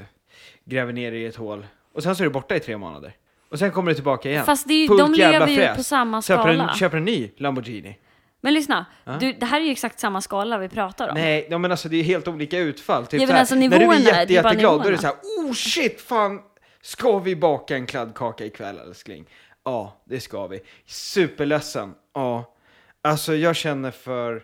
gräver 0.64 0.92
ner 0.92 1.12
i 1.12 1.26
ett 1.26 1.36
hål. 1.36 1.66
Och 1.92 2.02
sen 2.02 2.16
så 2.16 2.22
är 2.22 2.24
du 2.24 2.30
borta 2.32 2.56
i 2.56 2.60
tre 2.60 2.76
månader. 2.76 3.12
Och 3.50 3.58
sen 3.58 3.70
kommer 3.72 3.90
du 3.90 3.94
tillbaka 3.94 4.30
igen. 4.30 4.44
Fast 4.44 4.68
det 4.68 4.74
är 4.74 4.88
ju, 4.88 4.96
de 4.96 5.12
lever 5.12 5.46
ju 5.48 5.56
fräs. 5.56 5.76
på 5.76 5.82
samma 5.82 6.22
Köper 6.22 6.42
skala. 6.42 6.68
en, 6.70 6.76
köper 6.76 6.96
en 6.96 7.04
ny 7.04 7.30
Lamborghini. 7.36 7.98
Men 8.40 8.54
lyssna, 8.54 8.86
Ja. 9.04 9.12
du, 9.20 9.32
det 9.32 9.46
här 9.46 9.60
är 9.60 9.64
ju 9.64 9.70
exakt 9.70 10.00
samma 10.00 10.20
skala 10.20 10.58
vi 10.58 10.68
pratar 10.68 11.08
om. 11.08 11.14
Nej, 11.14 11.46
ja, 11.50 11.58
men 11.58 11.70
alltså 11.70 11.88
det 11.88 11.96
är 11.96 12.02
helt 12.02 12.28
olika 12.28 12.58
utfall. 12.58 13.06
Typ 13.06 13.20
Ja, 13.20 13.26
men 13.26 13.36
alltså 13.36 13.54
när 13.54 13.68
du 13.68 13.78
nivåerna, 13.78 13.94
är 14.10 14.20
jätte, 14.20 14.32
jätteglad, 14.32 14.80
då 14.80 14.88
är 14.88 14.90
det 14.92 14.96
nivåerna. 14.96 14.98
så 14.98 15.06
här, 15.06 15.48
oh 15.48 15.52
shit, 15.52 16.00
fan, 16.00 16.40
ska 16.86 17.18
vi 17.18 17.36
baka 17.36 17.76
en 17.76 17.86
kladdkaka 17.86 18.44
ikväll 18.44 18.78
älskling? 18.78 19.26
Ja, 19.64 20.02
det 20.04 20.20
ska 20.20 20.46
vi. 20.46 20.60
Superledsen, 20.84 21.94
ja. 22.12 22.54
Alltså 23.02 23.34
jag 23.34 23.56
känner 23.56 23.90
för 23.90 24.42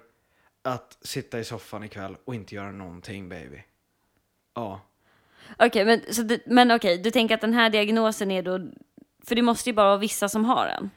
att 0.62 0.98
sitta 1.00 1.38
i 1.38 1.44
soffan 1.44 1.84
ikväll 1.84 2.16
och 2.24 2.34
inte 2.34 2.54
göra 2.54 2.72
någonting 2.72 3.28
baby. 3.28 3.62
Ja. 4.54 4.80
Okej, 5.58 5.84
men, 5.84 6.14
så 6.14 6.22
du, 6.22 6.42
men 6.46 6.70
okej, 6.70 6.98
du 6.98 7.10
tänker 7.10 7.34
att 7.34 7.40
den 7.40 7.54
här 7.54 7.70
diagnosen 7.70 8.30
är 8.30 8.42
då, 8.42 8.70
för 9.24 9.34
det 9.34 9.42
måste 9.42 9.70
ju 9.70 9.74
bara 9.74 9.88
vara 9.88 9.96
vissa 9.96 10.28
som 10.28 10.44
har 10.44 10.66
den. 10.66 10.90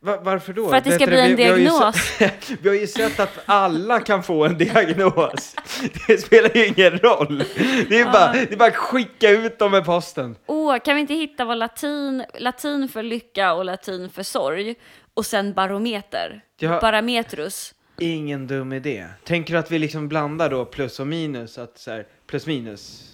Va- 0.00 0.18
varför 0.22 0.52
då? 0.52 0.68
För 0.68 0.76
att 0.76 0.84
det 0.84 0.90
ska 0.92 1.06
Vet 1.06 1.08
bli 1.08 1.20
en 1.20 1.28
vi- 1.28 1.34
vi 1.36 1.44
har 1.50 1.56
ju 1.56 1.64
diagnos. 1.64 1.96
se- 2.18 2.30
Vi 2.62 2.68
har 2.68 2.76
ju 2.76 2.86
sett 2.86 3.20
att 3.20 3.38
alla 3.46 4.00
kan 4.00 4.22
få 4.22 4.44
en 4.44 4.58
diagnos. 4.58 5.54
Det 6.06 6.18
spelar 6.18 6.50
ju 6.56 6.66
ingen 6.66 6.98
roll. 6.98 7.44
Det 7.88 8.00
är 8.00 8.12
bara, 8.12 8.32
det 8.32 8.52
är 8.52 8.56
bara 8.56 8.68
att 8.68 8.76
skicka 8.76 9.30
ut 9.30 9.58
dem 9.58 9.70
med 9.70 9.84
posten. 9.84 10.36
Åh, 10.46 10.78
kan 10.78 10.94
vi 10.94 11.00
inte 11.00 11.14
hitta 11.14 11.44
vad 11.44 11.58
latin, 11.58 12.24
latin 12.38 12.88
för 12.88 13.02
lycka 13.02 13.52
och 13.54 13.64
latin 13.64 14.10
för 14.10 14.22
sorg 14.22 14.74
och 15.14 15.26
sen 15.26 15.52
barometer? 15.52 16.40
Ja. 16.58 16.80
Barometrus. 16.80 17.74
Ingen 18.00 18.46
dum 18.46 18.72
idé. 18.72 19.06
Tänker 19.24 19.52
du 19.52 19.58
att 19.58 19.70
vi 19.70 19.78
liksom 19.78 20.08
blandar 20.08 20.50
då 20.50 20.64
plus 20.64 21.00
och 21.00 21.06
minus? 21.06 21.58
Att 21.58 21.78
så 21.78 21.90
här, 21.90 22.06
plus 22.26 22.46
minus? 22.46 23.04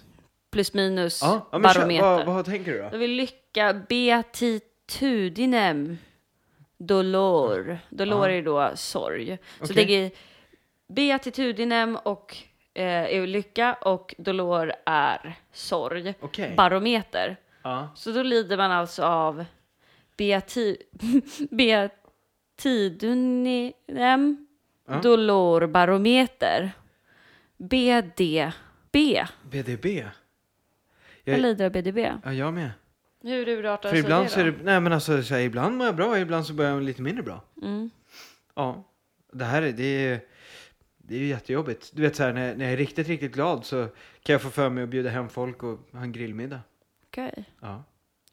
Plus 0.53 0.75
minus 0.75 1.23
Ja, 1.23 1.49
ja 1.53 1.59
kör, 1.59 1.63
barometer. 1.63 2.07
vad, 2.07 2.27
vad 2.27 2.45
tänker 2.45 2.73
du 2.73 2.79
Då 2.83 2.89
då? 2.93 2.99
vill 2.99 3.11
lycka 3.11 3.73
beatitudinem 3.89 5.99
dolor. 6.79 7.79
Dolor 7.91 8.29
är 8.29 8.43
då 8.43 8.71
sorg. 8.75 9.39
Så 9.63 9.73
det 9.73 9.83
är 10.05 10.11
beatitudinem 10.89 11.97
och 11.97 12.37
eh, 12.75 12.85
är 12.85 13.27
lycka 13.27 13.75
och 13.75 14.15
dolor 14.19 14.73
är 14.87 15.35
sorg. 15.53 16.15
Okej. 16.21 16.55
Barometer. 16.57 17.37
Så 17.95 18.13
då 18.13 18.23
lider 18.23 18.57
man 18.57 18.71
alltså 18.71 19.03
av 19.05 19.45
beati, 20.17 20.77
beatiduninem 23.05 24.47
Ja. 24.89 25.01
dolorbarometer. 25.01 26.71
BDB. 27.57 28.43
BDB? 29.51 29.87
Jag 31.25 31.35
Jag, 31.35 31.41
lider 31.41 31.65
av 31.67 31.73
BDB. 31.73 31.99
ja, 32.25 32.33
jag 32.33 32.55
med. 32.55 32.71
Hur 33.25 33.49
urartar 33.49 33.89
För 33.89 33.97
sig 33.97 34.05
ibland 34.05 34.25
det 34.25 34.29
så 34.29 34.41
är 34.41 34.45
då? 34.45 34.51
det, 34.51 34.57
nej 34.65 34.81
men 34.81 34.93
alltså 34.93 35.23
så 35.23 35.35
här, 35.35 35.41
ibland 35.41 35.77
mår 35.77 35.87
jag 35.87 35.97
bra, 35.97 36.19
ibland 36.19 36.47
så 36.47 36.53
börjar 36.53 36.71
jag 36.71 36.83
lite 36.83 37.03
mindre 37.03 37.23
bra. 37.23 37.41
Mm. 37.63 37.91
Ja. 38.55 38.85
Det 39.33 39.45
här 39.45 39.63
är, 39.63 39.73
det 39.73 39.85
är, 40.07 40.21
det 40.99 41.15
är 41.15 41.19
ju 41.19 41.27
jättejobbigt. 41.27 41.91
Du 41.95 42.03
vet 42.03 42.17
så 42.17 42.23
här, 42.23 42.33
när, 42.33 42.55
när 42.57 42.65
jag 42.65 42.73
är 42.73 42.77
riktigt, 42.77 43.09
riktigt 43.09 43.33
glad 43.35 43.65
så 43.65 43.87
kan 44.23 44.33
jag 44.33 44.43
få 44.43 44.51
för 44.51 44.69
mig 44.71 44.85
att 44.85 44.91
bjuda 44.91 45.11
hem 45.11 45.29
folk 45.29 45.63
och 45.63 45.79
ha 45.93 46.01
en 46.01 46.13
grillmiddag. 46.13 46.61
Okej. 47.07 47.45
Ja. 47.61 47.85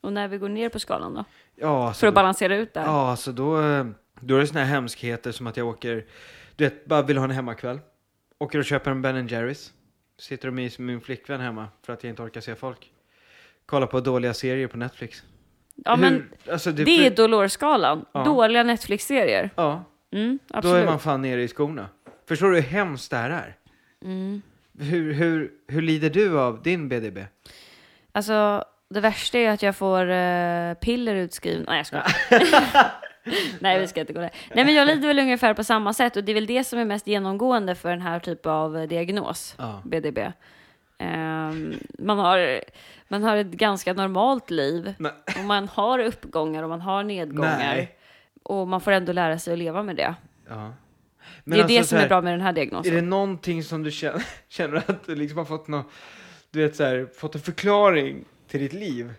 Och 0.02 0.14
när 0.14 0.28
vi 0.28 0.38
går 0.38 0.50
ner 0.50 0.70
på 0.70 0.80
skalan 0.80 1.14
då? 1.14 1.26
Ja, 1.56 1.88
alltså, 1.88 2.00
För 2.00 2.08
att 2.08 2.14
då- 2.14 2.16
balansera 2.16 2.56
ut 2.56 2.74
det 2.74 2.80
här? 2.80 2.88
Ja, 2.88 3.10
alltså 3.12 3.32
då, 3.32 3.62
eh, 3.62 3.86
då 4.20 4.36
är 4.36 4.40
det 4.40 4.48
såna 4.48 4.60
här 4.60 4.68
hemskheter 4.74 5.32
som 5.32 5.48
att 5.48 5.58
jag 5.58 5.68
åker, 5.68 6.06
du 6.56 6.64
vet, 6.64 6.86
bara 6.86 7.02
vill 7.02 7.18
ha 7.18 7.24
en 7.26 7.32
hemmakväll. 7.32 7.80
Åker 8.38 8.60
och 8.60 8.66
köper 8.66 8.92
en 8.92 9.02
Ben 9.02 9.28
Jerrys. 9.28 9.74
Sitter 10.20 10.48
de 10.48 10.56
med 10.56 10.80
min 10.80 11.02
flickvän 11.02 11.42
hemma 11.42 11.68
för 11.84 11.94
att 11.94 12.04
jag 12.04 12.10
inte 12.12 12.22
orkar 12.22 12.42
se 12.42 12.56
folk. 12.56 12.92
Kollar 13.66 13.88
på 13.88 14.00
dåliga 14.00 14.34
serier 14.34 14.68
på 14.68 14.78
Netflix. 14.78 15.24
Ja, 15.76 15.96
men 15.96 16.14
Hur, 16.14 16.52
alltså 16.54 16.72
det, 16.72 16.84
det 16.84 17.06
är 17.06 17.10
dolorskalan. 17.16 18.06
Ja. 18.12 18.24
Dåliga 18.24 18.64
Netflix-serier. 18.64 19.50
Ja, 19.56 19.84
Mm, 20.14 20.40
då 20.64 20.74
är 20.74 20.86
man 20.86 21.00
fan 21.00 21.22
nere 21.22 21.42
i 21.44 21.48
skorna. 21.48 21.90
Förstår 22.28 22.50
du 22.50 22.56
hur 22.56 22.62
hemskt 22.70 23.12
det 23.12 23.18
här 23.18 23.30
är? 23.30 23.56
Mm. 24.06 24.42
Hur, 24.80 25.14
hur, 25.14 25.52
hur 25.68 25.82
lider 25.82 26.10
du 26.10 26.40
av 26.40 26.62
din 26.64 26.90
BDB? 26.90 27.18
Alltså, 28.12 28.64
det 28.90 29.00
värsta 29.00 29.38
är 29.38 29.50
att 29.50 29.62
jag 29.64 29.76
får 29.76 30.10
eh, 30.10 30.74
piller 30.74 31.16
utskrivna. 31.16 31.66
Nej, 31.68 31.78
jag 31.78 31.86
skojar. 31.86 32.06
Nej, 33.60 33.80
vi 33.80 33.88
ska 33.88 34.00
inte 34.00 34.14
gå 34.14 34.20
där. 34.20 34.32
Nej, 34.54 34.66
men 34.66 34.74
jag 34.74 34.88
lider 34.88 35.08
väl 35.08 35.20
ungefär 35.20 35.54
på 35.54 35.64
samma 35.64 35.94
sätt 35.94 36.18
och 36.18 36.24
det 36.24 36.32
är 36.32 36.34
väl 36.34 36.46
det 36.46 36.64
som 36.64 36.80
är 36.80 36.86
mest 36.86 37.08
genomgående 37.08 37.76
för 37.76 37.90
den 37.90 38.02
här 38.02 38.20
typen 38.20 38.52
av 38.52 38.88
diagnos, 38.88 39.56
Ja. 39.58 39.82
BDB. 39.86 40.20
Ehm, 41.02 41.74
man, 42.00 42.20
har, 42.20 42.62
man 43.08 43.24
har 43.24 43.38
ett 43.38 43.52
ganska 43.52 43.94
normalt 43.94 44.50
liv 44.50 44.94
Nej. 44.98 45.12
och 45.40 45.46
man 45.46 45.68
har 45.68 46.00
uppgångar 46.00 46.64
och 46.64 46.70
man 46.70 46.82
har 46.82 47.04
nedgångar. 47.04 47.58
Nej. 47.58 47.98
Och 48.44 48.68
man 48.68 48.82
får 48.82 48.92
ändå 48.92 49.14
lära 49.14 49.40
sig 49.40 49.54
att 49.54 49.60
leva 49.60 49.84
med 49.84 49.96
det. 49.96 50.16
Ja. 50.50 50.74
det 51.44 51.60
är 51.60 51.68
det 51.68 51.78
alltså 51.78 51.84
så 51.84 51.88
som 51.88 51.98
är 51.98 52.02
här, 52.02 52.08
bra 52.08 52.22
med 52.22 52.34
den 52.34 52.42
här 52.42 52.54
diagnosen. 52.54 52.92
Är 52.92 52.96
det 52.96 53.08
någonting 53.08 53.64
som 53.64 53.84
du 53.84 53.92
känner, 53.92 54.26
känner 54.50 54.78
att 54.78 55.06
du 55.06 55.16
liksom 55.16 55.38
har 55.38 55.46
fått 55.46 55.68
någon, 55.68 55.84
du 56.52 56.62
vet 56.62 56.76
så 56.76 56.84
här, 56.84 57.08
fått 57.18 57.36
en 57.36 57.42
förklaring 57.42 58.26
till 58.48 58.60
ditt 58.60 58.74
liv? 58.74 59.14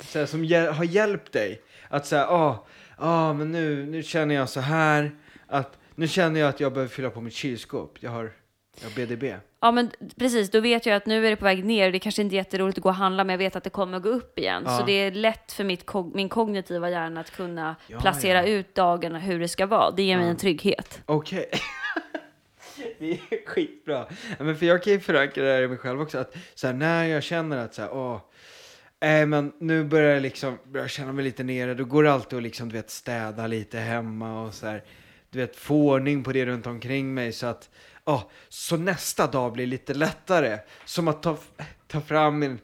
Så 0.00 0.18
här, 0.18 0.26
som 0.26 0.44
hjäl- 0.44 0.72
har 0.72 0.84
hjälpt 0.84 1.32
dig? 1.32 1.62
Att 1.88 2.06
säga, 2.06 2.26
ah, 2.26 2.66
ah, 2.96 3.32
men 3.32 3.52
nu, 3.52 3.86
nu 3.86 4.02
känner 4.02 4.34
jag 4.34 4.48
så 4.48 4.60
här, 4.60 5.10
att 5.46 5.78
nu 5.94 6.08
känner 6.08 6.40
jag 6.40 6.48
att 6.48 6.60
jag 6.60 6.72
behöver 6.72 6.90
fylla 6.90 7.10
på 7.10 7.20
mitt 7.20 7.34
kylskåp. 7.34 7.96
Jag 8.00 8.10
har, 8.10 8.32
har 8.82 8.90
BDB. 9.06 9.34
Ja, 9.60 9.72
men 9.72 9.90
precis. 10.18 10.50
Då 10.50 10.60
vet 10.60 10.86
jag 10.86 10.96
att 10.96 11.06
nu 11.06 11.26
är 11.26 11.30
det 11.30 11.36
på 11.36 11.44
väg 11.44 11.64
ner. 11.64 11.92
Det 11.92 11.98
kanske 11.98 12.22
inte 12.22 12.34
är 12.34 12.36
jätteroligt 12.36 12.78
att 12.78 12.82
gå 12.82 12.88
och 12.88 12.94
handla, 12.94 13.24
men 13.24 13.32
jag 13.34 13.38
vet 13.38 13.56
att 13.56 13.64
det 13.64 13.70
kommer 13.70 13.96
att 13.96 14.02
gå 14.02 14.08
upp 14.08 14.38
igen. 14.38 14.62
Ja. 14.66 14.78
Så 14.78 14.86
det 14.86 14.92
är 14.92 15.10
lätt 15.10 15.52
för 15.52 15.64
mitt, 15.64 15.84
min 16.14 16.28
kognitiva 16.28 16.90
hjärna 16.90 17.20
att 17.20 17.30
kunna 17.30 17.76
Ja, 17.86 18.00
placera 18.00 18.46
ja. 18.46 18.54
ut 18.54 18.74
dagarna 18.74 19.18
hur 19.18 19.40
det 19.40 19.48
ska 19.48 19.66
vara. 19.66 19.90
Det 19.90 20.02
ger 20.02 20.16
mig 20.16 20.26
Ja. 20.26 20.30
en 20.30 20.36
trygghet. 20.36 21.00
Okej. 21.06 21.50
det 22.98 23.10
är 23.10 23.46
skitbra. 23.46 24.06
Ja, 24.38 24.44
Men 24.44 24.56
för 24.56 24.66
jag 24.66 24.82
kan 24.82 24.92
ju 24.92 25.00
förankra 25.00 25.44
det 25.44 25.52
här 25.52 25.62
i 25.62 25.68
mig 25.68 25.78
själv 25.78 26.00
också. 26.00 26.18
Att 26.18 26.36
så 26.54 26.66
här, 26.66 26.74
när 26.74 27.04
jag 27.04 27.22
känner 27.22 27.56
att 27.56 27.74
så 27.74 27.82
här, 27.82 27.90
åh, 27.92 28.20
äh, 29.00 29.26
men 29.26 29.52
nu 29.58 29.84
börjar 29.84 30.14
jag 30.14 30.22
liksom, 30.22 30.58
börjar 30.64 30.84
jag 30.84 30.90
känna 30.90 31.12
mig 31.12 31.24
lite 31.24 31.42
nere. 31.44 31.74
Då 31.74 31.84
går 31.84 32.02
det 32.02 32.12
alltid 32.12 32.36
att 32.36 32.42
liksom, 32.42 32.68
du 32.68 32.76
vet, 32.76 32.90
städa 32.90 33.46
lite 33.46 33.78
hemma 33.78 34.42
och 34.42 34.54
så 34.54 34.66
här, 34.66 34.82
du 35.30 35.38
vet, 35.38 35.56
få 35.56 35.90
ordning 35.92 36.24
på 36.24 36.32
det 36.32 36.46
runt 36.46 36.66
omkring 36.66 37.14
mig. 37.14 37.32
Så 37.32 37.46
att, 37.46 37.70
åh, 38.08 38.22
så 38.48 38.76
nästa 38.76 39.26
dag 39.26 39.52
blir 39.52 39.66
lite 39.66 39.94
lättare. 39.94 40.58
Som 40.84 41.08
att 41.08 41.22
ta, 41.22 41.36
ta 41.86 42.00
fram 42.00 42.38
min, 42.38 42.58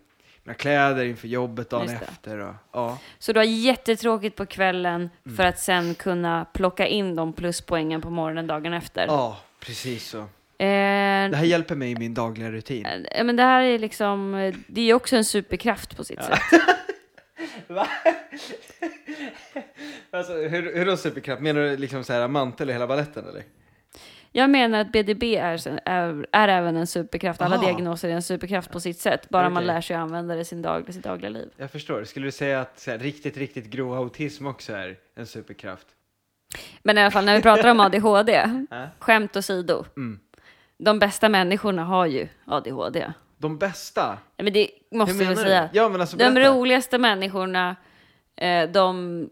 mina 0.45 0.55
kläder 0.55 1.05
inför 1.05 1.29
jobbet 1.29 1.71
dagen 1.71 1.89
efter. 1.91 2.39
Och, 2.39 2.55
ja. 2.73 2.99
Så 3.19 3.33
du 3.33 3.41
har 3.41 3.45
jättetråkigt 3.45 4.37
på 4.37 4.47
kvällen 4.47 5.11
Mm. 5.27 5.37
för 5.37 5.45
att 5.45 5.59
sen 5.59 5.95
kunna 5.95 6.45
plocka 6.45 6.87
in 6.87 7.17
de 7.17 7.33
pluspoängen 7.33 8.01
på 8.01 8.11
morgonen 8.11 8.47
dagen 8.47 8.73
efter. 8.73 9.07
ja, 9.07 9.39
precis 9.61 10.09
så. 10.09 10.19
Eh, 10.19 10.27
Det 10.59 11.37
här 11.37 11.45
hjälper 11.45 11.75
mig 11.75 11.91
i 11.91 11.97
min 11.97 12.15
dagliga 12.15 12.51
rutin. 12.51 12.87
eh, 12.87 13.25
men 13.25 13.37
det 13.37 13.43
här 13.43 13.63
är 13.63 13.79
liksom, 13.79 14.53
det 14.67 14.81
är 14.91 14.95
också 14.95 15.17
en 15.17 15.25
superkraft 15.25 15.97
på 15.97 16.05
sitt 16.05 16.23
sätt. 16.25 16.41
Va? 17.67 17.89
alltså, 20.11 20.33
hur, 20.33 20.75
hur 20.77 20.87
då 20.87 20.97
superkraft? 20.97 21.43
Menar 21.43 21.61
du 21.61 21.77
liksom 21.77 22.05
så 22.05 22.13
här 22.13 22.29
mantel 22.29 22.71
i 22.71 22.73
hela 22.73 22.87
balletten 22.87 23.29
eller? 23.29 23.43
Jag 24.37 24.51
menar 24.51 24.81
att 24.81 24.93
BDB 24.93 25.37
är, 25.37 25.69
är, 25.89 26.27
är 26.33 26.49
även 26.49 26.77
en 26.77 26.87
superkraft. 26.87 27.43
Alla 27.43 27.57
Aha. 27.57 27.65
diagnoser 27.65 28.09
är 28.09 28.13
en 28.13 28.23
superkraft 28.23 28.71
på 28.71 28.81
sitt 28.81 28.99
sätt. 28.99 29.29
Bara 29.29 29.43
man 29.51 29.53
Okej. 29.63 29.67
lär 29.67 29.81
sig 29.81 29.97
att 29.97 30.03
använda 30.03 30.35
det 30.35 30.41
i 30.41 30.45
sin 30.45 30.63
dag, 30.63 30.95
sitt 30.95 31.03
dagliga 31.05 31.31
liv. 31.31 31.49
Jag 31.57 31.71
förstår. 31.71 32.05
Skulle 32.05 32.27
du 32.27 32.31
säga 32.33 32.61
att 32.61 32.85
här, 32.87 32.99
riktigt, 32.99 33.37
riktigt 33.37 33.67
grov 33.71 33.95
autism 33.95 34.47
också 34.47 34.73
är 34.73 34.97
en 35.17 35.27
superkraft? 35.27 35.87
Men 36.83 36.99
i 36.99 37.01
alla 37.01 37.11
fall 37.11 37.25
när 37.25 37.37
vi 37.37 37.43
pratar 37.43 37.71
om 37.71 37.81
ADHD, 37.81 38.51
skämt 38.99 39.37
åsido. 39.37 39.85
Mm. 39.97 40.21
De 40.79 40.99
bästa 40.99 41.29
människorna 41.29 41.85
har 41.85 42.07
ju 42.07 42.29
ADHD. 42.45 43.13
De 43.39 43.59
bästa? 43.59 44.19
Men 44.37 44.53
det 44.53 44.71
måste 44.91 45.25
vi 45.25 45.37
säga. 45.37 45.69
Ja, 45.73 46.01
alltså 46.01 46.17
De 46.17 46.35
berätta. 46.35 46.51
roligaste 46.55 46.99
människorna, 46.99 47.77
eh, 48.37 48.71
de 48.71 49.29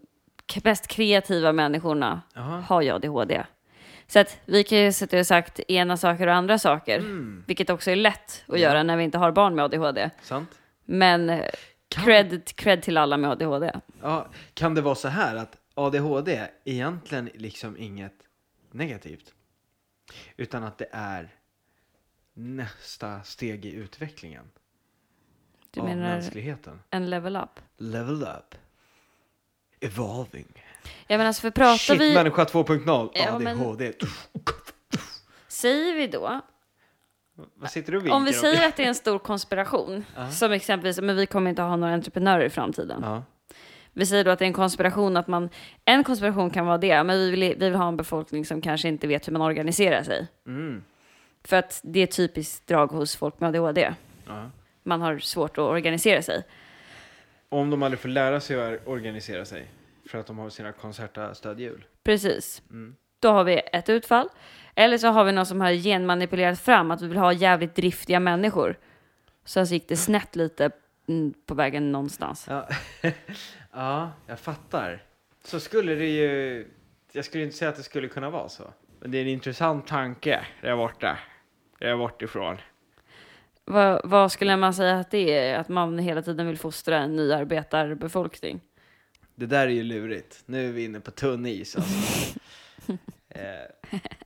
mest 0.65 0.87
kreativa 0.87 1.53
människorna 1.53 2.23
Jaha. 2.35 2.61
har 2.69 2.83
ju 2.83 2.91
ADHD. 2.91 3.43
Så 4.13 4.19
att 4.19 4.39
vi 4.45 4.65
kan 4.65 4.79
ju 4.79 4.93
sätta 4.93 5.19
och 5.19 5.27
sagt 5.27 5.61
ena 5.61 5.97
saker 5.97 6.27
och 6.27 6.35
andra 6.35 6.59
saker, 6.59 6.99
Mm. 6.99 7.45
vilket 7.47 7.71
också 7.71 7.91
är 7.91 7.97
lätt 7.97 8.45
att 8.49 8.61
göra 8.61 8.83
när 8.83 8.97
vi 8.97 9.05
inte 9.05 9.19
har 9.19 9.33
barn 9.33 9.55
med 9.55 9.65
ADHD. 9.65 10.11
Sant? 10.23 10.51
Men 10.85 11.31
eh, 11.31 11.47
Kan- 11.89 12.05
cred, 12.05 12.45
cred 12.55 12.83
till 12.83 12.97
alla 12.97 13.17
med 13.17 13.31
ADHD. 13.31 13.73
Ja, 14.03 14.27
kan 14.55 14.75
det 14.75 14.81
vara 14.81 14.95
så 14.95 15.09
här 15.09 15.37
att 15.37 15.57
ADHD 15.75 16.49
egentligen 16.65 17.31
liksom 17.35 17.77
inget 17.77 18.15
negativt? 18.71 19.35
Utan 20.37 20.65
att 20.65 20.79
det 20.79 20.89
är 20.93 21.29
nästa 22.35 23.23
steg 23.23 23.65
i 23.67 23.73
utvecklingen 23.75 24.45
Du 25.71 25.81
av 25.81 25.87
mänskligheten. 25.87 26.81
en 26.91 27.11
level 27.11 27.37
up? 27.37 27.61
Level 27.77 28.23
up. 28.23 28.55
Evolving. 29.81 30.62
Ja 31.07 31.19
men 31.19 31.27
alltså 31.27 31.41
för 31.41 31.51
pratar 31.51 31.77
Shit, 31.77 32.01
vi, 32.01 32.15
människa 32.15 32.45
2.0. 32.45 33.11
Ja, 33.15 33.39
men- 33.39 33.61
ADHD. 33.61 33.93
säger 35.49 35.95
vi 35.95 36.07
då, 36.07 36.41
Vad 37.55 37.71
sitter 37.71 37.93
du 37.93 37.99
och 37.99 38.17
om 38.17 38.25
vi 38.25 38.33
säger 38.33 38.69
att 38.69 38.77
det 38.77 38.83
är 38.85 38.89
en 38.89 38.95
stor 38.95 39.19
konspiration, 39.19 40.05
Ja. 40.17 40.31
som 40.31 40.53
exempelvis, 40.53 41.01
men 41.01 41.17
vi 41.17 41.27
kommer 41.27 41.51
inte 41.51 41.63
ha 41.63 41.77
några 41.77 41.95
entreprenörer 41.95 42.45
i 42.45 42.51
framtiden. 42.51 43.01
Ja. 43.03 43.23
Vi 43.93 44.07
säger 44.07 44.25
då 44.25 44.31
att 44.31 44.39
det 44.39 44.45
är 44.45 44.47
en 44.47 44.53
konspiration, 44.53 45.17
att 45.17 45.27
man, 45.29 45.49
en 45.85 46.05
konspiration 46.05 46.51
kan 46.51 46.67
vara 46.67 46.79
det, 46.79 47.03
men 47.05 47.19
vi 47.19 47.31
vill, 47.31 47.41
vi 47.41 47.55
vill 47.55 47.75
ha 47.75 47.89
en 47.89 47.97
befolkning 47.97 48.45
som 48.45 48.61
kanske 48.61 48.89
inte 48.89 49.07
vet 49.07 49.29
hur 49.29 49.33
man 49.33 49.43
organiserar 49.43 50.03
sig. 50.03 50.27
Mm. 50.47 50.83
För 51.45 51.57
att 51.57 51.81
det 51.85 52.01
är 52.01 52.05
ett 52.05 52.17
typiskt 52.17 52.67
drag 52.67 52.87
hos 52.87 53.17
folk 53.17 53.41
med 53.41 53.49
ADHD. 53.49 53.95
ja. 54.27 54.51
Man 54.85 55.01
har 55.01 55.19
svårt 55.19 55.59
att 55.59 55.65
organisera 55.65 56.23
sig. 56.23 56.45
Om 57.49 57.71
de 57.71 57.83
aldrig 57.83 58.01
får 58.01 58.09
lära 58.09 58.41
sig 58.41 58.75
att 58.75 58.87
organisera 58.87 59.45
sig 59.45 59.67
för 60.13 60.19
att 60.19 60.27
de 60.27 60.39
har 60.39 60.51
sina 60.51 60.73
konserta 60.73 61.35
stödhjul. 61.35 61.85
Precis. 62.05 62.63
Mm. 62.71 62.97
Då 63.21 63.33
har 63.33 63.45
vi 63.45 63.63
ett 63.73 63.89
utfall. 63.89 64.29
Eller 64.75 64.99
så 64.99 65.09
har 65.09 65.25
vi 65.25 65.33
någon 65.33 65.47
som 65.47 65.61
har 65.61 65.73
genmanipulerat 65.73 66.61
fram 66.61 66.91
att 66.91 67.03
vi 67.03 67.09
vill 67.09 67.19
ha 67.19 67.33
jävligt 67.33 67.75
driftiga 67.75 68.21
människor. 68.21 68.79
Så 69.45 69.61
gick 69.61 69.89
det 69.89 69.97
snett 69.97 70.37
lite 70.37 70.71
mm, 71.09 71.35
på 71.47 71.55
vägen 71.55 71.93
någonstans. 71.93 72.47
Ja. 72.49 72.69
ja, 73.73 74.11
jag 74.27 74.39
fattar. 74.39 75.03
Så 75.45 75.61
skulle 75.61 75.95
det 75.95 76.09
ju... 76.09 76.67
Jag 77.13 77.25
skulle 77.25 77.45
inte 77.45 77.57
säga 77.57 77.69
att 77.69 77.77
det 77.77 77.83
skulle 77.83 78.09
kunna 78.09 78.31
vara 78.31 78.49
så. 78.49 78.65
Men 79.01 79.11
det 79.11 79.19
är 79.19 79.23
en 79.23 79.29
intressant 79.29 79.87
tanke 79.87 80.47
där 80.61 80.77
borta. 80.77 81.19
Där 81.79 81.97
bort 81.97 82.23
ifrån. 82.23 82.57
Vad, 83.65 84.01
vad 84.05 84.33
skulle 84.33 84.57
man 84.57 84.75
säga 84.75 84.99
att 84.99 85.11
det 85.11 85.39
är? 85.39 85.59
Att 85.59 85.69
man 85.69 85.99
hela 85.99 86.23
tiden 86.23 86.47
vill 86.47 86.59
fostra 86.59 86.99
en 86.99 87.17
ny 87.17 87.33
arbetarbefolkning? 87.33 88.61
Det 89.35 89.47
där 89.47 89.67
är 89.67 89.71
ju 89.71 89.83
lurigt. 89.83 90.43
Nu 90.47 90.69
är 90.69 90.73
vi 90.73 90.85
inne 90.85 91.01
på 91.01 91.11
tunn 91.11 91.47
is 91.47 91.77
alltså. 91.77 92.39
eh, 93.29 93.41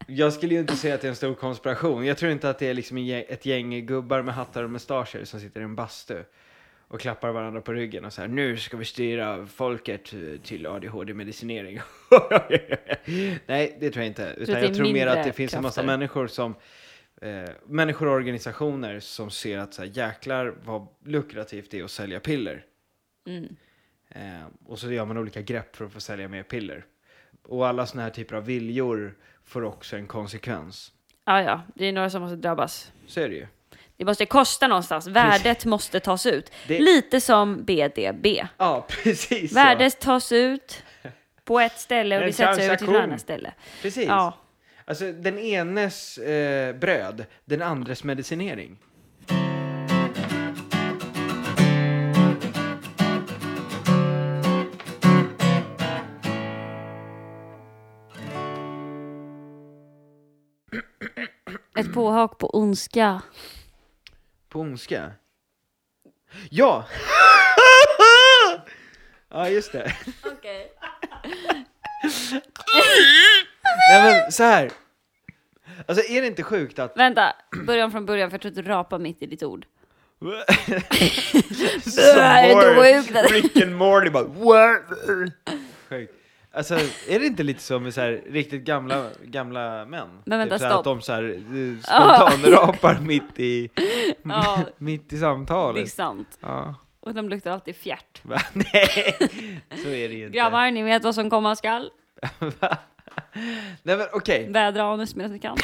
jag 0.07 0.33
skulle 0.33 0.55
ju 0.55 0.61
inte 0.61 0.77
säga 0.77 0.95
att 0.95 1.01
det 1.01 1.07
är 1.07 1.11
en 1.11 1.17
stor 1.17 1.35
konspiration. 1.35 2.07
Jag 2.07 2.19
tror 2.19 2.33
inte 2.33 2.51
att 2.51 2.59
det 2.59 2.67
är 2.67 2.75
liksom 2.75 2.99
ett 3.29 3.47
gäng 3.47 3.87
gubbar 3.87 4.23
med 4.23 4.35
hattar 4.35 4.65
och 4.65 4.71
mustascher 4.71 5.25
som 5.25 5.41
sitter 5.41 5.61
i 5.61 5.65
en 5.65 5.77
bastu 5.77 6.23
och 6.89 7.01
klappar 7.01 7.33
varandra 7.33 7.61
på 7.61 7.73
ryggen 7.73 8.05
och 8.05 8.13
så 8.13 8.21
här, 8.21 8.29
nu 8.29 8.57
ska 8.57 8.77
vi 8.77 8.85
styra 8.85 9.47
folket 9.47 10.13
eh, 10.13 10.41
till 10.43 10.67
ADHD-medicinering. 10.67 11.81
Nej, 13.47 13.77
det 13.81 13.91
tror 13.91 14.03
jag 14.03 14.07
inte. 14.07 14.35
Utan 14.37 14.63
jag 14.63 14.75
tror 14.75 14.93
mer 14.93 15.07
att 15.07 15.25
det 15.25 15.33
finns 15.33 15.55
en 15.55 15.63
massa 15.63 15.83
människor 15.83 16.27
som 16.27 16.55
eh, 17.23 17.51
människor 17.67 18.07
och 18.07 18.15
organisationer 18.15 19.01
som 19.01 19.31
ser 19.31 19.59
att 19.59 19.75
så 19.75 19.83
här, 19.83 19.91
jäklar 19.95 20.55
vad 20.65 20.87
lukrativt 21.05 21.71
det 21.71 21.81
är 21.81 21.85
att 21.85 21.91
sälja 21.91 22.21
piller. 22.21 22.65
Mm. 23.27 23.57
Eh, 24.11 24.23
och 24.67 24.79
så 24.79 24.93
gör 24.93 25.05
man 25.05 25.19
olika 25.19 25.43
grepp 25.43 25.77
för 25.77 25.85
att 25.85 25.93
få 25.93 26.01
sälja 26.01 26.29
mer 26.29 26.43
piller. 26.43 26.85
Och 27.43 27.67
alla 27.69 27.87
såna 27.87 28.03
här 28.03 28.11
typer 28.11 28.37
av 28.37 28.45
viljor 28.45 29.15
får 29.45 29.65
också 29.65 29.97
en 29.97 30.07
konsekvens. 30.07 30.93
Ja, 31.25 31.43
ja, 31.43 31.63
det 31.75 31.85
är 31.87 31.93
några 31.93 32.11
som 32.11 32.23
måste 32.23 32.37
drabbas. 32.37 32.93
Så 33.07 33.21
är 33.21 33.29
det 33.29 33.35
ju. 33.35 33.47
Det 33.97 34.05
måste 34.05 34.27
kosta 34.27 34.69
någonstans. 34.69 35.07
Värdet 35.07 35.65
måste 35.65 36.01
tas 36.01 36.27
ut. 36.27 36.53
Det- 36.69 36.79
Lite 36.81 37.21
som 37.21 37.65
BDB. 37.65 38.47
Ja, 38.59 38.87
precis. 39.03 39.53
Värdet 39.57 40.01
tas 40.01 40.33
ut 40.33 40.83
på 41.45 41.61
ett 41.61 41.79
ställe 41.79 42.19
och 42.19 42.25
det 42.27 42.33
sätts 42.33 42.59
över 42.59 42.77
till 42.77 42.89
ett 42.89 43.01
annat 43.03 43.21
ställe. 43.21 43.53
Precis. 43.83 44.07
Ja. 44.09 44.39
Alltså 44.85 45.13
den 45.13 45.39
enes 45.39 46.19
eh, 46.19 46.77
bröd, 46.77 47.25
den 47.45 47.63
andres 47.63 48.05
medicinering. 48.05 48.79
Ett 61.77 61.93
påhak 61.93 62.39
på 62.39 62.57
ondska. 62.57 63.23
På 64.49 64.61
ondska? 64.61 65.13
Ja! 66.51 66.85
ja, 69.31 69.49
just 69.49 69.73
det. 69.73 69.93
Okej. 70.25 70.73
Nej 73.91 74.03
men 74.03 74.33
så 74.33 74.43
här. 74.43 74.71
Alltså 75.87 76.13
är 76.13 76.21
det 76.21 76.27
inte 76.27 76.43
sjukt 76.43 76.79
att... 76.79 76.97
Vänta, 76.97 77.37
börja 77.67 77.85
om 77.85 77.91
från 77.91 78.07
början 78.07 78.31
för 78.31 78.35
jag 78.35 78.41
tror 78.43 78.51
att 78.51 78.57
du 78.57 78.63
rapar 78.63 78.99
mitt 78.99 79.23
i 79.23 79.27
ditt 79.27 79.43
ord. 79.43 79.67
Som? 81.83 82.03
Rick 83.31 83.57
and 83.63 83.77
Morty 83.77 84.11
bara... 84.11 84.25
Sjukt. 85.89 86.13
Alltså, 86.57 86.75
är 87.09 87.19
det 87.19 87.27
inte 87.27 87.43
lite 87.43 87.79
med 87.79 87.95
så 87.95 88.01
här, 88.01 88.23
riktigt 88.31 88.63
gamla, 88.63 89.11
gamla 89.25 89.85
män? 89.85 90.09
Men 90.25 90.39
vänta, 90.39 90.55
typ 90.55 90.61
så 90.61 90.67
här 90.67 90.73
stopp. 90.73 90.79
Att 90.79 90.85
de 90.85 91.03
så 91.03 91.13
här, 91.13 91.25
eh, 91.25 91.81
spontanrapar 92.31 92.99
mitt 93.01 93.39
i, 93.41 93.71
Ja, 94.23 94.59
mitt 94.79 95.03
i 95.03 95.07
det 95.09 95.17
är 95.17 95.21
samtalet. 95.21 95.93
sant. 95.93 96.39
Ja. 96.41 96.75
Och 97.01 97.15
de 97.15 97.29
luktar 97.29 97.51
alltid 97.51 97.77
fjärt. 97.77 98.21
Va? 98.25 98.41
Nej, 98.53 99.15
så 99.83 99.89
är 99.89 100.09
det 100.09 100.15
ju 100.15 100.27
inte. 100.27 100.39
Grabbar, 100.39 100.71
ni 100.71 100.83
vet 100.83 101.05
vad 101.05 101.15
som 101.15 101.31
komma 101.31 101.57
skall. 101.57 101.91
Va? 102.61 102.79
Nej 103.83 103.97
men 103.97 104.07
okej, 104.13 104.49
Vädra 104.51 104.83
anus 104.93 105.15
medan 105.17 105.33
ni 105.33 105.39
kan. 105.39 105.57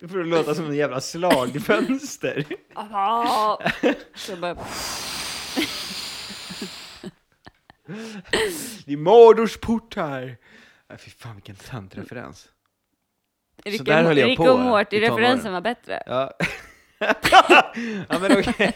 nu 0.00 0.08
får 0.08 0.18
det 0.18 0.24
låta 0.24 0.54
som 0.54 0.64
en 0.66 0.74
jävla 0.76 1.00
slagfönster. 1.00 2.44
Ah. 2.74 3.56
Så 4.14 4.36
bara, 4.36 4.56
Det 8.86 8.92
är 8.92 8.96
Mordors 8.96 9.56
portar. 9.56 10.36
Nej, 10.88 10.98
fy 10.98 11.10
fan 11.10 11.34
vilken 11.34 11.56
tantreferens. 11.56 12.48
Rick, 13.64 13.84
där 13.84 14.02
höll 14.02 14.18
jag 14.18 14.28
Rick 14.28 14.36
på 14.38 14.44
och 14.44 14.58
Morty, 14.60 14.96
i 14.96 15.00
tonåren. 15.00 15.16
referensen 15.22 15.52
var 15.52 15.60
bättre. 15.60 16.02
Ja. 16.06 16.32
ja 18.08 18.18
men 18.20 18.38
okej. 18.38 18.72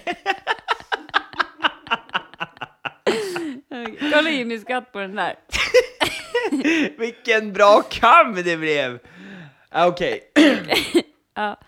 Kolla 4.13 4.31
in 4.31 4.53
i 4.53 4.59
skatt 4.59 4.93
på 4.93 4.99
den 4.99 5.15
där. 5.15 5.37
Vilken 6.99 7.53
bra 7.53 7.83
kam 7.91 8.35
det 8.35 8.57
blev! 8.57 8.99
Ah, 9.69 9.87
Okej. 9.87 10.33
Ja. 11.35 11.61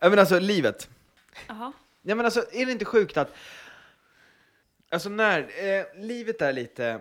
Ja 0.00 0.08
men 0.10 0.18
alltså 0.18 0.38
livet. 0.38 0.88
Jaha. 1.46 1.72
Ja 2.02 2.14
men 2.14 2.24
alltså 2.24 2.44
är 2.52 2.66
det 2.66 2.72
inte 2.72 2.84
sjukt 2.84 3.16
att 3.16 3.34
Alltså 4.90 5.08
när, 5.08 5.40
eh, 5.40 5.84
livet 5.94 6.42
är 6.42 6.52
lite 6.52 7.00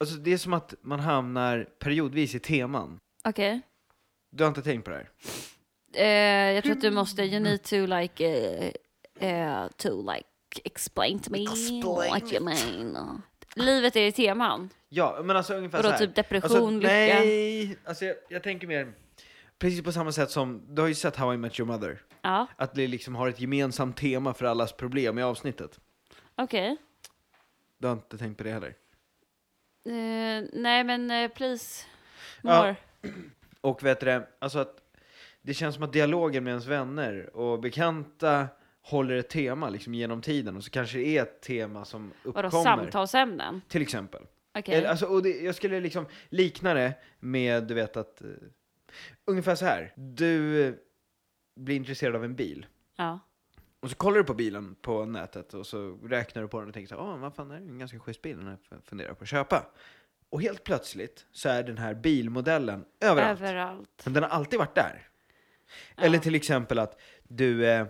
Alltså 0.00 0.16
det 0.16 0.32
är 0.32 0.36
som 0.36 0.52
att 0.52 0.74
man 0.82 1.00
hamnar 1.00 1.68
periodvis 1.78 2.34
i 2.34 2.38
teman. 2.38 2.98
Okej. 3.24 3.60
Du 4.30 4.44
har 4.44 4.48
inte 4.48 4.62
tänkt 4.62 4.84
på 4.84 4.90
det 4.90 4.96
här? 4.96 5.10
Eh, 5.94 6.54
jag 6.54 6.64
tror 6.64 6.72
att 6.72 6.80
du 6.80 6.90
måste, 6.90 7.22
you 7.22 7.40
need 7.40 7.62
to 7.62 7.76
like, 7.86 8.26
eh, 9.18 9.30
eh, 9.30 9.68
to 9.76 10.12
like 10.12 10.28
explain 10.64 11.18
to 11.18 11.30
me 11.30 11.46
what 12.10 12.32
you 12.32 12.44
mean. 12.44 13.22
Livet 13.56 13.96
är 13.96 14.06
i 14.06 14.12
teman. 14.12 14.68
Ja, 14.88 15.20
men 15.24 15.36
alltså 15.36 15.54
ungefär 15.54 15.78
Och 15.78 15.82
då 15.82 15.88
så 15.88 15.92
här. 15.92 16.06
typ 16.06 16.14
depression, 16.14 16.50
alltså, 16.52 16.70
lycka. 16.70 16.88
Nej, 16.88 17.76
alltså 17.84 18.04
jag, 18.04 18.16
jag 18.28 18.42
tänker 18.42 18.66
mer 18.66 18.92
Precis 19.58 19.82
på 19.82 19.92
samma 19.92 20.12
sätt 20.12 20.30
som, 20.30 20.62
du 20.74 20.82
har 20.82 20.88
ju 20.88 20.94
sett 20.94 21.16
How 21.16 21.34
I 21.34 21.36
Met 21.36 21.60
Your 21.60 21.66
Mother. 21.66 22.02
Ja, 22.22 22.46
Att 22.56 22.74
det 22.74 22.86
liksom 22.86 23.14
har 23.14 23.28
ett 23.28 23.40
gemensamt 23.40 23.96
tema 23.96 24.34
för 24.34 24.44
allas 24.44 24.72
problem 24.72 25.18
i 25.18 25.22
avsnittet. 25.22 25.80
okej. 26.36 26.76
Du 27.82 27.88
har 27.88 27.92
inte 27.94 28.18
tänkt 28.18 28.38
på 28.38 28.44
det 28.44 28.50
heller? 28.50 28.74
Eh, 29.88 30.44
nej 30.52 30.84
men 30.84 31.10
eh, 31.10 31.28
please, 31.30 31.86
Ja. 32.42 32.62
more. 32.62 32.76
Och 33.60 33.82
vet 33.82 34.00
du 34.00 34.06
det, 34.06 34.28
alltså 34.38 34.58
att 34.58 34.76
det 35.42 35.54
känns 35.54 35.74
som 35.74 35.84
att 35.84 35.92
dialogen 35.92 36.44
med 36.44 36.50
ens 36.50 36.66
vänner 36.66 37.36
och 37.36 37.60
bekanta 37.60 38.48
håller 38.82 39.16
ett 39.16 39.28
tema 39.30 39.68
liksom 39.70 39.94
genom 39.94 40.22
tiden 40.22 40.56
och 40.56 40.64
så 40.64 40.70
kanske 40.70 40.98
det 40.98 41.18
är 41.18 41.22
ett 41.22 41.40
tema 41.42 41.84
som 41.84 42.12
Vadå 42.24 42.46
uppkommer. 42.48 42.62
samtalsämnen? 42.64 43.60
Till 43.68 43.82
exempel. 43.82 44.22
Eller, 44.54 44.88
Alltså, 44.88 45.06
och 45.06 45.22
det, 45.22 45.40
jag 45.42 45.54
skulle 45.54 45.80
liksom 45.80 46.06
likna 46.28 46.74
det 46.74 46.94
med, 47.20 47.64
du 47.64 47.74
vet 47.74 47.96
att, 47.96 48.22
eh, 48.22 48.28
ungefär 49.26 49.54
så 49.54 49.64
här. 49.64 49.92
Du 49.96 50.78
blir 51.60 51.76
intresserad 51.76 52.16
av 52.16 52.24
en 52.24 52.34
bil. 52.36 52.66
Ja. 52.96 53.18
Och 53.82 53.90
så 53.90 53.96
kollar 53.96 54.18
du 54.18 54.24
på 54.24 54.34
bilen 54.34 54.74
på 54.82 55.04
nätet 55.04 55.54
och 55.54 55.66
så 55.66 55.98
räknar 56.04 56.42
du 56.42 56.48
på 56.48 56.58
den 56.58 56.68
och 56.68 56.74
tänker 56.74 56.88
så 56.88 57.02
här, 57.02 57.12
åh 57.12 57.18
vad 57.18 57.34
fan 57.34 57.48
det 57.48 57.54
är 57.54 57.58
en 57.58 57.78
ganska 57.78 57.98
schysst 57.98 58.22
bil 58.22 58.36
den 58.36 58.46
här 58.46 58.58
funderar 58.84 59.14
på 59.14 59.22
att 59.22 59.28
köpa. 59.28 59.66
Och 60.30 60.42
helt 60.42 60.64
plötsligt 60.64 61.26
så 61.32 61.48
är 61.48 61.62
den 61.62 61.78
här 61.78 61.94
bilmodellen 61.94 62.84
överallt. 63.00 63.40
Överallt. 63.40 64.02
Men 64.04 64.12
den 64.12 64.22
har 64.22 64.30
alltid 64.30 64.58
varit 64.58 64.74
där. 64.74 65.08
Eller 65.96 66.18
till 66.18 66.34
exempel 66.34 66.78
att 66.78 67.00
du 67.22 67.66
eh, 67.66 67.86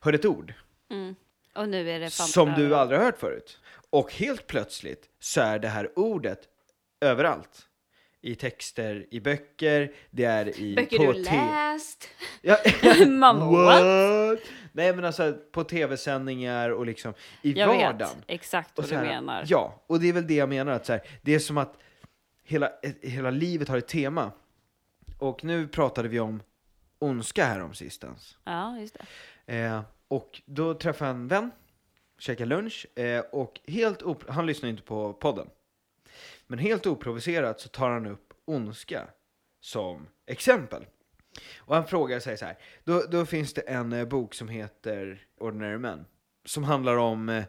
hör 0.00 0.12
ett 0.12 0.24
ord 0.24 0.54
Mm. 0.90 1.14
Och 1.54 1.68
nu 1.68 1.90
är 1.90 2.00
det 2.00 2.10
som 2.10 2.52
du 2.52 2.76
aldrig 2.76 2.98
har 3.00 3.04
hört 3.04 3.18
förut. 3.18 3.60
Och 3.90 4.12
helt 4.12 4.46
plötsligt 4.46 5.08
så 5.20 5.40
är 5.40 5.58
det 5.58 5.68
här 5.68 5.98
ordet 5.98 6.40
överallt. 7.00 7.68
I 8.20 8.34
texter, 8.34 9.06
i 9.10 9.20
böcker, 9.20 9.92
det 10.10 10.24
är 10.24 10.58
i... 10.58 10.74
Böcker 10.74 10.98
på 10.98 11.12
du 11.12 11.22
läst? 11.22 12.08
Ja. 12.42 12.58
Mamma, 13.06 13.46
what? 13.46 14.40
Nej 14.76 14.94
men 14.96 15.04
alltså 15.04 15.36
på 15.52 15.64
tv-sändningar 15.64 16.70
och 16.70 16.86
liksom 16.86 17.14
i 17.42 17.52
Jag 17.52 17.66
vardagen. 17.66 17.98
vet 17.98 18.24
exakt 18.26 18.70
vad 18.78 18.88
du 18.88 18.94
här, 18.94 19.04
menar. 19.04 19.44
Ja, 19.46 19.82
och 19.86 20.00
det 20.00 20.08
är 20.08 20.12
väl 20.12 20.26
det 20.26 20.34
jag 20.34 20.48
menar 20.48 20.72
att 20.72 20.86
så 20.86 20.92
här, 20.92 21.02
det 21.22 21.34
är 21.34 21.38
som 21.38 21.58
att 21.58 21.78
hela, 22.42 22.70
hela 23.02 23.30
livet 23.30 23.68
har 23.68 23.78
ett 23.78 23.88
tema. 23.88 24.32
Och 25.18 25.44
nu 25.44 25.68
pratade 25.68 26.08
vi 26.08 26.20
om 26.20 26.42
ondska 26.98 27.44
här 27.44 27.60
om 27.60 27.74
sistens. 27.74 28.38
Ja, 28.44 28.78
just 28.78 28.96
det. 29.46 29.56
Eh, 29.56 29.80
och 30.08 30.42
då 30.46 30.74
träffade 30.74 31.10
jag 31.10 31.16
en 31.16 31.28
vän, 31.28 31.50
käkade 32.18 32.48
lunch 32.48 32.86
eh, 32.98 33.20
och 33.20 33.60
helt 33.66 34.02
han 34.28 34.46
lyssnar 34.46 34.68
inte 34.70 34.82
på 34.82 35.12
podden. 35.12 35.46
Men 36.46 36.58
helt 36.58 36.86
oprovocerat 36.86 37.60
så 37.60 37.68
tar 37.68 37.90
han 37.90 38.06
upp 38.06 38.32
ondska 38.44 39.08
som 39.60 40.06
exempel. 40.26 40.86
Och 41.58 41.74
han 41.74 41.86
frågar 41.86 42.20
sig 42.20 42.38
så 42.38 42.44
här, 42.44 42.58
då, 42.84 43.02
då 43.10 43.26
finns 43.26 43.54
det 43.54 43.60
en 43.60 43.92
eh, 43.92 44.04
bok 44.04 44.34
som 44.34 44.48
heter 44.48 45.26
Ordinary 45.38 45.78
Men. 45.78 46.06
Som 46.44 46.64
handlar 46.64 46.96
om 46.96 47.28
eh, 47.28 47.44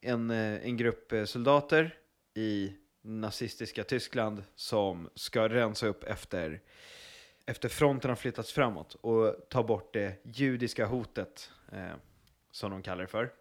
en, 0.00 0.30
eh, 0.30 0.66
en 0.66 0.76
grupp 0.76 1.12
soldater 1.26 1.94
i 2.34 2.72
nazistiska 3.02 3.84
Tyskland 3.84 4.44
som 4.54 5.10
ska 5.14 5.48
rensa 5.48 5.86
upp 5.86 6.04
efter, 6.04 6.60
efter 7.46 7.68
fronten 7.68 8.08
har 8.08 8.16
flyttats 8.16 8.52
framåt 8.52 8.94
och 8.94 9.36
ta 9.50 9.62
bort 9.62 9.92
det 9.92 10.14
judiska 10.24 10.86
hotet, 10.86 11.50
eh, 11.72 11.92
som 12.50 12.70
de 12.70 12.82
kallar 12.82 13.02
det 13.02 13.08
för, 13.08 13.32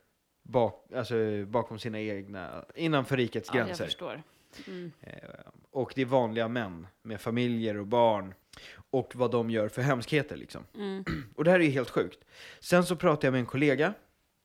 bak, 0.43 0.93
alltså, 0.95 1.45
bakom 1.45 1.79
sina 1.79 1.99
egna, 1.99 2.65
innanför 2.75 3.17
rikets 3.17 3.49
Ja, 3.53 3.57
jag 3.57 3.67
gränser. 3.67 3.85
förstår. 3.85 4.23
Mm. 4.67 4.91
Eh, 5.01 5.13
och 5.71 5.91
det 5.95 6.01
är 6.01 6.05
vanliga 6.05 6.47
män 6.47 6.87
med 7.01 7.21
familjer 7.21 7.77
och 7.77 7.87
barn 7.87 8.33
och 8.91 9.15
vad 9.15 9.31
de 9.31 9.49
gör 9.49 9.69
för 9.69 9.81
hemskheter 9.81 10.35
liksom. 10.35 10.63
Mm. 10.75 11.03
Och 11.35 11.43
det 11.43 11.51
här 11.51 11.59
är 11.59 11.63
ju 11.63 11.69
helt 11.69 11.89
sjukt. 11.89 12.19
Sen 12.59 12.85
så 12.85 12.95
pratade 12.95 13.27
jag 13.27 13.31
med 13.31 13.39
en 13.39 13.45
kollega 13.45 13.93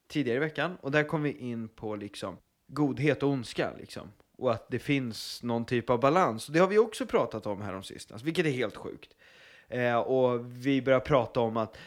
tidigare 0.09 0.37
i 0.37 0.41
veckan 0.41 0.77
och 0.81 0.91
där 0.91 1.05
kom 1.05 1.23
vi 1.23 1.33
in 1.33 1.69
på 1.69 1.97
liksom 1.97 2.37
godhet 2.73 3.23
och 3.23 3.29
ondska 3.29 3.71
liksom. 3.79 4.12
Och 4.39 4.53
att 4.53 4.67
det 4.71 4.79
finns 4.79 5.43
någon 5.43 5.65
typ 5.65 5.91
av 5.91 6.01
balans. 6.01 6.49
Och 6.49 6.55
det 6.55 6.61
har 6.61 6.69
vi 6.69 6.79
också 6.79 7.07
pratat 7.07 7.47
om 7.47 7.62
här 7.62 7.75
om 7.75 7.83
sistens, 7.83 8.23
vilket 8.23 8.47
är 8.47 8.51
helt 8.51 8.77
sjukt. 8.77 9.15
Eh, 9.69 9.97
och 9.97 10.57
vi 10.67 10.83
börjar 10.83 11.01
prata 11.01 11.41
om 11.41 11.57
att 11.57 11.79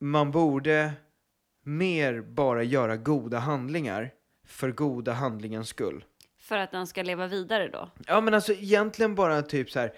man 0.00 0.30
borde 0.30 0.92
mer 1.62 2.20
bara 2.20 2.62
göra 2.62 2.96
goda 2.96 3.38
handlingar 3.38 4.10
för 4.46 4.72
goda 4.72 5.12
handlingens 5.12 5.68
skull. 5.68 6.04
För 6.38 6.56
att 6.56 6.70
den 6.70 6.86
ska 6.86 7.02
leva 7.02 7.26
vidare 7.26 7.68
då? 7.68 7.90
Ja 8.06 8.20
men 8.20 8.34
alltså 8.34 8.52
egentligen 8.52 9.14
bara 9.14 9.42
typ 9.42 9.70
så 9.70 9.80
här 9.80 9.92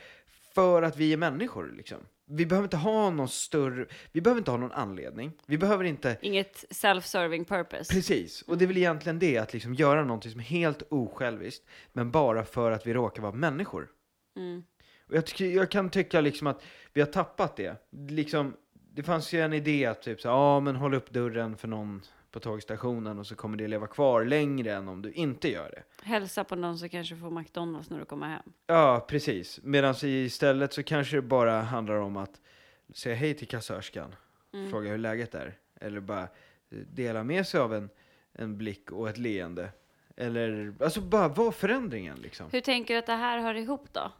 för 0.54 0.82
att 0.82 0.96
vi 0.96 1.12
är 1.12 1.16
människor 1.16 1.74
liksom. 1.76 1.98
Vi 2.24 2.46
behöver 2.46 2.66
inte 2.66 2.76
ha 2.76 3.10
någon 3.10 3.28
större, 3.28 3.86
vi 4.12 4.20
behöver 4.20 4.40
inte 4.40 4.50
ha 4.50 4.58
någon 4.58 4.72
anledning. 4.72 5.32
Vi 5.46 5.58
behöver 5.58 5.84
inte, 5.84 6.16
Inget 6.22 6.64
self-serving 6.70 7.44
purpose? 7.44 7.94
precis. 7.94 8.42
Och 8.42 8.58
det 8.58 8.64
är 8.64 8.66
väl 8.66 8.76
egentligen 8.76 9.18
det, 9.18 9.38
att 9.38 9.52
liksom 9.52 9.74
göra 9.74 10.04
någonting 10.04 10.30
som 10.30 10.40
är 10.40 10.44
helt 10.44 10.82
osjälviskt, 10.88 11.66
men 11.92 12.10
bara 12.10 12.44
för 12.44 12.70
att 12.70 12.86
vi 12.86 12.94
råkar 12.94 13.22
vara 13.22 13.32
människor. 13.32 13.88
Mm. 14.36 14.62
Och 15.08 15.14
jag, 15.16 15.26
tycker, 15.26 15.44
jag 15.44 15.70
kan 15.70 15.90
tycka 15.90 16.20
liksom 16.20 16.46
att 16.46 16.62
vi 16.92 17.00
har 17.00 17.08
tappat 17.08 17.56
det. 17.56 17.76
Liksom, 18.08 18.56
det 18.94 19.02
fanns 19.02 19.32
ju 19.32 19.40
en 19.40 19.52
idé 19.52 19.86
att 19.86 20.02
typ 20.02 20.20
så, 20.20 20.28
ja 20.28 20.60
men 20.60 20.76
håll 20.76 20.94
upp 20.94 21.10
dörren 21.10 21.56
för 21.56 21.68
någon 21.68 22.02
på 22.32 22.40
tågstationen 22.40 23.18
och 23.18 23.26
så 23.26 23.34
kommer 23.34 23.56
det 23.56 23.68
leva 23.68 23.86
kvar 23.86 24.24
längre 24.24 24.72
än 24.72 24.88
om 24.88 25.02
du 25.02 25.12
inte 25.12 25.48
gör 25.48 25.70
det. 25.70 26.06
Hälsa 26.06 26.44
på 26.44 26.56
någon 26.56 26.78
som 26.78 26.88
kanske 26.88 27.16
får 27.16 27.30
McDonalds 27.30 27.90
när 27.90 27.98
du 27.98 28.04
kommer 28.04 28.28
hem. 28.28 28.42
Ja, 28.66 29.04
precis. 29.08 29.60
Medan 29.62 29.94
istället 30.02 30.72
så 30.72 30.82
kanske 30.82 31.16
det 31.16 31.22
bara 31.22 31.60
handlar 31.60 31.94
om 31.96 32.16
att 32.16 32.40
säga 32.94 33.14
hej 33.16 33.34
till 33.34 33.48
kassörskan, 33.48 34.14
Mm. 34.54 34.70
fråga 34.70 34.90
hur 34.90 34.98
läget 34.98 35.34
är. 35.34 35.58
Eller 35.80 36.00
bara 36.00 36.22
eh, 36.22 36.28
dela 36.92 37.24
med 37.24 37.46
sig 37.46 37.60
av 37.60 37.74
en, 37.74 37.90
en 38.32 38.58
blick 38.58 38.90
och 38.92 39.08
ett 39.08 39.18
leende. 39.18 39.68
Eller, 40.16 40.74
alltså 40.80 41.00
bara 41.00 41.28
vara 41.28 41.52
förändringen 41.52 42.18
liksom. 42.18 42.46
Hur 42.52 42.60
tänker 42.60 42.94
du 42.94 42.98
att 42.98 43.06
det 43.06 43.12
här 43.12 43.38
hör 43.38 43.54
ihop 43.54 43.92
då? 43.92 44.12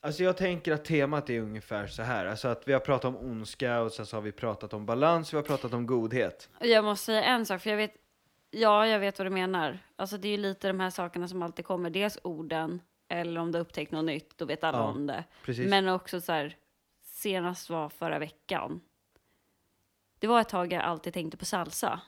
Alltså 0.00 0.22
jag 0.22 0.36
tänker 0.36 0.72
att 0.72 0.84
temat 0.84 1.30
är 1.30 1.40
ungefär 1.40 1.86
så 1.86 2.02
här. 2.02 2.26
Alltså 2.26 2.48
att 2.48 2.68
vi 2.68 2.72
har 2.72 2.80
pratat 2.80 3.04
om 3.04 3.16
ondska 3.16 3.80
och 3.80 3.92
sen 3.92 4.06
så 4.06 4.16
har 4.16 4.22
vi 4.22 4.32
pratat 4.32 4.72
om 4.72 4.86
balans, 4.86 5.32
vi 5.32 5.36
har 5.36 5.44
pratat 5.44 5.72
om 5.72 5.86
godhet. 5.86 6.50
Jag 6.60 6.84
måste 6.84 7.04
säga 7.06 7.24
en 7.24 7.46
sak, 7.46 7.62
för 7.62 7.70
jag 7.70 7.76
vet, 7.76 7.94
ja, 8.50 8.86
jag 8.86 8.98
vet 8.98 9.18
vad 9.18 9.26
du 9.26 9.30
menar. 9.30 9.78
Alltså 9.96 10.18
det 10.18 10.28
är 10.28 10.30
ju 10.32 10.36
lite 10.36 10.68
de 10.68 10.80
här 10.80 10.90
sakerna 10.90 11.28
som 11.28 11.42
alltid 11.42 11.64
kommer. 11.64 11.90
Dels 11.90 12.18
orden, 12.22 12.80
eller 13.08 13.40
om 13.40 13.52
du 13.52 13.58
upptäckt 13.58 13.92
något 13.92 14.04
nytt, 14.04 14.38
då 14.38 14.44
vet 14.44 14.64
alla 14.64 14.78
Ja, 14.78 14.84
om 14.84 15.06
det. 15.06 15.24
Precis. 15.44 15.70
Men 15.70 15.88
också 15.88 16.20
så 16.20 16.32
här, 16.32 16.56
senast 17.02 17.70
var 17.70 17.88
förra 17.88 18.18
veckan. 18.18 18.80
Det 20.18 20.26
var 20.26 20.40
ett 20.40 20.48
tag 20.48 20.72
jag 20.72 20.82
alltid 20.82 21.14
tänkte 21.14 21.36
på 21.36 21.44
salsa. 21.44 22.00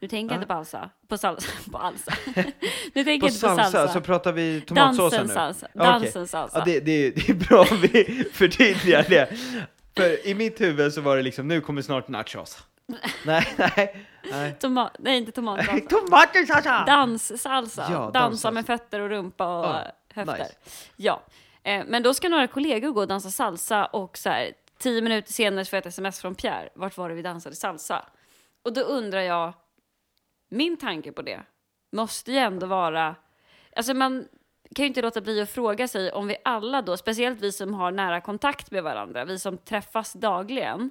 Nu 0.00 0.08
tänker 0.08 0.34
jag 0.34 0.38
Ja. 0.38 0.42
inte 0.42 0.46
på 0.46 0.52
alsa. 0.54 0.90
På 1.08 1.18
salsa. 1.18 1.48
På 1.72 1.78
alsa. 1.78 2.12
nu 2.26 2.32
tänker 3.04 3.04
På 3.04 3.26
inte 3.26 3.26
på 3.26 3.30
salsa, 3.56 3.64
salsa. 3.70 3.92
så 3.92 4.00
pratar 4.00 4.32
vi 4.32 4.60
tomatsåsen 4.60 5.18
Dansen 5.18 5.26
nu? 5.26 5.34
salsa. 5.34 5.68
Dansen 5.74 6.28
salsa. 6.28 6.58
Ja, 6.58 6.64
det, 6.64 6.80
det, 6.80 7.10
det 7.10 7.28
är 7.28 7.34
bra 7.34 7.60
om 7.70 7.76
vi 7.80 8.24
förtydligar 8.32 9.06
det. 9.08 9.28
För 9.96 10.26
i 10.26 10.34
mitt 10.34 10.60
huvud 10.60 10.92
så 10.92 11.00
var 11.00 11.16
det 11.16 11.22
liksom, 11.22 11.48
nu 11.48 11.60
kommer 11.60 11.82
snart 11.82 12.08
nachos. 12.08 12.58
nej, 13.26 13.46
nej, 13.56 14.04
nej. 14.30 14.56
Toma- 14.60 14.90
nej, 14.98 15.16
inte 15.18 15.32
tomatsalsa. 15.32 15.86
Tomatsalsa! 15.88 16.84
Danssalsa. 16.86 17.82
Ja, 17.90 17.98
Dansa 17.98 18.10
danssalsa. 18.10 18.50
med 18.50 18.66
fötter 18.66 19.00
och 19.00 19.08
rumpa 19.08 19.58
och 19.58 19.66
Ja, 19.66 19.82
höfter. 20.14 20.38
nice. 20.38 20.54
Ja. 20.96 21.22
Eh, 21.62 21.84
men 21.86 22.02
då 22.02 22.14
ska 22.14 22.28
några 22.28 22.46
kollegor 22.46 22.90
gå 22.90 23.00
och 23.00 23.08
dansa 23.08 23.30
salsa 23.30 23.86
och 23.86 24.18
så 24.18 24.28
här, 24.28 24.52
tio 24.78 25.02
minuter 25.02 25.32
senare 25.32 25.64
så 25.64 25.68
får 25.68 25.76
jag 25.76 25.80
ett 25.80 25.86
sms 25.86 26.20
från 26.20 26.34
Pierre. 26.34 26.68
Vart 26.74 26.96
var 26.96 27.08
det 27.08 27.14
vi 27.14 27.22
dansade 27.22 27.56
salsa? 27.56 28.04
Och 28.64 28.72
då 28.72 28.80
undrar 28.80 29.20
jag, 29.20 29.52
min 30.48 30.76
tanke 30.76 31.12
på 31.12 31.22
det 31.22 31.40
måste 31.92 32.32
ju 32.32 32.38
ändå 32.38 32.66
vara, 32.66 33.16
alltså 33.76 33.94
man 33.94 34.28
kan 34.74 34.82
ju 34.82 34.86
inte 34.86 35.02
låta 35.02 35.20
bli 35.20 35.40
att 35.40 35.50
fråga 35.50 35.88
sig 35.88 36.12
om 36.12 36.26
vi 36.28 36.36
alla 36.44 36.82
då, 36.82 36.96
speciellt 36.96 37.40
vi 37.40 37.52
som 37.52 37.74
har 37.74 37.90
nära 37.90 38.20
kontakt 38.20 38.70
med 38.70 38.82
varandra, 38.82 39.24
vi 39.24 39.38
som 39.38 39.58
träffas 39.58 40.12
dagligen, 40.12 40.90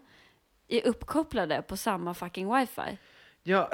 är 0.68 0.88
uppkopplade 0.88 1.62
på 1.62 1.78
samma 1.78 2.14
fucking 2.14 2.56
wifi. 2.56 2.98
Ja, 3.44 3.70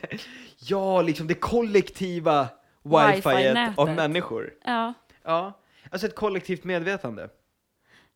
ja, 0.58 1.02
liksom 1.02 1.26
det 1.26 1.34
kollektiva 1.34 2.48
wifiet 2.82 3.16
Wifi-nätet. 3.26 3.78
av 3.78 3.88
människor. 3.94 4.54
Ja, 4.64 4.94
Ja, 5.24 5.52
alltså 5.90 6.06
ett 6.06 6.14
kollektivt 6.14 6.64
medvetande. 6.64 7.28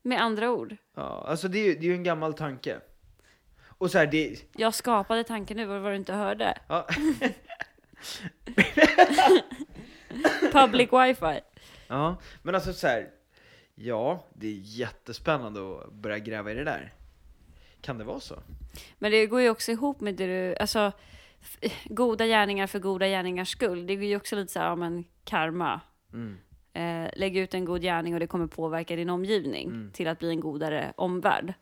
med 0.02 0.22
andra 0.22 0.50
ord. 0.50 0.76
Ja, 0.96 1.24
alltså 1.28 1.48
det 1.48 1.58
är 1.58 1.64
ju 1.64 1.74
det 1.74 1.86
är 1.86 1.92
en 1.94 2.02
gammal 2.02 2.34
tanke. 2.34 2.80
Och 3.78 3.90
så 3.90 3.98
här, 3.98 4.06
det... 4.06 4.36
Jag 4.56 4.74
skapade 4.74 5.24
tanken 5.24 5.56
nu, 5.56 5.64
vad 5.66 5.80
var 5.80 5.90
det 5.90 5.94
du 5.94 5.98
inte 5.98 6.12
hörde? 6.12 6.58
Ja, 6.68 6.86
Public 10.52 10.88
wifi. 10.92 11.40
ja 11.88 12.16
men 12.42 12.54
alltså 12.54 12.72
så 12.72 12.86
här, 12.86 13.08
ja, 13.74 14.24
det 14.34 14.46
är 14.46 14.60
jättespännande 14.62 15.60
att 15.60 15.92
börja 15.92 16.18
gräva 16.18 16.52
i 16.52 16.54
det 16.54 16.64
där. 16.64 16.92
Kan 17.80 17.98
det 17.98 18.04
vara 18.04 18.20
så? 18.20 18.34
Men 18.98 19.10
det 19.10 19.26
går 19.26 19.40
ju 19.40 19.50
också 19.50 19.72
ihop 19.72 20.00
med 20.00 20.14
det 20.14 20.26
du, 20.26 20.56
alltså 20.56 20.92
goda 21.84 22.26
gärningar 22.26 22.66
för 22.66 22.78
goda 22.78 23.06
gärningars 23.06 23.48
skull. 23.48 23.86
Det 23.86 23.96
går 23.96 24.04
ju 24.04 24.16
också 24.16 24.36
lite 24.36 24.52
så 24.52 24.58
här, 24.58 24.66
ja 24.66 24.76
men 24.76 25.04
karma. 25.24 25.80
Mm. 26.12 26.36
Eh, 26.72 27.10
lägg 27.16 27.36
ut 27.36 27.54
en 27.54 27.64
god 27.64 27.82
gärning 27.82 28.14
och 28.14 28.20
det 28.20 28.26
kommer 28.26 28.46
påverka 28.46 28.96
din 28.96 29.10
omgivning 29.10 29.90
till 29.92 30.08
att 30.08 30.18
bli 30.18 30.30
en 30.30 30.40
godare 30.40 30.92
omvärld. 30.96 31.54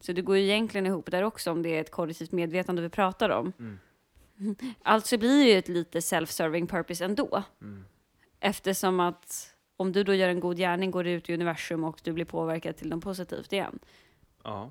Så 0.00 0.12
det 0.12 0.22
går 0.22 0.36
ju 0.36 0.42
egentligen 0.42 0.86
ihop 0.86 1.10
där 1.10 1.22
också 1.22 1.50
om 1.50 1.62
det 1.62 1.68
är 1.76 1.80
ett 1.80 1.90
kollektivt 1.90 2.32
medvetande 2.32 2.82
vi 2.82 2.88
pratar 2.88 3.30
om. 3.30 3.52
Alltså 4.82 5.18
blir 5.18 5.44
det 5.44 5.50
ju 5.50 5.58
ett 5.58 5.68
lite 5.68 6.00
self-serving 6.00 6.66
purpose 6.66 7.04
ändå. 7.04 7.42
Eftersom 8.40 9.00
att 9.00 9.54
om 9.76 9.92
du 9.92 10.04
då 10.04 10.14
gör 10.14 10.28
en 10.28 10.40
god 10.40 10.56
gärning 10.56 10.90
går 10.90 11.04
det 11.04 11.10
ut 11.10 11.30
i 11.30 11.34
universum 11.34 11.84
och 11.84 12.00
du 12.02 12.12
blir 12.12 12.24
påverkad 12.24 12.76
till 12.76 12.88
något 12.88 13.04
positivt 13.04 13.52
igen. 13.52 13.78
Ja. 14.44 14.70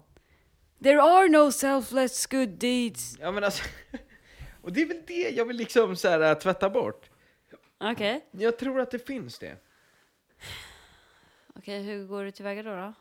There 0.83 1.01
are 1.01 1.29
no 1.29 1.51
selfless 1.51 2.27
good 2.27 2.49
deeds. 2.49 3.17
Ja 3.19 3.31
men 3.31 3.43
alltså, 3.43 3.63
och 4.61 4.73
det 4.73 4.81
är 4.81 4.85
väl 4.85 5.01
det 5.07 5.29
jag 5.29 5.45
vill 5.45 5.57
liksom 5.57 5.95
så 5.95 6.09
här, 6.09 6.19
äh, 6.19 6.33
tvätta 6.33 6.69
bort. 6.69 7.09
Okej. 7.77 8.25
Jag 8.31 8.57
tror 8.59 8.79
att 8.79 8.91
det 8.91 9.07
finns 9.07 9.39
det. 9.39 9.57
Okej, 11.55 11.83
hur 11.83 12.07
går 12.07 12.23
du 12.23 12.31
tillväga 12.31 12.63
då? 12.63 12.69
då? 12.75 12.93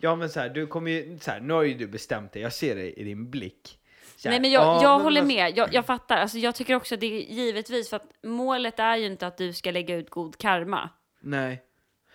Ja 0.00 0.16
men 0.16 0.30
så 0.30 0.40
här, 0.40 0.48
du 0.48 0.66
kommer 0.66 0.90
ju, 0.90 1.18
så 1.18 1.30
här, 1.30 1.40
nu 1.40 1.54
har 1.54 1.62
ju 1.62 1.74
du 1.74 1.86
bestämt 1.86 2.32
dig, 2.32 2.42
jag 2.42 2.52
ser 2.52 2.76
det 2.76 3.00
i 3.00 3.04
din 3.04 3.30
blick. 3.30 3.78
Här, 4.24 4.30
Nej 4.30 4.40
men 4.40 4.50
jag, 4.50 4.62
ja, 4.62 4.82
jag 4.82 4.98
men 4.98 5.04
håller 5.04 5.22
med, 5.22 5.58
jag, 5.58 5.74
jag 5.74 5.86
fattar. 5.86 6.16
Alltså, 6.16 6.38
jag 6.38 6.54
tycker 6.54 6.74
också 6.74 6.96
det 6.96 7.06
är 7.06 7.34
givetvis 7.34 7.90
för 7.90 7.96
att 7.96 8.08
målet 8.22 8.78
är 8.78 8.96
ju 8.96 9.06
inte 9.06 9.26
att 9.26 9.36
du 9.36 9.52
ska 9.52 9.70
lägga 9.70 9.96
ut 9.96 10.10
god 10.10 10.38
karma. 10.38 10.90
Nej. 11.20 11.62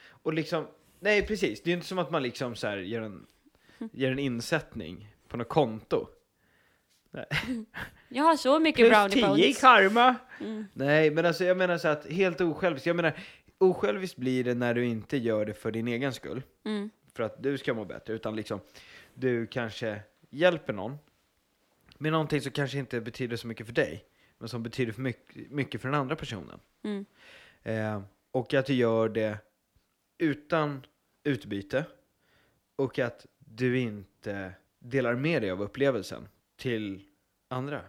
Och 0.08 0.34
liksom, 0.34 0.68
nej 1.00 1.28
precis, 1.28 1.64
det 1.64 1.68
är 1.68 1.72
ju 1.72 1.76
inte 1.76 1.88
som 1.88 2.00
att 2.00 2.12
man 2.12 2.24
liksom 2.24 2.56
så 2.56 2.68
gör 2.68 3.02
en, 3.02 3.26
gör 3.92 4.12
en 4.12 4.20
insättning 4.20 5.08
på 5.28 5.38
något 5.38 5.50
konto. 5.50 6.08
Jag 8.10 8.24
har 8.24 8.36
så 8.36 8.60
mycket 8.60 8.90
Plus 8.90 8.90
brownie 8.90 9.14
10 9.14 9.22
i 9.22 9.28
points. 9.28 9.62
karma! 9.62 10.16
Nej 10.74 11.12
men 11.12 11.26
alltså 11.26 11.44
jag 11.44 11.58
menar 11.58 11.78
så 11.78 11.88
att 11.88 12.06
helt 12.12 12.42
osjälviskt, 12.42 12.88
jag 12.88 12.96
menar 12.96 13.14
osjälviskt 13.58 14.18
blir 14.18 14.44
det 14.44 14.54
när 14.54 14.74
du 14.74 14.86
inte 14.86 15.18
gör 15.18 15.46
det 15.46 15.54
för 15.54 15.72
din 15.72 15.88
egen 15.88 16.14
skull. 16.14 16.42
Mm. 16.66 16.90
För 17.16 17.24
att 17.24 17.44
du 17.44 17.58
ska 17.58 17.74
må 17.74 17.86
bättre, 17.86 18.14
utan 18.14 18.36
liksom 18.36 18.60
du 19.14 19.48
kanske 19.48 20.02
hjälper 20.30 20.74
någon 20.74 20.98
med 21.98 22.12
någonting 22.12 22.42
som 22.42 22.52
kanske 22.52 22.78
inte 22.78 23.02
betyder 23.02 23.38
så 23.38 23.48
mycket 23.48 23.66
för 23.66 23.74
dig, 23.74 24.06
men 24.38 24.50
som 24.50 24.64
betyder 24.64 24.92
för 24.92 25.02
mycket, 25.02 25.52
mycket 25.52 25.82
för 25.82 25.90
den 25.90 26.00
andra 26.00 26.16
personen. 26.16 26.60
Mm. 26.84 27.06
Eh, 27.64 28.02
och 28.32 28.54
att 28.54 28.66
du 28.66 28.74
gör 28.74 29.10
det 29.10 29.38
utan 30.18 30.86
utbyte 31.24 31.86
och 32.76 33.00
att 33.00 33.26
du 33.40 33.80
inte 33.80 34.54
delar 34.80 35.16
med 35.16 35.42
dig 35.42 35.52
av 35.52 35.62
upplevelsen 35.62 36.28
till 36.56 37.04
andra. 37.48 37.82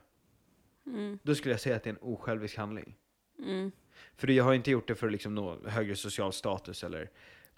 Mm. 0.87 1.19
Då 1.23 1.35
skulle 1.35 1.55
jag 1.55 1.61
säga 1.61 1.77
att 1.77 1.83
det 1.83 1.91
är 1.91 1.95
en 1.95 2.01
osjälvisk 2.01 2.57
handling. 2.57 2.97
Mm. 3.39 3.73
För 4.17 4.31
jag 4.31 4.45
har 4.45 4.55
inte 4.55 4.71
gjort 4.71 4.89
det 4.89 4.95
för 4.95 5.07
att 5.07 5.13
liksom 5.13 5.35
nå 5.35 5.59
högre 5.69 5.97
social 5.97 6.33
status 6.33 6.85
eller 6.85 7.11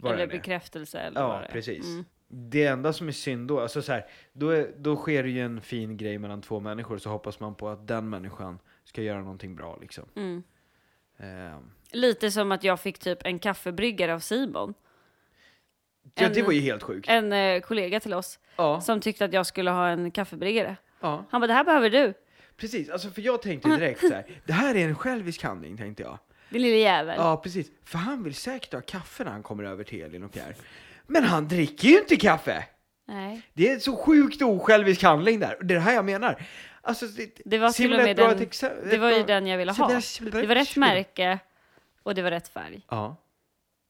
vad 0.03 0.13
Eller 0.15 0.27
bekräftelse 0.27 0.99
eller 1.01 1.21
vad 1.23 1.35
Ja, 1.37 1.41
det 1.41 1.47
är. 1.47 1.53
precis. 1.53 1.87
Mm. 1.87 2.05
Det 2.29 2.65
enda 2.67 2.93
som 2.93 3.09
är 3.09 3.13
synd 3.13 3.49
då, 3.49 3.61
alltså 3.61 3.83
så 3.83 3.93
här, 3.93 4.07
då, 4.33 4.51
är, 4.51 4.71
då 4.77 4.97
sker 4.97 5.23
det 5.23 5.29
ju 5.31 5.41
en 5.41 5.61
fin 5.61 5.97
grej 5.97 6.19
mellan 6.19 6.43
två 6.43 6.61
människor, 6.61 6.99
så 6.99 7.11
hoppas 7.11 7.41
man 7.41 7.55
på 7.55 7.69
att 7.69 7.87
den 7.89 8.09
människan 8.09 8.59
ska 8.85 9.03
göra 9.03 9.21
någonting 9.21 9.57
bra 9.57 9.79
liksom. 9.81 10.05
Mm. 10.17 10.43
Ehm, 11.19 11.71
Lite 11.93 12.31
som 12.31 12.53
att 12.53 12.65
jag 12.65 12.81
fick 12.81 12.99
typ 12.99 13.19
en 13.25 13.39
kaffebryggare 13.39 14.15
av 14.15 14.19
Simon. 14.19 14.75
ja, 16.15 16.27
En- 16.27 16.33
det 16.33 16.43
var 16.43 16.53
ju 16.53 16.61
helt 16.61 16.83
sjukt. 16.83 17.09
En 17.09 17.33
eh, 17.33 17.61
kollega 17.61 18.01
till 18.01 18.15
oss 18.15 18.39
Ja, 18.57 18.81
som 18.81 19.01
tyckte 19.01 19.25
att 19.25 19.33
jag 19.33 19.47
skulle 19.47 19.71
ha 19.71 19.89
en 19.89 20.11
kaffebryggare. 20.11 20.77
ja, 21.01 21.25
Han 21.31 21.41
bara, 21.41 21.47
det 21.47 21.53
här 21.55 21.65
behöver 21.65 21.91
du, 21.91 22.15
precis. 22.57 22.89
Alltså 22.91 23.11
för 23.11 23.23
jag 23.23 23.43
tänkte 23.43 23.69
direkt 23.77 24.01
så 24.01 24.15
här, 24.15 24.27
det 24.47 24.53
här 24.53 24.75
är 24.75 24.89
en 24.89 24.95
självisk 24.95 25.43
handling 25.43 25.77
tänkte 25.77 26.03
jag. 26.03 26.19
Din 26.51 26.63
lille 26.63 26.77
jävel. 26.77 27.15
Ja, 27.19 27.37
precis. 27.37 27.71
För 27.85 27.99
han 27.99 28.23
vill 28.25 28.35
säkert 28.35 28.73
ha 28.73 28.81
kaffe 28.81 29.25
när 29.25 29.31
han 29.31 29.43
kommer 29.43 29.65
över 29.65 29.85
till 29.85 30.03
Elin 30.03 30.23
och 30.23 30.33
Pierre. 30.33 30.55
Men 31.07 31.25
han 31.25 31.49
dricker 31.49 31.89
ju 31.89 31.99
inte 31.99 32.17
kaffe! 32.17 32.65
Nej. 33.07 33.43
Det 33.53 33.71
är 33.71 33.79
så 33.79 33.97
sjukt 33.97 34.43
osjälvisk 34.43 35.03
handling 35.03 35.41
där. 35.41 35.57
Och 35.59 35.65
det 35.65 35.75
är 35.75 35.77
det 35.77 35.83
här 35.83 35.95
jag 35.95 36.05
menar. 36.05 36.43
Alltså, 36.81 37.07
det, 37.07 37.39
Det 37.45 37.59
var 37.59 37.71
till 37.71 37.93
och 37.93 37.99
med 37.99 38.17
den, 38.17 38.39
det 38.91 38.99
var 38.99 39.11
ju 39.11 39.23
den 39.23 39.47
jag 39.47 39.59
ville 39.59 39.73
ha. 39.73 39.89
Det 40.21 40.47
var 40.47 40.55
rätt 40.55 40.77
märke 40.77 41.39
och 42.03 42.15
det 42.15 42.23
var 42.23 42.31
rätt 42.31 42.49
färg. 42.49 42.83
Ja. 42.89 43.17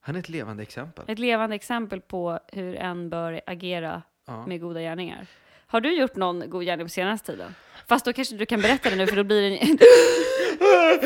Han 0.01 0.15
är 0.17 0.21
ett 0.21 0.29
levande 0.29 0.63
exempel. 0.63 1.05
Ett 1.09 1.19
levande 1.19 1.57
exempel 1.57 2.01
på 2.01 2.39
hur 2.53 2.77
en 2.77 3.11
bör 3.11 3.41
agera 3.47 4.03
Ja. 4.27 4.47
med 4.47 4.61
goda 4.61 4.81
gärningar. 4.81 5.27
Har 5.71 5.81
du 5.81 5.97
gjort 6.01 6.17
någon 6.17 6.51
god 6.51 6.65
gärning 6.65 6.87
på 6.87 6.91
senaste 6.91 7.33
tiden? 7.33 7.55
Fast 7.89 8.05
då 8.05 8.13
kanske 8.13 8.37
du 8.37 8.47
kan 8.47 8.61
berätta 8.61 8.91
det 8.91 8.97
nu 8.97 9.07
för 9.07 9.17
då 9.17 9.25
blir 9.25 9.51
den 9.51 9.59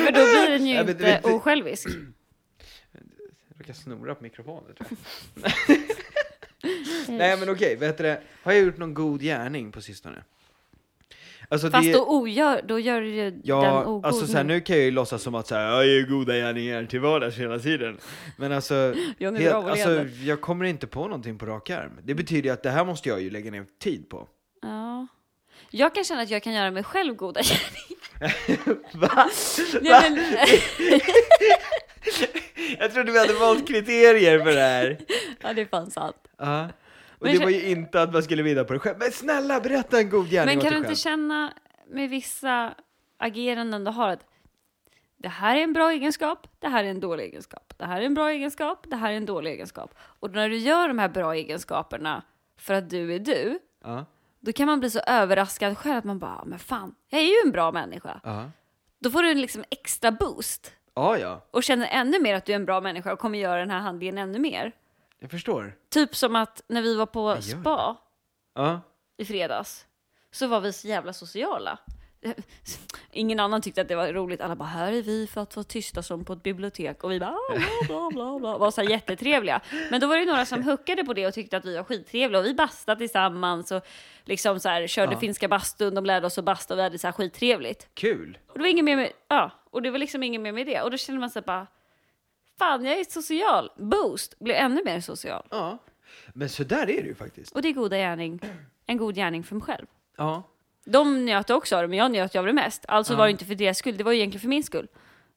för 0.05 0.13
då 0.13 0.13
blir 0.13 0.51
den 0.51 0.67
ju 0.67 0.75
Ja, 0.75 0.81
inte 0.81 0.93
du 0.95 1.05
vet- 1.05 1.25
osjälvisk. 1.25 1.89
Jag 1.89 3.61
råkar 3.61 3.73
snora 3.73 4.15
på 4.15 4.23
mikrofonen 4.23 4.75
tror 4.75 4.89
jag. 5.43 5.79
Nej 7.19 7.37
men 7.39 7.49
okej, 7.51 7.77
vet 7.77 7.99
du 7.99 8.03
det? 8.05 8.23
Har 8.43 8.53
jag 8.53 8.63
gjort 8.63 8.79
någon 8.79 8.95
god 8.95 9.21
gärning 9.23 9.73
på 9.73 9.81
sistone? 9.81 10.23
Alltså 11.49 11.71
Fast 11.71 11.87
det... 11.87 11.93
då, 11.93 12.07
ogör, 12.09 12.63
då 12.69 12.79
gör 12.79 13.01
du 13.01 13.09
ju 13.15 13.31
den 13.31 13.41
Ja, 13.45 13.85
ogod. 13.85 14.07
alltså 14.07 14.27
så 14.27 14.37
här, 14.37 14.45
nu 14.45 14.61
kan 14.61 14.77
jag 14.77 14.85
ju 14.85 14.91
låtsas 14.91 15.23
som 15.23 15.35
att 15.35 15.47
så 15.47 15.55
här, 15.55 15.71
jag 15.71 15.87
gör 15.87 16.03
goda 16.03 16.35
gärningar 16.37 16.85
till 16.85 17.01
vardags 17.01 17.37
hela 17.39 17.59
tiden. 17.59 17.99
Men 18.37 18.53
alltså, 18.53 18.75
helt, 19.19 19.55
alltså 19.55 20.05
jag 20.25 20.41
kommer 20.41 20.65
inte 20.65 20.87
på 20.87 21.01
någonting 21.03 21.39
på 21.39 21.47
rak 21.47 21.71
arm. 21.71 21.93
Det 22.03 22.15
betyder 22.15 22.49
ju 22.49 22.53
att 22.53 22.63
det 22.63 22.71
här 22.71 22.85
måste 22.85 23.09
jag 23.09 23.21
ju 23.23 23.31
lägga 23.31 23.51
ner 23.51 23.67
tid 23.83 24.09
på. 24.09 24.29
Ja. 25.73 25.79
Jag 25.79 25.95
kan 25.95 26.05
känna 26.05 26.23
att 26.23 26.31
jag 26.31 26.43
kan 26.43 26.53
göra 26.53 26.71
mig 26.71 26.85
själv 26.85 27.15
goda 27.15 27.41
gärningar. 27.43 27.93
Va? 28.99 29.31
Ja, 29.83 30.03
men, 30.11 30.37
Jag 32.79 32.93
trodde 32.93 33.13
vi 33.13 33.19
hade 33.19 33.33
valt 33.33 33.69
kriterier 33.69 34.39
för 34.39 34.53
det 34.53 34.61
här. 34.61 34.99
ja, 35.41 35.53
det 35.53 35.61
är 35.61 35.67
fan 35.67 35.91
sant. 35.91 36.17
Ja. 36.39 36.69
Och 37.19 37.27
Men 37.27 37.39
det 37.39 37.45
var 37.45 37.51
ju 37.51 37.69
inte 37.69 38.03
att 38.03 38.13
man 38.13 38.23
skulle 38.23 38.43
vinna 38.43 38.65
på 38.65 38.73
det 38.73 38.79
själv. 38.79 38.99
Men 38.99 39.13
snälla, 39.13 39.61
berätta 39.61 39.99
en 39.99 40.11
god 40.11 40.31
gärning 40.31 40.47
Men 40.47 40.59
åt 40.59 40.65
kan 40.65 40.73
du 40.73 40.79
inte 40.79 41.01
känna 41.01 41.53
med 41.89 42.11
vissa 42.11 42.75
ageranden 43.19 43.85
du 43.85 43.91
har 43.91 44.09
att 44.09 44.27
det 45.17 45.29
här 45.29 45.57
är 45.57 45.61
en 45.61 45.73
bra 45.73 45.93
egenskap, 45.93 46.47
det 46.59 46.69
här 46.69 46.85
är 46.85 46.89
en 46.89 47.01
dålig 47.01 47.25
egenskap. 47.25 47.75
Det 47.77 47.85
här 47.85 48.01
är 48.01 48.07
en 48.07 48.15
bra 48.15 48.31
egenskap, 48.31 48.87
det 48.91 48.97
här 48.97 49.13
är 49.13 49.17
en 49.17 49.27
dålig 49.27 49.51
egenskap. 49.51 49.95
Och 49.99 50.31
när 50.31 50.49
du 50.49 50.57
gör 50.57 50.89
de 50.89 50.99
här 50.99 51.09
bra 51.09 51.35
egenskaperna 51.35 52.23
för 52.57 52.75
att 52.75 52.91
du 52.91 53.15
är 53.15 53.19
du, 53.19 53.59
Ja, 53.85 54.07
då 54.43 54.53
kan 54.53 54.67
man 54.67 54.81
bli 54.81 54.91
så 54.91 55.01
överraskad 55.07 55.79
själv 55.79 55.97
att 55.99 56.05
man 56.05 56.19
bara, 56.19 56.45
men 56.45 56.59
fan, 56.59 56.95
jag 57.09 57.21
är 57.21 57.25
ju 57.25 57.35
en 57.45 57.53
bra 57.53 57.73
människa. 57.73 58.21
ja. 58.25 58.51
Då 58.99 59.11
får 59.11 59.23
du 59.23 59.31
en 59.31 59.41
liksom 59.41 59.65
extra 59.71 60.11
boost 60.13 60.73
Ja, 60.95 61.19
ja. 61.19 61.47
och 61.51 61.63
känner 61.63 61.87
ännu 61.91 62.21
mer 62.21 62.35
att 62.35 62.45
du 62.45 62.53
är 62.53 62.57
en 62.57 62.65
bra 62.65 62.81
människa 62.81 63.13
och 63.13 63.19
kommer 63.19 63.39
göra 63.39 63.61
den 63.61 63.71
här 63.71 63.79
handlingen 63.79 64.19
ännu 64.19 64.39
mer. 64.39 64.73
Jag 65.19 65.31
förstår. 65.31 65.75
Typ 65.89 66.17
som 66.17 66.37
att 66.37 66.63
när 66.67 66.83
vi 66.83 66.95
var 66.97 67.07
på 67.07 67.43
spa 67.43 67.97
i 69.17 69.25
fredags 69.25 69.87
så 70.31 70.47
var 70.47 70.61
vi 70.61 70.73
så 70.73 70.89
jävla 70.89 71.13
sociala. 71.13 71.79
Ingen 73.13 73.41
annan 73.41 73.63
tyckte 73.63 73.81
att 73.81 73.89
det 73.89 73.95
var 73.97 74.13
roligt. 74.13 74.41
Alla 74.41 74.57
bara, 74.57 74.69
här 74.69 74.93
är 74.93 75.03
vi 75.03 75.27
för 75.27 75.41
att 75.41 75.57
vara 75.57 75.65
tysta 75.65 76.03
som 76.03 76.25
på 76.25 76.33
ett 76.33 76.43
bibliotek. 76.43 77.05
Och 77.05 77.11
vi 77.13 77.21
bara, 77.21 77.31
"Ah, 77.31 77.57
bla 77.87 78.11
bla 78.11 78.39
bla. 78.39 78.59
Var 78.59 78.71
så 78.71 78.81
här 78.83 78.89
jättetrevliga. 78.91 79.61
Men 79.91 80.01
då 80.01 80.07
var 80.07 80.17
det 80.17 80.25
några 80.25 80.47
som 80.47 80.63
huckade 80.69 81.05
på 81.05 81.13
det 81.15 81.27
och 81.27 81.35
tyckte 81.35 81.57
att 81.57 81.65
vi 81.65 81.77
var 81.77 81.85
skittrevliga. 81.85 82.41
Och 82.41 82.47
vi 82.47 82.55
bastade 82.55 82.99
tillsammans 82.99 83.71
och 83.73 83.87
liksom 84.25 84.61
så 84.61 84.69
här, 84.69 84.87
körde 84.87 85.17
finska 85.17 85.49
bastun. 85.49 85.95
De 85.95 86.05
lärde 86.07 86.27
oss 86.27 86.39
att 86.39 86.45
basta 86.45 86.75
och 86.75 86.79
vi 86.79 86.83
hade 86.83 86.99
så 86.99 87.07
här 87.07 87.13
skittrevligt. 87.13 87.89
Kul! 87.95 88.39
Och 88.49 88.55
det 88.55 88.61
var 88.61 88.69
ingen 88.69 88.85
mer 88.85 88.97
med, 88.97 89.13
ja, 89.29 89.51
och 89.71 89.83
det 89.83 89.91
var 89.91 89.99
liksom 89.99 90.23
ingen 90.23 90.43
mer 90.43 90.53
med 90.53 90.67
det. 90.67 90.81
Och 90.83 90.91
då 90.91 90.97
kände 90.97 91.21
man 91.21 91.31
sig 91.31 91.43
bara, 91.43 91.67
fan 92.59 92.85
jag 92.85 92.99
är 93.01 93.05
social. 93.05 93.71
Boost, 93.77 94.39
blev 94.39 94.57
ännu 94.57 94.85
mer 94.85 95.01
social. 95.01 95.43
Ja. 95.51 95.79
Men 96.33 96.49
så 96.49 96.65
där 96.65 96.83
är 96.91 97.03
det 97.03 97.09
ju 97.09 97.15
faktiskt. 97.15 97.53
Och 97.53 97.63
det 97.63 97.69
är 97.69 97.73
goda 97.73 97.97
gärning, 97.97 98.41
en 98.87 98.97
god 98.97 99.15
gärning 99.15 99.45
för 99.45 99.55
mig 99.55 99.63
själv. 99.65 99.87
Ja. 100.17 100.43
De 100.85 101.25
njöt 101.25 101.51
också 101.51 101.77
av 101.77 101.83
det, 101.83 101.89
men 101.89 101.99
jag 101.99 102.11
njöt 102.11 102.35
ju 102.35 102.39
av 102.39 102.47
det 102.47 102.53
mest. 102.53 102.85
Alltså 102.89 103.17
var 103.17 103.25
det 103.25 103.31
inte 103.31 103.45
för 103.45 103.55
deras 103.55 103.79
skull, 103.79 103.97
det 103.97 104.05
var 104.05 104.13
ju 104.13 104.19
egentligen 104.19 104.41
för 104.41 104.49
min 104.49 104.63
skull. 104.65 104.89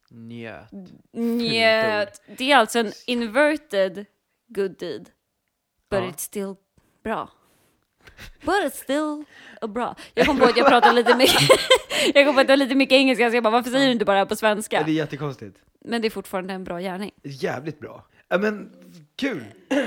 Njöt. 0.10 0.70
Njöt. 1.14 2.22
Det 2.38 2.52
är 2.52 2.58
alltså 2.58 2.80
en 2.80 2.92
inverted 3.08 4.06
good 4.48 4.78
deed. 4.80 5.10
But 5.90 6.00
Ja. 6.00 6.06
it's 6.06 6.18
still 6.18 6.56
bra. 7.04 7.30
But 8.42 8.56
it's 8.64 8.84
still 8.84 9.24
a 9.62 9.68
bra. 9.68 9.96
Jag 10.14 10.26
kom 10.28 10.38
på 10.40 10.46
att 10.46 10.58
jag 10.58 10.68
pratade 10.70 10.94
lite 10.96 11.16
mycket, 11.16 11.42
jag 12.14 12.26
kom 12.26 12.36
på 12.36 12.42
att 12.42 12.48
det 12.48 12.52
var 12.52 12.58
lite 12.58 12.76
mycket 12.76 12.96
engelska, 12.96 13.30
så 13.30 13.36
jag 13.36 13.44
bara, 13.44 13.50
varför 13.52 13.72
säger 13.72 13.86
du 13.86 13.92
inte 13.92 14.06
bara 14.06 14.14
det 14.14 14.20
här 14.20 14.26
på 14.26 14.32
Ja, 14.34 14.36
svenska? 14.36 14.84
det 14.84 14.92
är 14.92 14.96
jättekonstigt. 14.96 15.58
Men 15.82 16.02
det 16.02 16.08
är 16.08 16.10
fortfarande 16.10 16.54
en 16.54 16.64
bra 16.64 16.80
gärning. 16.80 17.12
Jävligt 17.24 17.80
bra. 17.80 18.06
Ja 18.28 18.38
men, 18.38 18.72
kul! 19.16 19.46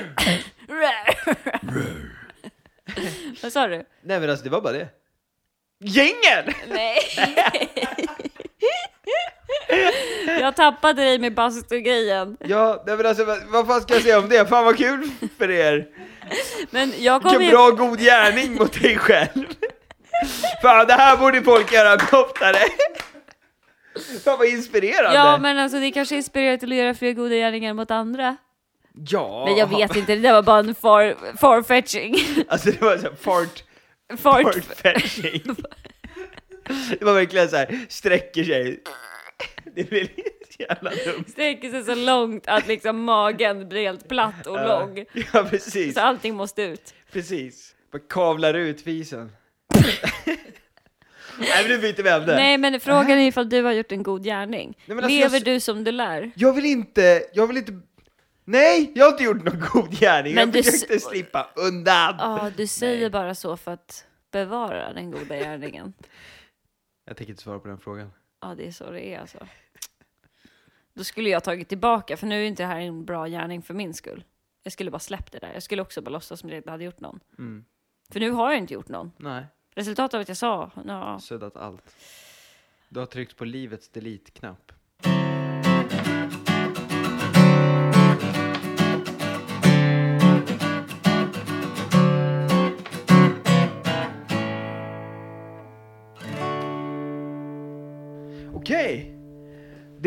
Vad 3.42 3.52
sa 3.52 3.66
du? 3.66 3.84
Nej 4.02 4.20
men 4.20 4.30
alltså 4.30 4.44
det 4.44 4.50
var 4.50 4.61
bara 4.61 4.72
det. 4.72 4.88
Gängen! 5.81 6.55
Nej. 6.68 6.99
jag 10.41 10.57
tappade 10.57 11.03
dig 11.03 11.18
med 11.18 11.35
bastugrejen. 11.35 12.37
Ja, 12.41 12.83
nej 12.87 12.97
men 12.97 13.07
alltså 13.07 13.24
vad, 13.49 13.66
fan 13.66 13.81
ska 13.81 13.95
jag 13.95 14.03
säga 14.03 14.18
om 14.18 14.29
det? 14.29 14.49
Fan 14.49 14.64
vad 14.64 14.76
kul 14.76 15.11
för 15.39 15.51
er! 15.51 15.87
Men 16.70 16.93
jag 16.99 17.22
kom 17.22 17.31
Vilken 17.39 17.51
bra 17.51 17.70
god 17.70 18.01
gärning 18.01 18.55
mot 18.55 18.81
dig 18.83 18.99
själv! 18.99 19.47
Fan 20.62 20.87
det 20.87 20.93
här 20.93 21.16
borde 21.16 21.43
folk 21.43 21.72
göra 21.72 21.95
oftare! 21.95 22.59
Fan 24.24 24.39
vad 24.39 24.47
inspirerande! 24.47 25.18
Ja, 25.18 25.39
men 25.39 25.59
alltså 25.59 25.81
det 25.81 25.91
kanske 25.91 26.16
inspirerar 26.16 26.57
till 26.57 26.72
att 26.72 26.79
göra 26.79 26.95
fler 26.95 27.12
goda 27.12 27.35
gärningar 27.35 27.74
mot 27.74 27.91
andra. 27.91 28.37
Ja. 29.09 29.45
Men 29.49 29.57
jag 29.57 29.66
vet 29.66 29.97
inte, 29.97 30.14
det 30.14 30.20
där 30.20 30.33
var 30.33 30.43
bara 30.43 30.59
en 30.59 30.74
far, 30.74 31.16
farfetching. 31.41 32.16
Alltså 32.49 32.70
det 32.70 32.81
var 32.81 32.97
så 32.97 33.09
fart, 33.20 33.62
Fart. 34.16 34.54
fartfetching. 34.54 35.42
Det 36.98 37.02
var 37.04 37.14
verkligen 37.14 37.48
så 37.48 37.56
här, 37.56 37.86
sträcker 37.88 38.44
sig. 38.44 38.80
Det 39.74 39.84
blir 39.90 40.04
så 40.50 40.62
jävla 40.68 40.90
dumt. 40.90 41.24
Sträcker 41.28 41.70
sig 41.70 41.84
så 41.84 41.94
långt 41.94 42.48
att 42.48 42.66
liksom 42.66 43.04
magen 43.04 43.68
blir 43.68 43.80
helt 43.82 44.09
platt 44.09 44.46
och 44.46 44.66
lång. 44.68 45.04
Ja 45.32 45.44
precis, 45.50 45.94
Så 45.94 46.00
allting 46.00 46.34
måste 46.34 46.62
ut. 46.62 46.94
precis. 47.12 47.74
Bara 47.92 48.02
kavlar 48.09 48.54
ut 48.54 48.80
fisen. 48.80 49.32
Nej 51.38 51.48
men 51.62 51.70
nu 51.70 51.78
byter 51.78 52.02
vi 52.02 52.11
ämne. 52.11 52.34
Nej, 52.36 52.59
men 52.59 52.80
frågan 52.80 53.11
är 53.11 53.28
ifall 53.28 53.48
du 53.48 53.62
har 53.62 53.72
gjort 53.72 53.92
en 53.92 54.02
god 54.02 54.24
gärning. 54.24 54.78
Nej, 54.86 54.96
alltså, 54.96 55.09
Lever 55.11 55.36
jag- 55.36 55.44
du 55.44 55.61
som 55.61 55.84
du 55.84 55.92
lär? 55.92 56.30
Jag 56.36 56.52
vill 56.52 56.66
inte, 56.66 57.22
jag 57.32 57.46
vill 57.46 57.56
inte 57.56 57.72
Nej, 58.51 58.92
jag 58.94 59.05
har 59.05 59.12
inte 59.12 59.24
gjort 59.24 59.44
någon 59.44 59.61
god 59.72 59.90
gärning. 59.90 60.34
Men 60.34 60.53
jag 60.53 60.64
försökte 60.64 61.01
slippa 61.01 61.51
undan. 61.57 62.14
Ja, 62.18 62.51
du 62.57 62.66
säger 62.66 63.11
bara 63.11 63.34
så 63.34 63.57
för 63.57 63.72
att 63.72 64.07
bevara 64.30 64.92
den 64.92 65.11
goda 65.11 65.36
gärningen. 65.36 65.92
Jag 67.05 67.16
tänker 67.16 67.30
inte 67.30 67.42
svara 67.42 67.59
på 67.59 67.68
den 67.68 67.78
frågan. 67.78 68.12
Ja, 68.40 68.55
det 68.55 68.66
är 68.66 68.72
så 68.72 68.90
det 68.90 69.14
är 69.14 69.20
alltså. 69.20 69.46
Då 70.94 71.05
skulle 71.05 71.30
jag 71.30 71.44
tagit 71.44 71.68
tillbaka, 71.68 72.16
för 72.16 72.26
nu 72.26 72.42
är 72.42 72.46
inte 72.46 72.62
det 72.62 72.66
här 72.66 72.80
en 72.80 73.05
bra 73.05 73.26
gärning 73.26 73.62
för 73.62 73.74
min 73.74 73.94
skull. 73.94 74.24
Jag 74.62 74.72
skulle 74.72 74.90
bara 74.90 74.99
släppt 74.99 75.32
det 75.32 75.38
där. 75.38 75.53
Jag 75.53 75.62
skulle 75.62 75.82
också 75.82 76.03
bara 76.03 76.11
låtsas 76.11 76.40
som 76.40 76.49
jag 76.49 76.57
inte 76.57 76.70
hade 76.70 76.84
gjort 76.84 77.01
någon. 77.01 77.20
Mm. 77.38 77.64
För 78.12 78.20
nu 78.20 78.30
har 78.30 78.51
jag 78.51 78.59
inte 78.59 78.74
gjort 78.74 78.88
någon. 78.88 79.12
Nej, 79.16 79.46
Resultatet 79.74 80.14
av 80.14 80.20
att 80.20 80.28
jag 80.28 80.36
sa, 80.36 80.70
ja, 80.86 81.18
suddat 81.20 81.57
allt. 81.57 81.96
Du 82.88 83.01
har 83.01 83.07
tryckt 83.07 83.36
på 83.36 83.44
livets 83.44 83.88
delete-knapp. 83.88 84.72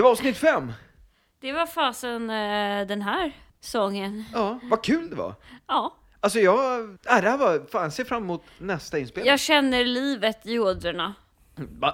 Det 0.01 0.03
var 0.03 0.11
avsnitt 0.11 0.37
fem. 0.37 0.73
det 1.39 1.51
var 1.53 1.65
fasen 1.65 2.29
eh, 2.29 2.87
den 2.87 3.01
här 3.01 3.31
sången. 3.59 4.23
Ja, 4.33 4.59
vad 4.63 4.83
kul 4.83 5.09
det 5.09 5.15
var. 5.15 5.35
Ja, 5.67 5.97
Alltså 6.19 6.39
jag, 6.39 6.81
äh, 6.83 6.87
det 7.21 7.29
här 7.29 7.37
var, 7.37 7.65
fan 7.71 7.91
ser 7.91 8.03
fram 8.03 8.23
emot 8.23 8.43
nästa 8.57 8.99
inspelning. 8.99 9.29
jag 9.29 9.39
känner 9.39 9.85
livet 9.85 10.45
i 10.45 10.59
ådrorna. 10.59 11.13
Va? 11.55 11.93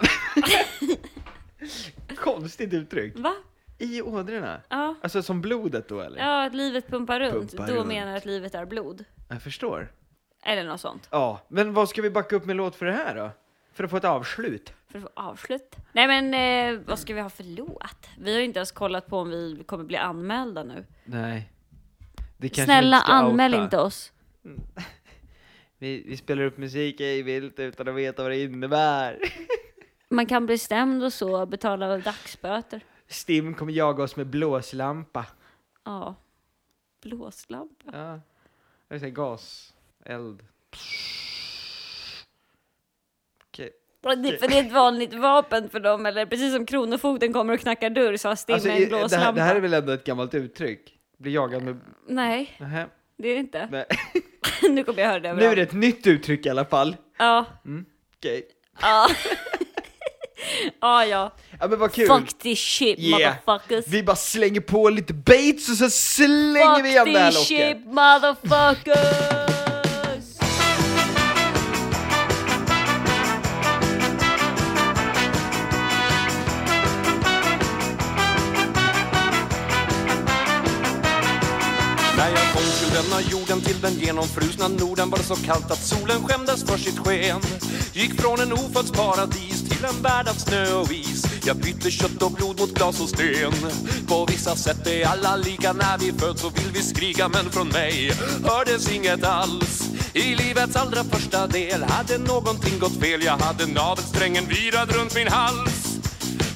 Konstigt 2.16 2.74
uttryck. 2.74 3.14
Va? 3.18 3.34
I 3.78 4.02
ådrorna? 4.02 4.62
Ja. 4.70 4.96
Alltså 5.02 5.22
som 5.24 5.42
blodet 5.42 5.88
då 5.90 6.02
eller? 6.02 6.20
Ja, 6.20 6.46
att 6.46 6.54
livet 6.56 6.88
pumpar 6.88 7.20
runt. 7.20 7.52
Pumpar 7.52 7.68
Då 7.68 7.74
runt. 7.74 7.88
menar 7.88 8.08
jag 8.12 8.18
att 8.18 8.26
livet 8.26 8.56
är 8.56 8.66
blod. 8.66 9.06
Jag 9.30 9.42
förstår. 9.42 9.92
Eller 10.46 10.64
något 10.64 10.82
sånt. 10.82 11.08
Ja, 11.12 11.42
men 11.48 11.74
vad 11.74 11.90
ska 11.90 12.02
vi 12.02 12.10
backa 12.10 12.36
upp 12.36 12.46
med 12.46 12.56
låt 12.56 12.76
för 12.76 12.86
det 12.86 12.94
här 12.94 13.16
då? 13.16 13.32
För 13.74 13.84
att 13.84 13.90
få 13.92 13.98
ett 13.98 14.06
avslut? 14.06 14.74
För 14.88 14.98
att 14.98 15.04
få 15.04 15.10
avslut. 15.14 15.76
Nej 15.94 16.08
men, 16.08 16.34
eh, 16.34 16.82
vad 16.88 17.00
ska 17.00 17.14
vi 17.14 17.22
ha 17.22 17.30
för 17.30 17.44
låt? 17.44 18.08
Vi 18.20 18.32
har 18.34 18.40
ju 18.40 18.46
inte 18.46 18.60
ens 18.60 18.72
kollat 18.72 19.08
på 19.08 19.18
om 19.20 19.30
vi 19.30 19.64
kommer 19.66 19.84
bli 19.84 19.98
anmälda 19.98 20.64
nu. 20.64 20.86
Nej. 21.06 21.52
Det 22.38 22.50
kanske 22.50 22.66
Snälla 22.66 22.98
vi 22.98 23.02
ska 23.02 23.12
anmäl 23.12 23.54
outa. 23.54 23.64
inte 23.64 23.78
oss. 23.78 24.12
Vi, 25.80 26.04
vi 26.08 26.18
spelar 26.18 26.44
upp 26.44 26.58
musik 26.58 27.00
ej 27.00 27.22
vilt 27.24 27.60
utan 27.60 27.88
att 27.88 27.96
veta 27.96 28.24
vad 28.24 28.32
det 28.32 28.44
innebär. 28.44 29.20
Man 30.10 30.26
kan 30.26 30.46
bli 30.46 30.58
stämd 30.58 31.04
och 31.04 31.14
så, 31.14 31.46
betala 31.46 31.98
dagsböter. 31.98 32.82
Stim 33.08 33.54
kommer 33.54 33.74
jaga 33.74 34.04
oss 34.04 34.16
med 34.16 34.28
blåslampa. 34.28 35.26
Ja. 35.84 36.16
Blåslampa. 37.02 37.86
Ja. 37.94 38.20
Jag 38.88 39.00
säger 39.00 39.14
gas, 39.14 39.74
eld. 40.06 40.44
För 44.40 44.48
det 44.48 44.58
är 44.60 44.64
ett 44.66 44.72
vanligt 44.72 45.14
vapen 45.14 45.70
för 45.70 45.80
dem, 45.80 46.06
eller 46.06 46.26
precis 46.26 46.54
som 46.54 46.66
Kronofogden 46.66 47.34
kommer 47.34 47.54
och 47.54 47.60
knackar 47.60 47.90
dörr 47.90 48.18
så 48.18 48.28
har 48.28 48.36
Stim 48.36 48.54
Alltså, 48.54 48.70
en 48.70 48.78
i- 48.78 48.80
det, 48.80 48.86
blåslampa. 48.88 49.26
här, 49.26 49.34
det 49.34 49.42
här 49.42 49.56
är 49.56 49.60
väl 49.60 49.74
ändå 49.74 49.92
ett 49.92 50.04
gammalt 50.04 50.34
uttryck? 50.34 50.94
Bli 51.20 51.32
jagad 51.34 51.64
med... 51.64 51.80
Nej, 52.08 52.58
Nähä. 52.60 52.86
det 53.18 53.28
är 53.30 53.34
det 53.34 53.40
inte. 53.40 53.68
Nej. 53.72 53.86
nu 54.70 54.84
kommer 54.84 55.02
jag 55.02 55.10
höra 55.10 55.20
det 55.20 55.34
Nu 55.34 55.44
är 55.46 55.56
det 55.56 55.62
ett 55.62 55.74
nytt 55.74 56.08
uttryck 56.08 56.46
i 56.46 56.50
alla 56.50 56.66
fall. 56.66 56.96
Ja. 57.18 57.46
Okej. 58.18 58.44
Ja. 58.82 59.08
ja, 60.82 61.06
ja. 61.06 61.32
Ja 61.60 61.68
men 61.68 61.80
vad 61.80 61.92
kul. 61.94 62.08
Fuck 62.08 62.34
this 62.38 62.60
shit, 62.60 63.00
Yeah. 63.00 63.36
motherfuckers. 63.46 63.88
Vi 63.88 64.04
bara 64.04 64.16
slänger 64.16 64.62
på 64.62 64.90
lite 64.90 65.14
baits 65.14 65.70
och 65.70 65.76
så 65.78 65.90
slänger 65.90 66.76
Fuck 66.76 66.86
vi 66.86 66.90
igen 66.90 67.06
det 67.14 67.20
här 67.20 67.32
this 67.32 67.50
locket. 67.52 67.78
shit, 67.78 67.86
motherfuckers! 67.86 69.57
När 82.18 82.30
jag 82.30 82.54
kom 82.54 82.64
till 82.80 82.94
denna 82.94 83.22
jorden, 83.22 83.62
till 83.62 83.82
den 83.82 83.94
genomfrusna 83.94 84.68
Norden 84.68 85.10
var 85.10 85.18
det 85.18 85.24
så 85.24 85.36
kallt 85.36 85.72
att 85.72 85.84
solen 85.84 86.24
skämdes 86.24 86.64
för 86.64 86.78
sitt 86.78 87.00
sken. 87.00 87.42
Gick 87.94 88.22
från 88.22 88.40
en 88.40 88.54
ofödds 88.54 88.92
paradis 88.92 89.70
till 89.70 89.86
en 89.86 90.02
värld 90.02 90.28
av 90.28 90.34
snö 90.34 90.74
och 90.74 90.92
is. 90.92 91.24
Jag 91.46 91.58
bytte 91.58 91.92
kött 91.92 92.22
och 92.22 92.32
blod 92.32 92.60
mot 92.60 92.74
glas 92.74 93.02
och 93.02 93.10
sten. 93.10 93.54
På 94.08 94.26
vissa 94.26 94.56
sätt 94.56 94.88
är 94.88 95.06
alla 95.06 95.36
lika 95.36 95.74
när 95.74 95.98
vi 95.98 96.12
föds 96.12 96.42
så 96.42 96.50
vill 96.50 96.72
vi 96.74 96.82
skrika 96.82 97.28
men 97.28 97.50
från 97.50 97.68
mig 97.68 98.12
hördes 98.44 98.92
inget 98.92 99.24
alls. 99.24 99.90
I 100.14 100.36
livets 100.36 100.76
allra 100.76 101.04
första 101.04 101.48
del 101.48 101.84
hade 101.84 102.18
någonting 102.18 102.80
gått 102.80 103.00
fel. 103.02 103.24
Jag 103.24 103.38
hade 103.38 103.66
navelsträngen 103.66 104.46
virad 104.46 104.92
runt 104.92 105.16
min 105.16 105.28
hals. 105.28 105.87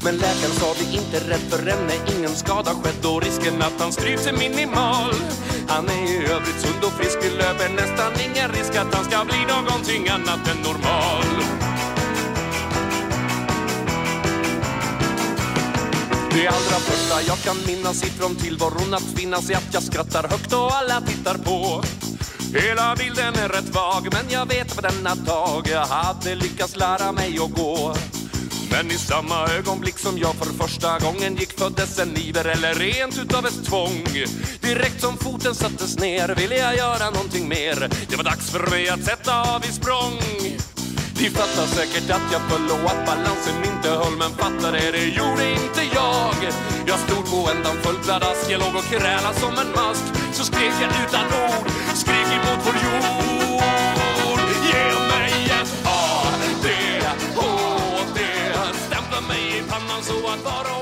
Men 0.03 0.15
läkaren 0.15 0.55
sa 0.59 0.73
det 0.73 0.95
inte 0.97 1.29
rätt 1.29 1.49
för 1.49 1.57
henne, 1.69 1.93
ingen 2.17 2.35
skada 2.35 2.71
skett 2.71 3.05
och 3.05 3.23
risken 3.23 3.61
att 3.61 3.79
han 3.79 3.91
stryps 3.91 4.27
är 4.27 4.33
minimal. 4.33 5.13
Han 5.67 5.89
är 5.89 6.03
i 6.13 6.17
övrigt 6.31 6.61
sund 6.61 6.83
och 6.83 6.91
frisk, 6.91 7.17
Det 7.21 7.29
löper 7.29 7.69
nästan 7.69 8.11
ingen 8.25 8.51
risk 8.51 8.75
att 8.75 8.95
han 8.95 9.05
ska 9.05 9.25
bli 9.25 9.39
någonting 9.47 10.09
annat 10.09 10.47
än 10.51 10.57
normal. 10.57 11.25
Det 16.33 16.47
allra 16.47 16.79
första 16.79 17.21
jag 17.27 17.37
kan 17.37 17.57
minnas 17.67 18.03
ifrån 18.03 18.35
tillvaron 18.35 18.93
att 18.93 19.19
finnas 19.19 19.49
är 19.49 19.55
att 19.55 19.73
jag 19.73 19.83
skrattar 19.83 20.23
högt 20.29 20.53
och 20.53 20.75
alla 20.75 21.01
tittar 21.01 21.37
på. 21.37 21.83
Hela 22.53 22.95
bilden 22.95 23.35
är 23.35 23.49
rätt 23.49 23.75
vag 23.75 24.07
men 24.11 24.29
jag 24.29 24.45
vet 24.45 24.75
på 24.75 24.81
denna 24.81 25.15
dag 25.15 25.67
jag 25.71 25.85
hade 25.85 26.35
lyckats 26.35 26.75
lära 26.75 27.11
mig 27.11 27.39
att 27.43 27.51
gå. 27.51 27.93
Men 28.71 28.91
i 28.91 28.97
samma 28.97 29.47
ögonblick 29.47 29.97
som 29.97 30.17
jag 30.17 30.35
för 30.35 30.53
första 30.63 30.99
gången 30.99 31.35
gick 31.35 31.59
föddes 31.59 31.99
en 31.99 32.17
iver 32.17 32.45
eller 32.45 32.73
rent 32.73 33.19
utav 33.23 33.45
ett 33.45 33.65
tvång. 33.65 34.03
Direkt 34.61 35.01
som 35.01 35.17
foten 35.17 35.55
sattes 35.55 35.99
ner 35.99 36.35
ville 36.35 36.57
jag 36.57 36.77
göra 36.77 37.09
någonting 37.09 37.47
mer. 37.49 37.89
Det 38.09 38.15
var 38.15 38.23
dags 38.23 38.49
för 38.49 38.69
mig 38.69 38.89
att 38.89 39.03
sätta 39.03 39.55
av 39.55 39.65
i 39.65 39.71
språng. 39.71 40.19
Ni 41.21 41.29
fattar 41.29 41.65
säkert 41.65 42.09
att 42.09 42.31
jag 42.31 42.41
föll 42.41 42.71
och 42.71 42.91
att 42.91 43.05
balansen 43.05 43.57
inte 43.63 43.89
höll 43.89 44.17
Men 44.17 44.31
fattar 44.31 44.71
det, 44.71 44.91
det 44.91 45.05
gjorde 45.05 45.51
inte 45.51 45.81
jag 45.93 46.35
Jag 46.87 46.99
stod 46.99 47.25
på 47.31 47.49
ändan 47.51 47.75
fullklädd 47.83 48.03
pladask 48.03 48.51
Jag 48.51 48.59
låg 48.59 48.75
och 48.75 48.83
krälade 48.83 49.39
som 49.39 49.53
en 49.63 49.71
mask 49.75 50.03
Så 50.33 50.43
skrek 50.43 50.73
jag 50.81 50.91
utan 51.03 51.25
ord 51.25 51.67
Skrek 51.95 52.27
emot 52.37 52.59
vår 52.65 52.75
jord 52.85 54.10
so 60.01 60.25
I 60.25 60.35
thought 60.37 60.65
oh, 60.67 60.80